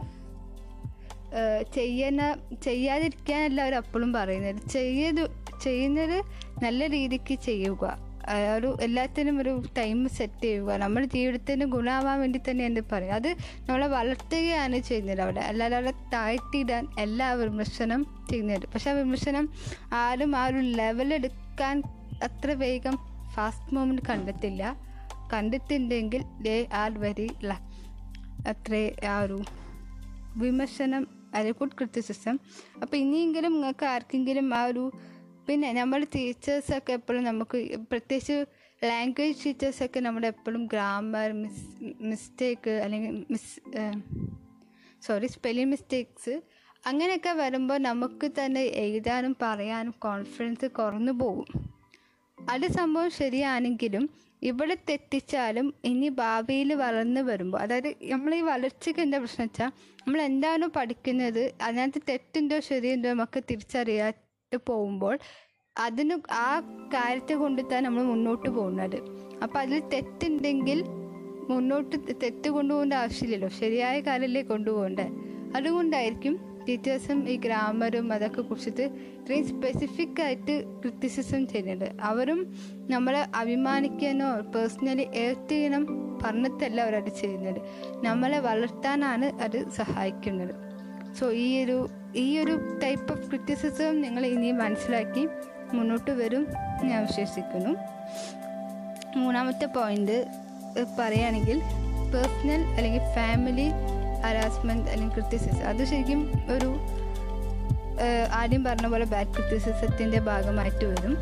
ചെയ്യുന്ന 1.75 2.35
ചെയ്യാതിരിക്കാനല്ല 2.63 3.61
അവർ 3.61 3.75
അപ്പോഴും 3.75 4.13
പറയുന്നത്. 4.13 4.69
ചെയ്യത് 4.69 5.27
ചെയ്യുന്നത് 5.63 6.23
നല്ല 6.63 6.89
രീതിക്ക് 6.89 7.33
ചെയ്യുക. 7.33 8.11
ഒരു 8.55 8.77
എല്ലാത്തിനും 8.81 9.39
ഒരു 9.41 9.63
ടൈം 9.77 10.09
സെറ്റ് 10.09 10.41
ചെയ്യുക. 10.41 10.77
നമ്മുടെ 10.77 11.05
ജീവിതത്തിന് 11.05 11.65
ഗുണമാവാൻ 11.65 12.19
വേണ്ടി 12.19 12.39
തന്നെ 12.49 12.65
എന്ത് 12.65 12.81
പറയും? 12.91 13.13
അത് 13.13 13.27
നമ്മളെ 13.59 13.87
വളർത്തുകയാണ് 13.87 14.79
ചെയ്യുന്നത് 14.79 15.21
അവിടെ. 15.21 15.39
അല്ലാതെ 15.39 15.75
അവിടെ 15.75 15.93
താഴ്ത്തിയിടാൻ 16.13 16.87
എല്ലാ 16.99 17.31
വിമർശനം 17.31 18.03
ചെയ്യുന്നത്. 18.29 18.61
പക്ഷെ 18.73 18.91
ആ 18.91 18.93
വിമർശനം 18.93 19.49
ആരും 19.93 20.35
ആ 20.35 20.47
ഒരു 20.47 20.57
ലെവലെടുക്കാൻ 20.57 21.83
അത്ര 22.23 22.51
വേഗം 22.51 22.97
ഫാസ്റ്റ് 23.35 23.75
മൂവ്മെന്റ് 23.75 24.01
കണ്ടെത്തില്ല 24.09 24.77
കണ്ടെത്തിണ്ടെങ്കിൽ 25.33 26.23
ദേ 26.41 26.67
ആർ 26.73 26.99
വെരി 26.99 27.29
ലക്ക് 27.43 27.70
അത്രേ 28.47 28.95
ഒരു 29.23 29.43
വിമർശനം 30.35 31.07
അല്ലെങ്കിൽ 31.33 31.59
ഗുഡ് 31.59 31.77
ക്രിറ്റിസിസം 31.77 32.39
അപ്പോൾ 32.81 32.95
ഇനിയെങ്കിലും 32.95 33.53
നിങ്ങൾക്ക് 33.53 33.85
ആർക്കെങ്കിലും 33.85 34.53
ആ 34.53 34.65
ഒരു 34.65 34.91
പിന്നെ 35.47 35.73
നമ്മുടെ 35.73 36.07
ടീച്ചേഴ്സൊക്കെ 36.15 36.93
എപ്പോഴും 36.93 37.23
നമുക്ക് 37.23 37.77
പ്രത്യേകിച്ച് 37.91 38.45
ലാംഗ്വേജ് 38.83 39.45
ടീച്ചേഴ്സൊക്കെ 39.45 39.99
നമ്മുടെ 39.99 40.27
എപ്പോഴും 40.27 40.65
ഗ്രാമർ 40.65 41.31
മിസ് 41.31 41.65
മിസ്റ്റേക്ക് 42.01 42.69
അല്ലെങ്കിൽ 42.69 43.25
മിസ് 43.31 43.61
സോറി 45.01 45.27
സ്പെല്ലിംഗ് 45.27 45.71
മിസ്റ്റേക്സ് 45.71 46.41
അങ്ങനെയൊക്കെ 46.85 47.29
വരുമ്പോൾ 47.29 47.77
നമുക്ക് 47.77 48.31
തന്നെ 48.45 48.61
എഴുതാനും 48.61 49.35
പറയാനും 49.41 49.93
കോൺഫിഡൻസ് 49.99 50.65
കുറഞ്ഞു 50.65 51.11
പോകും. 51.11 51.45
അത് 52.49 52.67
സംഭവം 52.67 53.09
ശരിയാണെങ്കിലും 53.11 54.09
ഇവിടെ 54.41 54.75
തെറ്റിച്ചാലും 54.89 55.73
ഇനി 55.85 56.09
ഭാവിയിൽ 56.09 56.73
വളർന്നു 56.73 57.21
വരുമ്പോൾ 57.21 57.57
അതായത് 57.57 57.95
നമ്മൾ 58.11 58.35
ഈ 58.35 58.41
വളർച്ചയ്ക്ക് 58.41 59.01
എന്താ 59.01 59.17
പ്രശ്നം 59.17 59.45
വെച്ചാൽ 59.45 59.69
നമ്മൾ 60.01 60.21
എന്താണോ 60.21 60.67
പഠിക്കുന്നത് 60.67 61.53
അതിനകത്ത് 61.61 62.01
തെറ്റുണ്ടോ 62.09 62.59
ശരിയുണ്ടോ 62.59 63.09
നമുക്ക് 63.09 63.43
തിരിച്ചറിയാതെ 63.51 64.57
പോകുമ്പോൾ 64.65 65.15
അതിന് 65.75 66.15
ആ 66.39 66.47
കാര്യത്തെ 66.93 67.33
കൊണ്ട് 67.33 67.61
തന്നെ 67.61 67.81
നമ്മൾ 67.81 68.03
മുന്നോട്ട് 68.03 68.49
പോകുന്നത്. 68.49 68.97
അപ്പം 69.43 69.59
അതിൽ 69.59 69.79
തെറ്റുണ്ടെങ്കിൽ 69.93 70.79
മുന്നോട്ട് 71.49 71.95
തെറ്റ് 72.23 72.49
കൊണ്ടുപോകേണ്ട 72.49 72.93
ആവശ്യമില്ലല്ലോ 72.93 73.49
ശരിയായ 73.59 73.99
കാര്യമല്ലേ 74.01 74.41
കൊണ്ടുപോകണ്ടേ 74.43 75.05
അതുകൊണ്ടായിരിക്കും 75.55 76.33
ടീച്ചേഴ്സും 76.67 77.29
ഈ 77.29 77.35
ഗ്രാമറും 77.35 78.13
അതൊക്കെ 78.13 78.41
കുറിച്ചിട്ട് 78.41 78.81
ഇത്രയും 78.81 79.47
സ്പെസിഫിക് 79.47 80.21
ആയിട്ട് 80.21 80.63
ക്രിറ്റിസിസം 80.81 81.47
ചെയ്യുന്നുണ്ട്. 81.47 82.01
അവരും 82.01 82.55
നമ്മളെ 82.89 83.27
അഭിമാനിക്കാനോ 83.35 84.29
പേഴ്സണലി 84.55 85.07
ഏർട്ട് 85.15 85.51
ചെയ്യണം 85.51 85.83
പറഞ്ഞിട്ടല്ല 86.23 86.81
അവരത് 86.81 87.11
ചെയ്യുന്നത്. 87.21 87.61
നമ്മളെ 88.05 88.39
വളർത്താനാണ് 88.39 89.25
അത് 89.25 89.69
സഹായിക്കുന്നത്. 89.69 90.55
സോ 91.19 91.31
ഈ 91.31 91.63
ഒരു 91.63 91.89
ഈ 92.15 92.39
ഒരു 92.39 92.79
ടൈപ്പ് 92.83 93.11
ഓഫ് 93.11 93.29
ക്രിറ്റിസിസം 93.29 94.01
നിങ്ങൾ 94.01 94.25
ഇനിയും 94.25 94.57
മനസ്സിലാക്കി 94.57 95.27
മുന്നോട്ട് 95.73 96.11
വരും 96.11 96.47
ഞാൻ 96.83 97.01
വിശ്വസിക്കുന്നു. 97.05 97.75
മൂന്നാമത്തെ 99.17 99.65
പോയിന്റ് 99.65 100.25
പറയുകയാണെങ്കിൽ 100.99 101.57
പേഴ്സണൽ 102.13 102.61
അല്ലെങ്കിൽ 102.77 102.99
ഫാമിലി 103.15 103.67
ഹരാസ്മെന്റ് 104.25 104.91
അല്ലെങ്കിൽ 104.91 105.15
ക്രിറ്റിസിസം 105.17 105.67
അത് 105.67 105.85
ശരിക്കും 105.85 106.21
ഒരു 106.55 106.69
ആദ്യം 108.31 108.63
പറഞ്ഞ 108.63 108.87
പോലെ 108.87 109.05
ബാഡ് 109.05 109.27
ക്രിറ്റിസിസത്തിന്റെ 109.27 110.19
ഭാഗമായിട്ട് 110.19 110.85
വരും. 110.85 111.17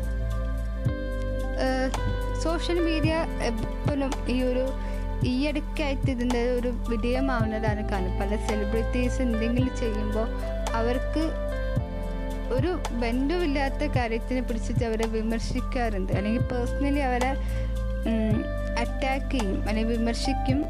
സോഷ്യൽ 2.42 2.78
മീഡിയ 2.80 3.14
എപ്പോഴും 3.42 4.12
ഈ 4.28 4.42
ഒരു 4.42 4.64
ഈ 5.26 5.48
ഇടയ്ക്കായിട്ട് 5.48 6.10
ഇതിന്റെ 6.10 6.42
ഒരു 6.50 6.68
വിധേയമാവുന്നതാണ് 6.88 7.88
കാരണം. 7.88 8.14
പല 8.20 8.36
സെലിബ്രിറ്റീസ് 8.48 9.22
എന്തെങ്കിലും 9.22 9.76
ചെയ്യുമ്പോൾ 9.76 10.28
അവർക്ക് 10.72 11.24
ഒരു 12.56 12.70
ബന്ധമില്ലാത്ത 13.02 13.90
കാര്യത്തിനെ 13.96 14.40
പിടിച്ചിട്ട് 14.40 14.84
അവരെ 14.84 15.06
വിമർശിക്കാറുണ്ട്. 15.06 16.12
അല്ലെങ്കിൽ 16.12 16.42
പേഴ്സണലി 16.42 16.98
അവരെ 16.98 17.30
അറ്റാക്ക് 18.82 19.30
ചെയ്യും. 19.32 19.68
അല്ലെങ്കിൽ 19.68 19.96
വിമർശിക്കും. 19.96 20.60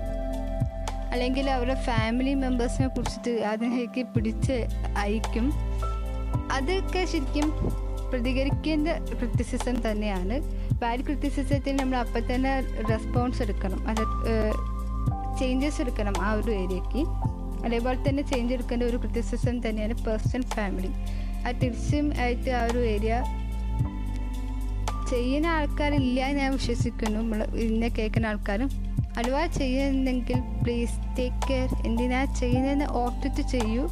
അല്ലെങ്കിൽ 1.13 1.47
അവരുടെ 1.51 1.77
ഫാമിലി 1.89 2.33
മെമ്പേഴ്സിനെ 2.35 2.89
കുറിച്ചിട്ട് 2.89 3.33
അതിലേക്ക് 3.53 4.03
പിടിച്ച് 4.15 4.57
അയക്കും. 4.97 5.47
അതൊക്കെ 6.57 7.05
ശരിക്കും 7.13 7.49
പ്രതികരിക്കേണ്ട 8.13 8.89
ക്രിറ്റിസിസം 9.19 9.77
തന്നെയാണ്. 9.87 10.37
ബാഡ് 10.83 11.03
ക്രിറ്റിസിസത്തിൽ 11.07 11.75
നമ്മൾ 11.81 11.97
അപ്പം 11.97 12.23
തന്നെ 12.35 12.53
റെസ്പോൺസ് 12.91 13.43
എടുക്കണം. 13.43 13.81
അത് 13.91 14.03
ചേഞ്ചസ് 15.41 15.81
എടുക്കണം 15.83 16.15
ആ 16.27 16.31
ഒരു 16.33 16.51
ഏരിയക്ക് 16.63 17.03
അതേപോലെ 17.67 17.99
തന്നെ 18.09 18.23
ചേഞ്ച് 18.23 18.53
എടുക്കേണ്ട 18.55 18.83
ഒരു 18.83 18.97
ക്രിറ്റിസിസം 18.97 19.57
തന്നെയാണ് 19.67 19.95
പേഴ്സണൽ 20.07 20.45
ഫാമിലി 20.55 20.91
ആ 21.47 21.51
തിരിച്ചും 21.63 22.07
ആയിട്ട് 22.23 22.51
ആ 22.61 22.63
ഒരു 22.71 22.81
ഏരിയ 22.95 23.15
ചെയ്യുന്ന 25.11 25.47
ആൾക്കാരില്ല 25.47 26.21
ഞാൻ 26.39 26.51
വിശ്വസിക്കുന്നു. 26.53 27.19
നമ്മൾ 27.19 27.41
ഇന്ന 27.67 27.89
കേൾക്കുന്ന 27.99 28.27
ആൾക്കാരും 28.27 28.69
അഥവാ 29.17 29.47
ചെയ്യുന്നുണ്ടെങ്കിൽ 29.59 30.39
പ്ലീസ് 30.63 30.99
ടേക്ക് 31.19 31.43
കെയർ 31.49 31.71
എന്തിനാ 31.89 32.25
ചെയ്യുന്നതെന്ന് 32.41 32.89
ഓർത്തിട്ട് 33.01 33.43
ചെയ്യൂ. 33.55 33.85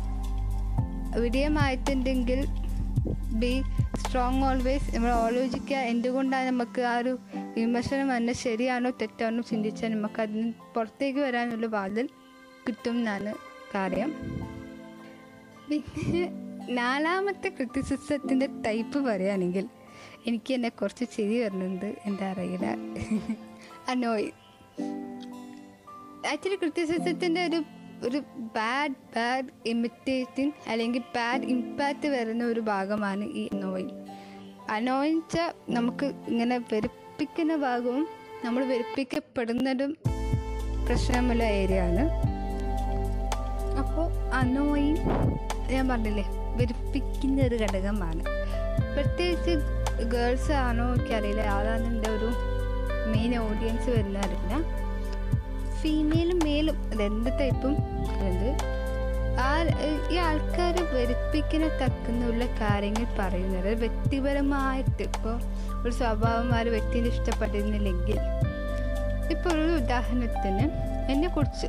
വിധേയമായിട്ടുണ്ടെങ്കിൽ 1.24 2.40
ബി 3.40 3.52
സ്ട്രോങ് 4.02 4.44
ഓൾവേസ് 4.44 4.88
നമ്മൾ 4.94 5.10
ആലോചിക്കുക 5.24 5.76
എന്തുകൊണ്ടാണ് 5.92 6.46
നമുക്ക് 6.50 6.82
ആ 6.82 6.94
ഒരു 6.98 7.12
വിമർശനം 7.56 8.08
വന്ന 8.08 8.32
ശരിയാണോ 8.44 8.90
തെറ്റാണോ 9.00 9.42
ചിന്തിച്ചാൽ 9.50 9.90
നമുക്ക് 9.94 10.20
അതിന് 10.24 10.52
പുറത്തേക്ക് 10.74 11.20
വരാനുള്ള 11.26 11.66
വാതിൽ 11.76 12.06
കിട്ടും 12.66 12.96
എന്നാണ് 12.98 13.32
കാര്യം. 13.74 14.10
പിന്നെ 15.68 16.22
നാലാമത്തെ 16.80 17.48
ക്രിറ്റിസിസത്തിന്റെ 17.48 18.46
ടൈപ്പ് 18.66 18.98
പറയുകയാണെങ്കിൽ 19.08 19.66
എനിക്ക് 20.26 20.52
എന്നെ 20.54 20.68
കുറച്ച് 20.80 21.04
ചിരി 21.16 21.38
വരുന്നുണ്ട്. 21.44 21.88
എന്താ 22.06 22.26
അറിയില്ല 22.32 22.66
അനോയ് 23.92 24.28
ആക്ച്വലി 26.24 26.56
ക്രിറ്റിസിസത്തിന്റെ 26.56 27.46
ഒരു 27.46 27.64
ഒരു 28.02 28.18
ബാഡ് 28.56 28.92
ബാഡ് 29.16 29.48
ഇമിറ്റേറ്റിംഗ് 29.66 30.52
അല്ലെങ്കിൽ 30.68 31.02
ബാഡ് 31.14 31.42
ഇമ്പാക്റ്റ് 31.44 32.08
വരുന്ന 32.08 32.44
ഒരു 32.44 32.60
ഭാഗമാണ് 32.60 33.24
ഈ 33.24 33.48
നോയിൽ 33.52 33.90
അനോയിച്ച 34.68 35.38
നമുക്ക് 35.68 36.14
ഇങ്ങനെ 36.28 36.58
വെറുപ്പിക്കുന്ന 36.58 37.56
ഭാഗവും 37.56 38.08
നമ്മൾ 38.44 38.64
വെറുപ്പിക്കപ്പെടുന്നതും 38.64 39.96
പ്രശ്നമുള്ള 40.86 41.42
ഏരിയ 41.42 41.80
ആണ്. 41.80 42.04
അപ്പോൾ 43.78 44.32
അനോയി 44.32 44.90
ഞാൻ 45.70 45.88
പറഞ്ഞില്ലേ 45.88 46.24
വെറുപ്പിക്കുന്ന 46.56 47.42
ഒരു 47.42 47.54
ഘടകമാണ്. 47.54 48.22
പ്രത്യേകിച്ച് 48.94 49.54
ഗേൾസ് 50.04 50.52
ആണോ 50.52 50.94
എനിക്കറിയില്ല 50.94 51.40
ആളാണ് 51.40 51.86
എന്റെ 51.86 52.10
ഒരു 52.10 52.28
മെയിൻ 53.12 53.36
ഓഡിയൻസ് 53.36 53.90
വരുന്നതറിയില്ല 53.90 54.54
ഫീമെയിലും 55.82 56.38
മെയിലും 56.44 56.76
അതെന്ത് 56.92 57.30
ടൈപ്പും 57.40 57.74
ഉണ്ട് 58.26 58.50
ആ 59.40 59.48
ഈ 60.12 60.16
ആൾക്കാരെ 60.16 60.82
വെറുപ്പിക്കുന്ന 60.92 61.66
തക്കുന്നുള്ള 61.82 62.44
കാര്യങ്ങൾ 62.60 63.04
പറയുന്നത് 63.18 63.70
വ്യക്തിപരമായിട്ട് 63.82 65.02
ഇപ്പോൾ 65.02 65.36
ഒരു 65.82 65.90
സ്വഭാവം 65.90 66.48
ആ 66.54 66.60
വ്യക്തിനെ 66.60 67.08
ഇഷ്ടപ്പെട്ടിരുന്നില്ലെങ്കിൽ. 67.08 68.18
ഇപ്പോൾ 69.34 69.50
ഒരു 69.50 69.70
ഉദാഹരണത്തിന് 69.82 70.64
എന്നെക്കുറിച്ച് 71.12 71.68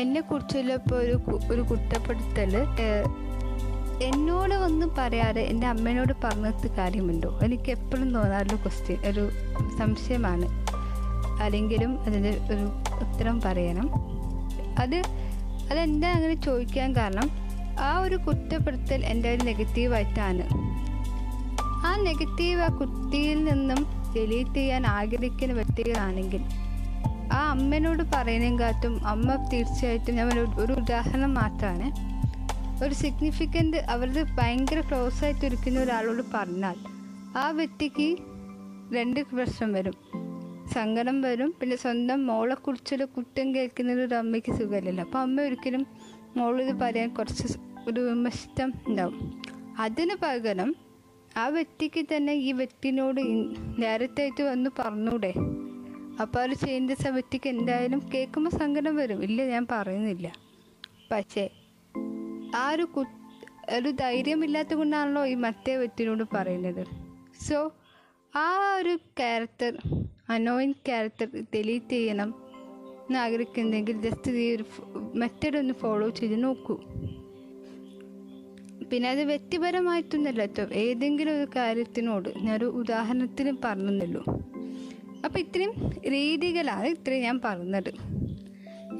എന്നെക്കുറിച്ചുള്ള 0.00 0.72
ഇപ്പോൾ 0.72 0.94
ഒരു 0.94 1.16
ഒരു 1.52 1.62
കുറ്റപ്പെടുത്തൽ 1.70 2.52
എന്നോട് 4.08 4.54
ഒന്ന് 4.54 4.86
പറയാതെ 4.98 5.42
എന്റെ 5.42 5.66
അമ്മേനോട് 5.66 6.12
പറഞ്ഞത് 6.24 6.66
കാര്യമുണ്ടോ? 6.78 7.30
എനിക്ക് 7.44 7.70
എപ്പോഴും 7.70 8.08
തോന്നാറുള്ള 8.14 8.56
ക്വസ്റ്റ്യൻ 8.64 9.00
ഒരു 9.10 9.24
സംശയമാണ്. 9.78 10.48
ആരെങ്കിലും 11.40 12.00
അതിന് 12.06 12.52
ഒരു 12.52 12.64
ഉത്തരം 13.04 13.40
പറയണം. 13.40 13.88
അത് 14.78 14.98
അതെന്താ 15.70 16.10
അങ്ങനെ 16.10 16.34
ചോദിക്കാൻ 16.34 16.96
കാരണം 16.96 17.30
ആ 17.80 17.98
ഒരു 17.98 18.16
കുറ്റപ്പെടുത്തൽ 18.16 19.04
എന്റെ 19.04 19.34
ഒരു 19.34 19.44
നെഗറ്റീവായിട്ടാണ് 19.44 20.44
ആ 21.86 21.96
നെഗറ്റീവ് 21.96 22.60
ആ 22.60 22.68
കുട്ടിയിൽ 22.68 23.44
നിന്നും 23.44 23.86
ഡിലീറ്റ് 24.16 24.54
ചെയ്യാൻ 24.54 24.86
ആഗ്രഹിക്കുന്ന 24.86 25.54
വ്യക്തികളാണെങ്കിൽ 25.54 26.42
ആ 27.32 27.50
അമ്മനോട് 27.50 28.02
പറയുന്നതും 28.14 28.60
കാത്തും 28.60 29.06
അമ്മ 29.06 29.34
തീർച്ചയായിട്ടും 29.34 30.14
ഞാൻ 30.14 30.28
ഒരു 30.58 30.72
ഉദാഹരണം 30.72 31.34
മാത്രമാണ്. 31.34 31.88
ഒരു 32.84 32.94
സിഗ്നിഫിക്കന്റ് 32.94 33.76
അവരുടെ 33.76 34.22
ഭയങ്കര 34.38 34.80
ക്ലോസ് 34.80 35.24
ആയിട്ട് 35.24 35.44
ഇരിക്കുന്ന 35.46 35.80
ഒരാളോട് 35.80 36.22
പറഞ്ഞാൽ 36.34 36.76
ആ 37.36 37.50
വ്യക്തിക്ക് 37.50 38.08
രണ്ട് 38.92 39.20
പ്രശ്നം 39.20 39.72
വരും. 39.72 40.27
സങ്കടം 40.72 41.22
വരും. 41.22 41.54
പിന്നെ 41.60 41.76
സ്വന്തം 41.76 42.26
മോളെ 42.26 42.36
മോളെക്കുറിച്ചൊരു 42.38 43.04
കുറ്റം 43.04 43.54
കേൾക്കുന്നത് 43.54 44.00
ഒരു 44.02 44.14
അമ്മയ്ക്ക് 44.14 44.52
സുഖമില്ലല്ലോ. 44.52 45.04
അപ്പോൾ 45.04 45.18
അമ്മ 45.18 45.40
ഒരിക്കലും 45.40 45.86
മോളിത് 46.36 46.72
പറയാൻ 46.80 47.08
കുറച്ച് 47.14 47.46
ഒരു 47.88 48.00
വിമർശിത്തം 48.00 48.72
ഉണ്ടാവും. 48.88 49.42
അതിന് 49.78 50.14
പകരം 50.22 50.76
ആ 51.36 51.48
വ്യക്തിക്ക് 51.48 52.06
തന്നെ 52.16 52.32
ഈ 52.32 52.52
വ്യക്തിനോട് 52.52 53.20
നേരത്തായിട്ട് 53.78 54.42
വന്ന് 54.42 54.70
പറഞ്ഞൂടെ. 54.78 55.34
അപ്പോൾ 56.22 56.40
ഒരു 56.42 56.54
ചേഞ്ചസ് 56.54 57.06
ആ 57.06 57.10
വ്യക്തിക്ക് 57.10 57.48
എന്തായാലും 57.48 58.10
കേൾക്കുമ്പോൾ 58.14 58.50
സങ്കടം 58.50 58.96
വരും. 58.96 59.22
ഇല്ല 59.22 59.46
ഞാൻ 59.46 59.66
പറയുന്നില്ല. 59.70 60.32
പക്ഷേ 61.12 61.50
ആ 62.56 62.70
ഒരു 62.70 62.82
കു 62.82 63.04
ഒരു 63.70 63.90
ധൈര്യമില്ലാത്ത 63.90 64.74
കൊണ്ടാണല്ലോ 64.74 65.26
ഈ 65.26 65.34
മറ്റേ 65.34 65.76
വ്യക്തിനോട് 65.76 66.24
പറയുന്നത്. 66.34 66.86
സോ 67.48 67.72
ആ 68.36 68.74
ഒരു 68.76 68.96
ക്യാരക്ടർ 69.18 69.78
അനോയിൻ 70.34 70.72
ക്യാരക്ടർ 70.86 71.28
ഡിലീറ്റ് 71.54 71.96
ചെയ്യണം 71.96 72.30
എന്ന് 73.08 73.18
ആഗ്രഹിക്കുന്നെങ്കിൽ 73.18 73.96
ജസ്റ്റ് 74.06 74.30
ഈ 74.30 74.56
ഒരു 74.56 74.64
മെത്തേഡ് 75.20 75.56
ഒന്ന് 75.56 75.74
ഫോളോ 75.82 76.08
ചെയ്ത് 76.08 76.44
നോക്കൂ. 76.44 76.74
പിന്നെ 78.90 79.10
അത് 79.10 79.22
വ്യക്തിപരമായിട്ടൊന്നുമല്ല 79.22 80.42
കേട്ടോ 80.46 80.64
ഏതെങ്കിലും 80.82 81.32
ഒരു 81.38 81.48
കാര്യത്തിനോട് 81.56 82.28
ഞാനൊരു 82.36 82.66
ഉദാഹരണത്തിന് 82.80 83.52
പറഞ്ഞെന്നുള്ളൂ 83.64 84.22
അപ്പോൾ 85.24 85.38
ഇത്രയും 85.38 85.72
രീതികളാണ് 86.14 86.86
ഇത്രയും 86.86 87.22
ഞാൻ 87.22 87.38
പറഞ്ഞത്. 87.44 87.90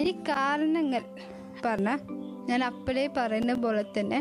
ഇനി 0.00 0.12
കാരണങ്ങൾ 0.28 1.02
പറഞ്ഞാൽ 1.64 2.00
ഞാൻ 2.50 2.64
അപ്പോഴേ 2.64 3.06
പറയുന്ന 3.16 3.54
പോലെ 3.54 3.84
തന്നെ 3.98 4.18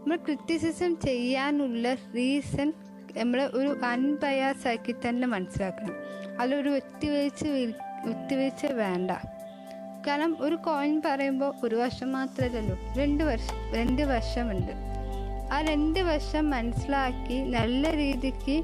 നമ്മൾ 0.00 0.16
ക്രിറ്റിസിസം 0.16 0.92
ചെയ്യാനുള്ള 0.96 1.94
റീസൺ 2.16 2.72
നമ്മൾ 3.18 3.40
ഒരു 3.58 3.70
അൺബയാസ് 3.92 4.68
ആക്കി 4.68 4.94
തന്നെ 5.04 5.26
മനസ്സിലാക്കണം. 5.28 5.96
അതിലൊരു 6.40 6.68
വ്യക്തിവീഴ്ച 6.68 7.44
വി- 7.44 7.74
വ്യക്തിവീഴ്ച 8.04 8.66
വേണ്ട. 8.66 9.10
കാരണം 10.06 10.36
ഒരു 10.40 10.54
കോയിൻ 10.54 11.02
പറയുമ്പോൾ 11.04 11.54
ഒരു 11.64 11.74
വർഷം 11.74 12.12
മാത്രമല്ലല്ലോ 12.12 12.78
രണ്ട് 12.96 13.24
വർഷം 13.24 13.74
രണ്ട് 13.74 14.02
വർഷമുണ്ട്. 14.02 14.72
ആ 15.52 15.60
രണ്ട് 15.60 16.00
വർഷം 16.00 16.50
മനസ്സിലാക്കി 16.50 17.42
നല്ല 17.42 17.96
രീതിക്ക് 17.96 18.62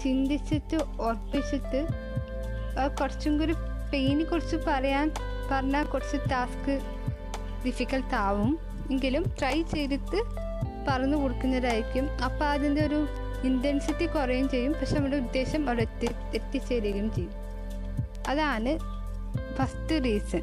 ചിന്തിച്ചിട്ട് 0.00 0.76
ഉറപ്പിച്ചിട്ട് 0.76 1.86
കുറച്ചും 3.00 3.38
കൂടി 3.38 3.52
പെയിനെ 3.92 4.24
കുറിച്ച് 4.24 4.56
പറയാൻ 4.56 5.12
പറഞ്ഞാൽ 5.50 5.84
കുറച്ച് 5.84 6.30
ടാസ്ക് 6.30 6.80
ഡിഫിക്കൽട്ട് 7.66 8.14
ആവും. 8.14 8.58
എങ്കിലും 8.90 9.34
ട്രൈ 9.38 9.62
ചെയ്തിട്ട് 9.62 10.16
പറഞ്ഞു 10.88 11.16
കൊടുക്കുന്നതായിരിക്കും. 11.16 12.08
അപ്പോൾ 12.24 12.44
അതിന്റെ 12.44 12.86
ഒരു 12.86 13.06
ഇന്റൻസിറ്റി 13.44 14.06
കുറയുകയും 14.06 14.48
ചെയ്യും. 14.48 14.72
പക്ഷെ 14.72 14.94
നമ്മുടെ 14.94 15.16
ഉദ്ദേശം 15.16 15.68
അവിടെ 15.68 15.82
എത്തി 15.82 16.08
എത്തിച്ചേരുകയും 16.34 17.14
ചെയ്യും. 17.14 17.32
അതാണ് 18.28 18.78
ഫസ്റ്റ് 19.56 20.04
റീസൺ 20.04 20.40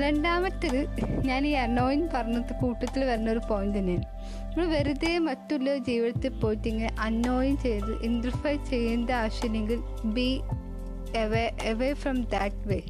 രണ്ടാമത്തേത് 0.00 1.00
ഞാൻ 1.26 1.46
ഈ 1.46 1.50
അനോയിൻ 1.50 2.08
പറഞ്ഞ 2.14 2.40
കൂട്ടത്തിൽ 2.40 3.04
വരുന്ന 3.04 3.30
ഒരു 3.30 3.40
പോയിന്റ് 3.50 3.78
തന്നെയാണ്. 3.78 4.04
നമ്മൾ 4.44 4.64
വെറുതെ 4.64 5.18
മറ്റുള്ള 5.18 5.76
ജീവിതത്തിൽ 5.76 6.28
പോയിട്ട് 6.28 6.68
ഇങ്ങനെ 6.68 6.96
അനോയിൻ 7.00 7.56
ചെയ്ത് 7.56 8.02
ഇൻട്രിഫൈ 8.02 8.56
ചെയ്യേണ്ട 8.56 9.10
ആവശ്യമില്ലെങ്കിൽ 9.10 9.78
be 10.04 10.40
away 11.16 11.50
away 11.62 11.92
from 11.92 12.22
that 12.22 12.68
way 12.68 12.82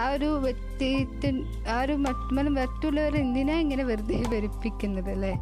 ആ 0.00 0.08
ഒരു 0.08 0.24
വ്യക്തിത്വ 0.24 1.44
ആ 1.68 1.80
ഒരു 1.80 1.92
മറ്റ് 1.92 2.48
മറ്റുള്ളവർ 2.48 3.16
എന്തിനാ 3.16 3.60
ഇങ്ങനെ 3.60 3.84
വെറുതെ 3.84 4.22
വെറുപ്പിക്കുന്നത് 4.28 5.10
അല്ലേ? 5.10 5.32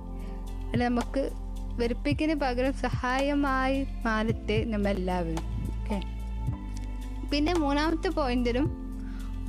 അല്ല 0.72 0.84
നമുക്ക് 0.84 1.30
വെറുപ്പിക്കുന്നതിന് 1.77 2.41
പകരം 2.41 2.72
സഹായമായി 2.72 3.87
മാറത്തെ 4.05 4.64
നമ്മളെല്ലാവരും. 4.64 5.45
ഓക്കെ 5.81 5.99
പിന്നെ 7.31 7.55
മൂന്നാമത്തെ 7.55 8.09
പോയിന്റിലും 8.09 8.66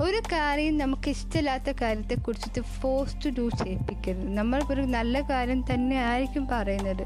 ഒരു 0.01 0.19
കാര്യം 0.31 0.77
നമുക്ക് 0.77 1.09
ഇഷ്ടമില്ലാത്ത 1.09 1.71
കാര്യത്തെ 1.81 2.15
കുറിച്ചിട്ട് 2.15 2.61
ഫോഴ്സ് 2.61 3.15
ടു 3.25 3.29
ഡു 3.29 3.49
ചെയ്യിപ്പിക്കരുത്. 3.49 4.37
നമ്മൾ 4.37 4.63
ഒരു 4.71 4.81
നല്ല 4.81 5.21
കാര്യം 5.21 5.61
തന്നെ 5.61 5.95
ആയിരിക്കും 5.95 6.47
പറയുന്നത്. 6.47 7.03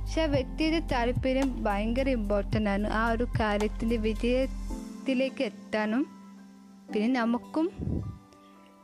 പക്ഷെ 0.00 0.22
ആ 0.22 0.24
വ്യക്തിയുടെ 0.24 0.78
താല്പര്യം 0.92 1.62
ഭയങ്കര 1.62 2.08
ഇമ്പോർട്ടന്റ് 2.08 2.70
ആണ്. 2.70 2.88
ആ 2.88 3.10
ഒരു 3.10 3.26
കാര്യത്തിന്റെ 3.40 3.96
വിജയത്തിലേക്ക് 3.96 5.42
എത്താനും 5.42 6.06
പിന്നെ 6.94 7.20
നമുക്കും 7.20 7.66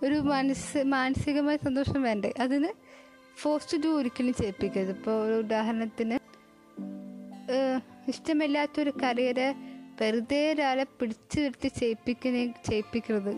ഒരു 0.04 0.14
മനസ്സ് 0.14 0.84
മാനസികമായ 0.84 1.56
സന്തോഷം 1.56 2.02
വേണ്ടേ? 2.02 2.32
അതിന് 2.40 2.68
ഫോഴ്സ് 3.40 3.76
ടു 3.84 3.88
ഒരിക്കലും 3.98 4.34
ചെയ്യിപ്പിക്കരുത്. 4.34 4.92
ഇപ്പോൾ 4.96 5.16
ഒരു 5.26 5.34
ഉദാഹരണത്തിന് 5.44 6.16
ഇഷ്ടമില്ലാത്തൊരു 8.08 8.92
കരിയറെ 9.02 9.48
വെറുതെ 10.00 10.52
ഒരാളെ 10.52 10.84
പിടിച്ചു 11.00 11.40
നിർത്തി 11.40 11.68
ചെയ്യിപ്പിക്കുന്ന 11.68 12.38
ചെയ്യിപ്പിക്കരുത്. 12.68 13.32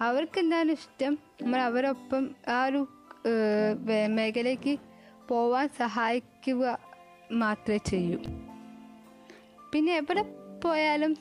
അവർക്ക് 0.00 0.38
എന്താണ് 0.38 0.72
ഇഷ്ടം? 0.72 1.18
നമ്മൾ 1.42 1.60
അവരൊപ്പം 1.60 2.24
ആ 2.48 2.64
ഒരു 2.64 2.80
മേഖലയ്ക്ക് 4.16 4.74
പോവാൻ 5.28 5.68
സഹായിക്കുക 5.78 6.64
മാത്രമേ 7.32 7.78
ചെയ്യൂ. 7.90 8.18
പിന്നെ 9.72 9.92
എവിടെ 9.96 10.22
പോയാലും 10.64 11.12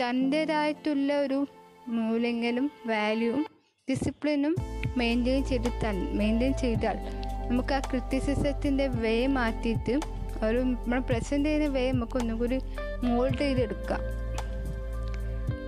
തന്റേതായിട്ടുള്ള 0.00 1.12
ഒരു 1.20 1.38
മൂല്യങ്ങളും 1.88 2.66
വാല്യൂവും 2.86 3.46
ഡിസിപ്ലിനും 3.90 4.56
മെയിന്റെയിൻ 4.96 5.44
ചെയ്തിട്ടാൽ 5.44 6.12
മെയിന്റെയിൻ 6.12 6.52
ചെയ്താൽ 6.52 6.98
നമുക്ക് 7.48 7.74
ആ 7.74 7.78
ക്രിറ്റിസിസത്തിന്റെ 7.78 8.86
വേ 8.86 9.26
മാറ്റിയിട്ട് 9.26 10.00
ഒരു 10.46 10.58
നമ്മൾ 10.58 10.98
പ്രസന്റ് 10.98 11.48
ചെയ്യുന്ന 11.48 11.78
വേ 11.78 11.92
നമുക്ക് 11.92 12.16
ഒന്നും 12.16 12.38
കൂടി 12.38 12.60
മോൾഡ് 13.02 13.38
ചെയ്തെടുക്കാം. 13.38 14.00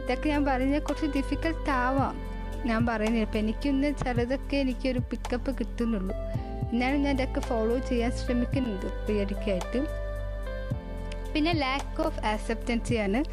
ഇതൊക്കെ 0.04 0.28
ഞാൻ 0.28 0.44
പറഞ്ഞ 0.44 0.78
കുറച്ച് 0.78 1.06
ഡിഫിക്കൽട്ട് 1.06 1.70
ആവാം. 1.70 2.28
ഞാൻ 2.66 2.86
പറയുന്നത് 2.86 3.22
ഇപ്പം 3.22 3.38
എനിക്കൊന്ന് 3.38 3.94
ചിലതൊക്കെ 4.04 4.56
എനിക്കൊരു 4.56 4.98
പിക്കപ്പ് 4.98 5.58
കിട്ടുന്നുള്ളൂ. 5.58 6.14
എന്നാലും 6.72 7.02
ഞാൻ 7.02 7.14
ഇതൊക്കെ 7.14 7.40
ഫോളോ 7.40 7.78
ചെയ്യാൻ 7.78 8.12
ശ്രമിക്കുന്നുണ്ട് 8.12 9.06
പേടിക്കായിട്ട് 9.06 9.86
പിന്നെ 11.34 11.52
ലാക്ക് 11.52 12.02
ഓഫ് 12.02 12.20
ആക്സെപ്റ്റൻസിയാണ് 12.20 13.24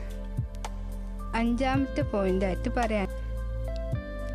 അഞ്ചാമത്തെ 1.35 2.01
പോയിന്റായിട്ട് 2.01 2.69
പറയാൻ. 2.69 3.07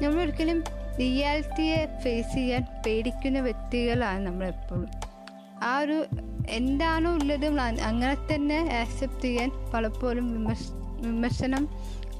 നമ്മൾ 0.02 0.22
ഒരിക്കലും 0.22 0.64
റിയാലിറ്റിയെ 1.00 2.00
ഫേസ് 2.04 2.34
ചെയ്യാൻ 2.34 2.66
പേടിക്കുന്ന 2.86 3.40
വ്യക്തികളാണ് 3.40 4.26
നമ്മളെപ്പോഴും. 4.26 4.88
ആ 5.64 5.78
ഒരു 5.78 6.06
എന്താണോ 6.50 7.14
ഉള്ളത് 7.14 7.46
അങ്ങനെ 7.46 8.34
തന്നെ 8.34 8.86
ആക്സെപ്റ്റ് 8.86 9.22
ചെയ്യാൻ 9.22 9.50
പലപ്പോഴും 9.74 10.32
വിമർശ 10.32 10.58
വിമർശനം 11.06 11.68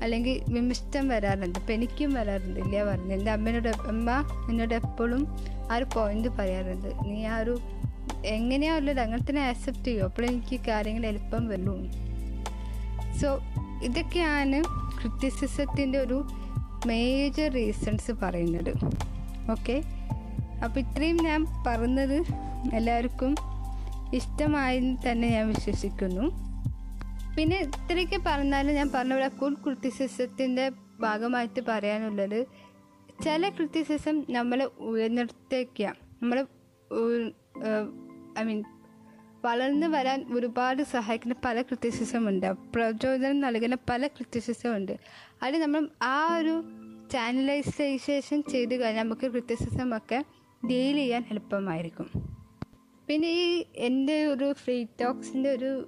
അല്ലെങ്കിൽ 0.03 0.41
വിമർശനം 0.49 1.09
വരാറുണ്ട്. 1.09 1.59
ഇപ്പം 1.59 1.74
എനിക്കും 1.74 2.14
വരാറുണ്ട്. 2.14 2.61
ഇല്ല 2.61 2.85
പറഞ്ഞു. 2.85 3.14
എന്റെ 3.14 3.31
അമ്മേനോട് 3.31 3.68
അമ്മ 3.68 4.11
എന്നോട് 4.51 4.74
എപ്പോഴും 4.74 5.37
ആ 5.72 5.76
ഒരു 5.76 5.87
പോയിന്റ് 5.95 6.28
പറയാറുണ്ട്. 6.28 6.89
നീ 7.05 7.26
ആ 7.26 7.39
ഒരു 7.39 7.59
എങ്ങനെയാ 8.26 8.76
ഉള്ളത്? 8.76 9.01
അങ്ങനെ 9.01 9.31
തന്നെ 9.31 9.43
ആക്സെപ്റ്റ് 9.43 9.85
ചെയ്യും? 9.85 10.05
അപ്പോഴും 10.05 10.28
എനിക്ക് 10.28 10.61
കാര്യങ്ങൾ 10.68 11.07
എളുപ്പം 11.07 11.49
വരുള്ളൂ 11.49 11.78
സോ 13.22 13.41
ഇതൊക്കെയാണ് 13.83 14.64
ക്രിറ്റിസിസത്തിന്റെ 15.01 15.99
ഒരു 15.99 16.28
മേജർ 16.87 17.49
റീസൺസ് 17.53 18.12
പറയുന്നത്. 18.22 18.72
ഓക്കെ 19.51 19.76
അപ്പോൾ 20.64 20.81
ഇത്രയും 20.81 21.18
ഞാൻ 21.24 21.47
പറഞ്ഞത് 21.66 22.18
എല്ലാവർക്കും 22.74 23.35
ഇഷ്ടമായെന്ന് 24.14 24.97
തന്നെ 25.07 25.28
ഞാൻ 25.28 25.49
വിശ്വസിക്കുന്നു. 25.49 26.24
പിന്നെ 27.37 27.59
ഇത്രയൊക്കെ 27.59 28.18
പറഞ്ഞാലും 28.26 28.74
ഞാൻ 28.74 28.91
പറഞ്ഞ 28.95 29.12
പോലെ 29.12 29.28
ഫുൾ 29.28 29.55
ക്രിറ്റിസിസത്തിന്റെ 29.55 30.70
ഭാഗമായിട്ട് 31.01 31.61
പറയാനുള്ളത് 31.68 32.47
ചില 33.24 33.49
ക്രിറ്റിസിസം 33.49 34.24
നമ്മളെ 34.31 34.66
ഉയർന്നെടുത്തേക്കാം. 34.81 35.95
നമ്മളെ 36.22 36.43
ഐ 38.39 38.45
മീൻ 38.49 38.61
വളർന്നു 39.45 39.86
വരാൻ 39.86 40.26
ഒരുപാട് 40.34 40.82
സഹായിക്കുന്ന 40.82 41.34
പല 41.45 41.62
ക്രിറ്റിസിസം 41.62 42.28
ഉണ്ട് 42.28 42.53
പ്രചോദനം 42.53 43.41
നൽകുന്ന 43.41 43.76
പല 43.91 44.07
ക്രിറ്റിസിസം 44.07 44.76
ഉണ്ട് 44.76 44.97
അത് 45.43 45.57
നമ്മൾ 45.57 45.88
ആ 46.03 46.36
ഒരു 46.36 46.62
ചാനലൈസേഷൻ 47.12 48.43
ചെയ്ത് 48.43 48.74
കഴിഞ്ഞാൽ 48.80 49.05
നമുക്ക് 49.05 49.26
ക്രിറ്റിസിസം 49.26 49.97
ഒക്കെ 49.97 50.24
ഡീൽ 50.70 50.97
ചെയ്യാൻ 50.97 51.24
എളുപ്പമായിരിക്കും. 51.30 52.11
പിന്നെ 53.09 53.28
ഈ 53.28 53.64
എന്റെ 53.76 54.26
ഒരു 54.26 54.53
ഫ്രീ 54.53 54.84
ടോക്സിന്റെ 55.01 55.51
ഒരു 55.51 55.86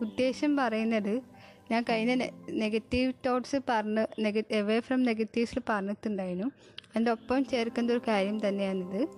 ഉദ്ദേശം 0.00 0.56
പറയുന്നത് 0.56 1.22
ഞാൻ 1.70 1.84
കഴിഞ്ഞ 1.88 2.14
നെഗറ്റീവ് 2.50 3.12
തോട്ട്സ് 3.26 3.56
പറഞ്ഞ് 3.68 4.06
നെഗ 4.20 4.42
എവേ 4.50 4.80
ഫ്രം 4.80 5.02
നെഗറ്റീവ്സിൽ 5.02 5.60
പറഞ്ഞിട്ടുണ്ടായിരുന്നു. 5.68 6.48
അതിന്റെ 6.82 7.10
ഒപ്പം 7.10 7.44
ചേർക്കേണ്ട 7.44 7.90
ഒരു 7.90 8.00
കാര്യം 8.08 8.48
തന്നെയാണിത്. 8.48 9.08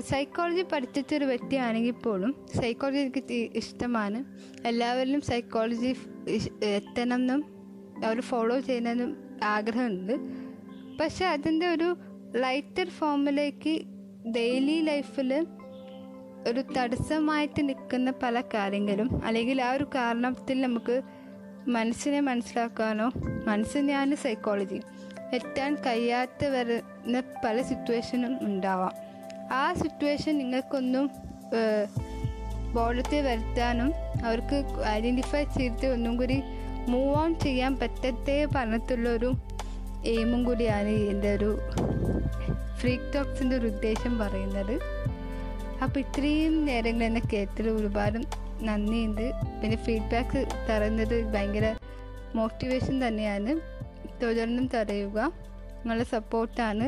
സൈക്കോളജി 0.00 0.62
പഠിച്ചിട്ടൊരു 0.62 1.24
വ്യക്തിയാണെങ്കിൽ 1.24 1.90
പോലും 1.90 2.46
സൈക്കോളജി 2.60 2.98
എനിക്ക് 2.98 3.52
ഇഷ്ടമാണ്. 3.56 4.24
എല്ലാവരിലും 4.66 5.20
സൈക്കോളജി 5.20 5.96
എത്തണമെന്നും 6.62 7.44
അവർ 8.04 8.20
ഫോളോ 8.20 8.60
ചെയ്യണമെന്നും 8.60 9.40
ആഗ്രഹമുണ്ട്. 9.44 10.12
പക്ഷെ 11.00 11.24
അതിന്റെ 11.26 11.66
ഒരു 11.68 11.96
ലൈറ്റർ 12.36 12.88
ഫോമിലേക്ക് 12.88 13.82
ഡെയിലി 14.32 14.80
ലൈഫിൽ 14.80 15.46
ഒരു 16.48 16.60
തടസ്സമായിട്ട് 16.78 17.68
നിൽക്കുന്ന 17.68 18.10
പല 18.22 18.40
കാര്യങ്ങളും 18.40 19.26
അല്ലെങ്കിൽ 19.26 19.62
ആ 19.62 19.72
ഒരു 19.72 19.84
കാരണത്തിൽ 19.84 20.60
നമുക്ക് 20.60 21.02
മനസ്സിനെ 21.68 22.20
മനസ്സിലാക്കാനോ 22.20 23.12
മനസ്സിനെയാണ് 23.46 24.14
സൈക്കോളജി 24.14 24.80
എത്താൻ 25.34 25.74
കഴിയാത്ത 25.74 26.44
വരുന്ന 26.44 27.22
പല 27.44 27.62
സിറ്റുവേഷനും 27.62 28.38
ഉണ്ടാവാം. 28.42 29.11
ആ 29.52 29.72
സിറ്റുവേഷൻ 29.72 30.38
നിങ്ങൾക്കൊന്നും 30.38 31.10
ബോധത്തിൽ 32.72 33.20
വരുത്താനും 33.20 33.90
അവർക്ക് 34.24 34.58
ഐഡന്റിഫൈ 34.86 35.44
ചെയ്തിട്ട് 35.44 35.86
ഒന്നും 35.86 36.16
കൂടി 36.16 36.42
മൂവ് 36.88 37.10
ഓൺ 37.16 37.38
ചെയ്യാൻ 37.38 37.72
പറ്റത്തേ 37.76 38.44
പറഞ്ഞിട്ടുള്ള 38.44 39.08
ഒരു 39.08 39.30
എയിമും 40.04 40.44
കൂടിയാണ് 40.44 40.88
എന്റെ 40.88 41.34
ഒരു 41.34 41.50
ഫ്രീ 42.78 42.96
ടോക്സിന്റെ 43.14 43.56
ഒരു 43.56 43.66
ഉദ്ദേശം 43.66 44.18
പറയുന്നത്. 44.18 44.74
അപ്പോൾ 45.82 46.00
ഇത്രയും 46.00 46.64
നേരങ്ങൾ 46.66 47.04
എന്നെ 47.04 47.22
കേട്ടതിൽ 47.32 47.70
ഒരുപാട് 47.70 48.18
നന്ദിയുണ്ട്. 48.60 49.26
പിന്നെ 49.62 49.76
ഫീഡ്ബാക്ക് 49.76 50.40
തരുന്നത് 50.68 51.32
ഭയങ്കര 51.34 51.74
മോട്ടിവേഷൻ 52.34 53.08
തന്നെയാണ്. 53.08 53.52
തുടർന്നും 54.22 54.66
തടയുക. 54.74 55.18
നിങ്ങളുടെ 55.80 56.04
സപ്പോർട്ടാണ് 56.04 56.86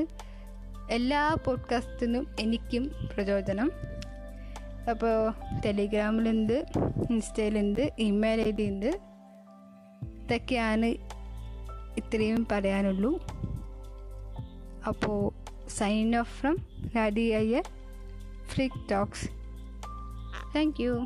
എല്ലാ 0.90 1.36
പോഡ്കാസ്റ്റിനും 1.44 2.28
എനിക്കും 2.40 2.92
പ്രചോദനം. 3.14 3.72
അപ്പോൾ 4.90 5.32
ടെലിഗ്രാമിലുണ്ട് 5.64 6.66
ഇൻസ്റ്റയിലുണ്ട് 7.10 7.92
ഇമെയിൽ 7.98 8.40
ഐ 8.48 8.50
ഡി 8.50 8.68
ഉണ്ട് 8.68 9.00
ഇതൊക്കെയാണ് 10.24 10.86
ഇത്രയും 11.96 12.46
പറയാനുള്ളൂ. 12.52 13.26
അപ്പോൾ 14.88 15.44
sign 15.68 16.16
off 16.16 16.40
from 16.40 16.56
Radi 16.96 17.20
Iyer 17.20 17.62
Free 18.46 18.68
Talks 18.90 19.28
thank 20.56 20.82
you 20.82 21.04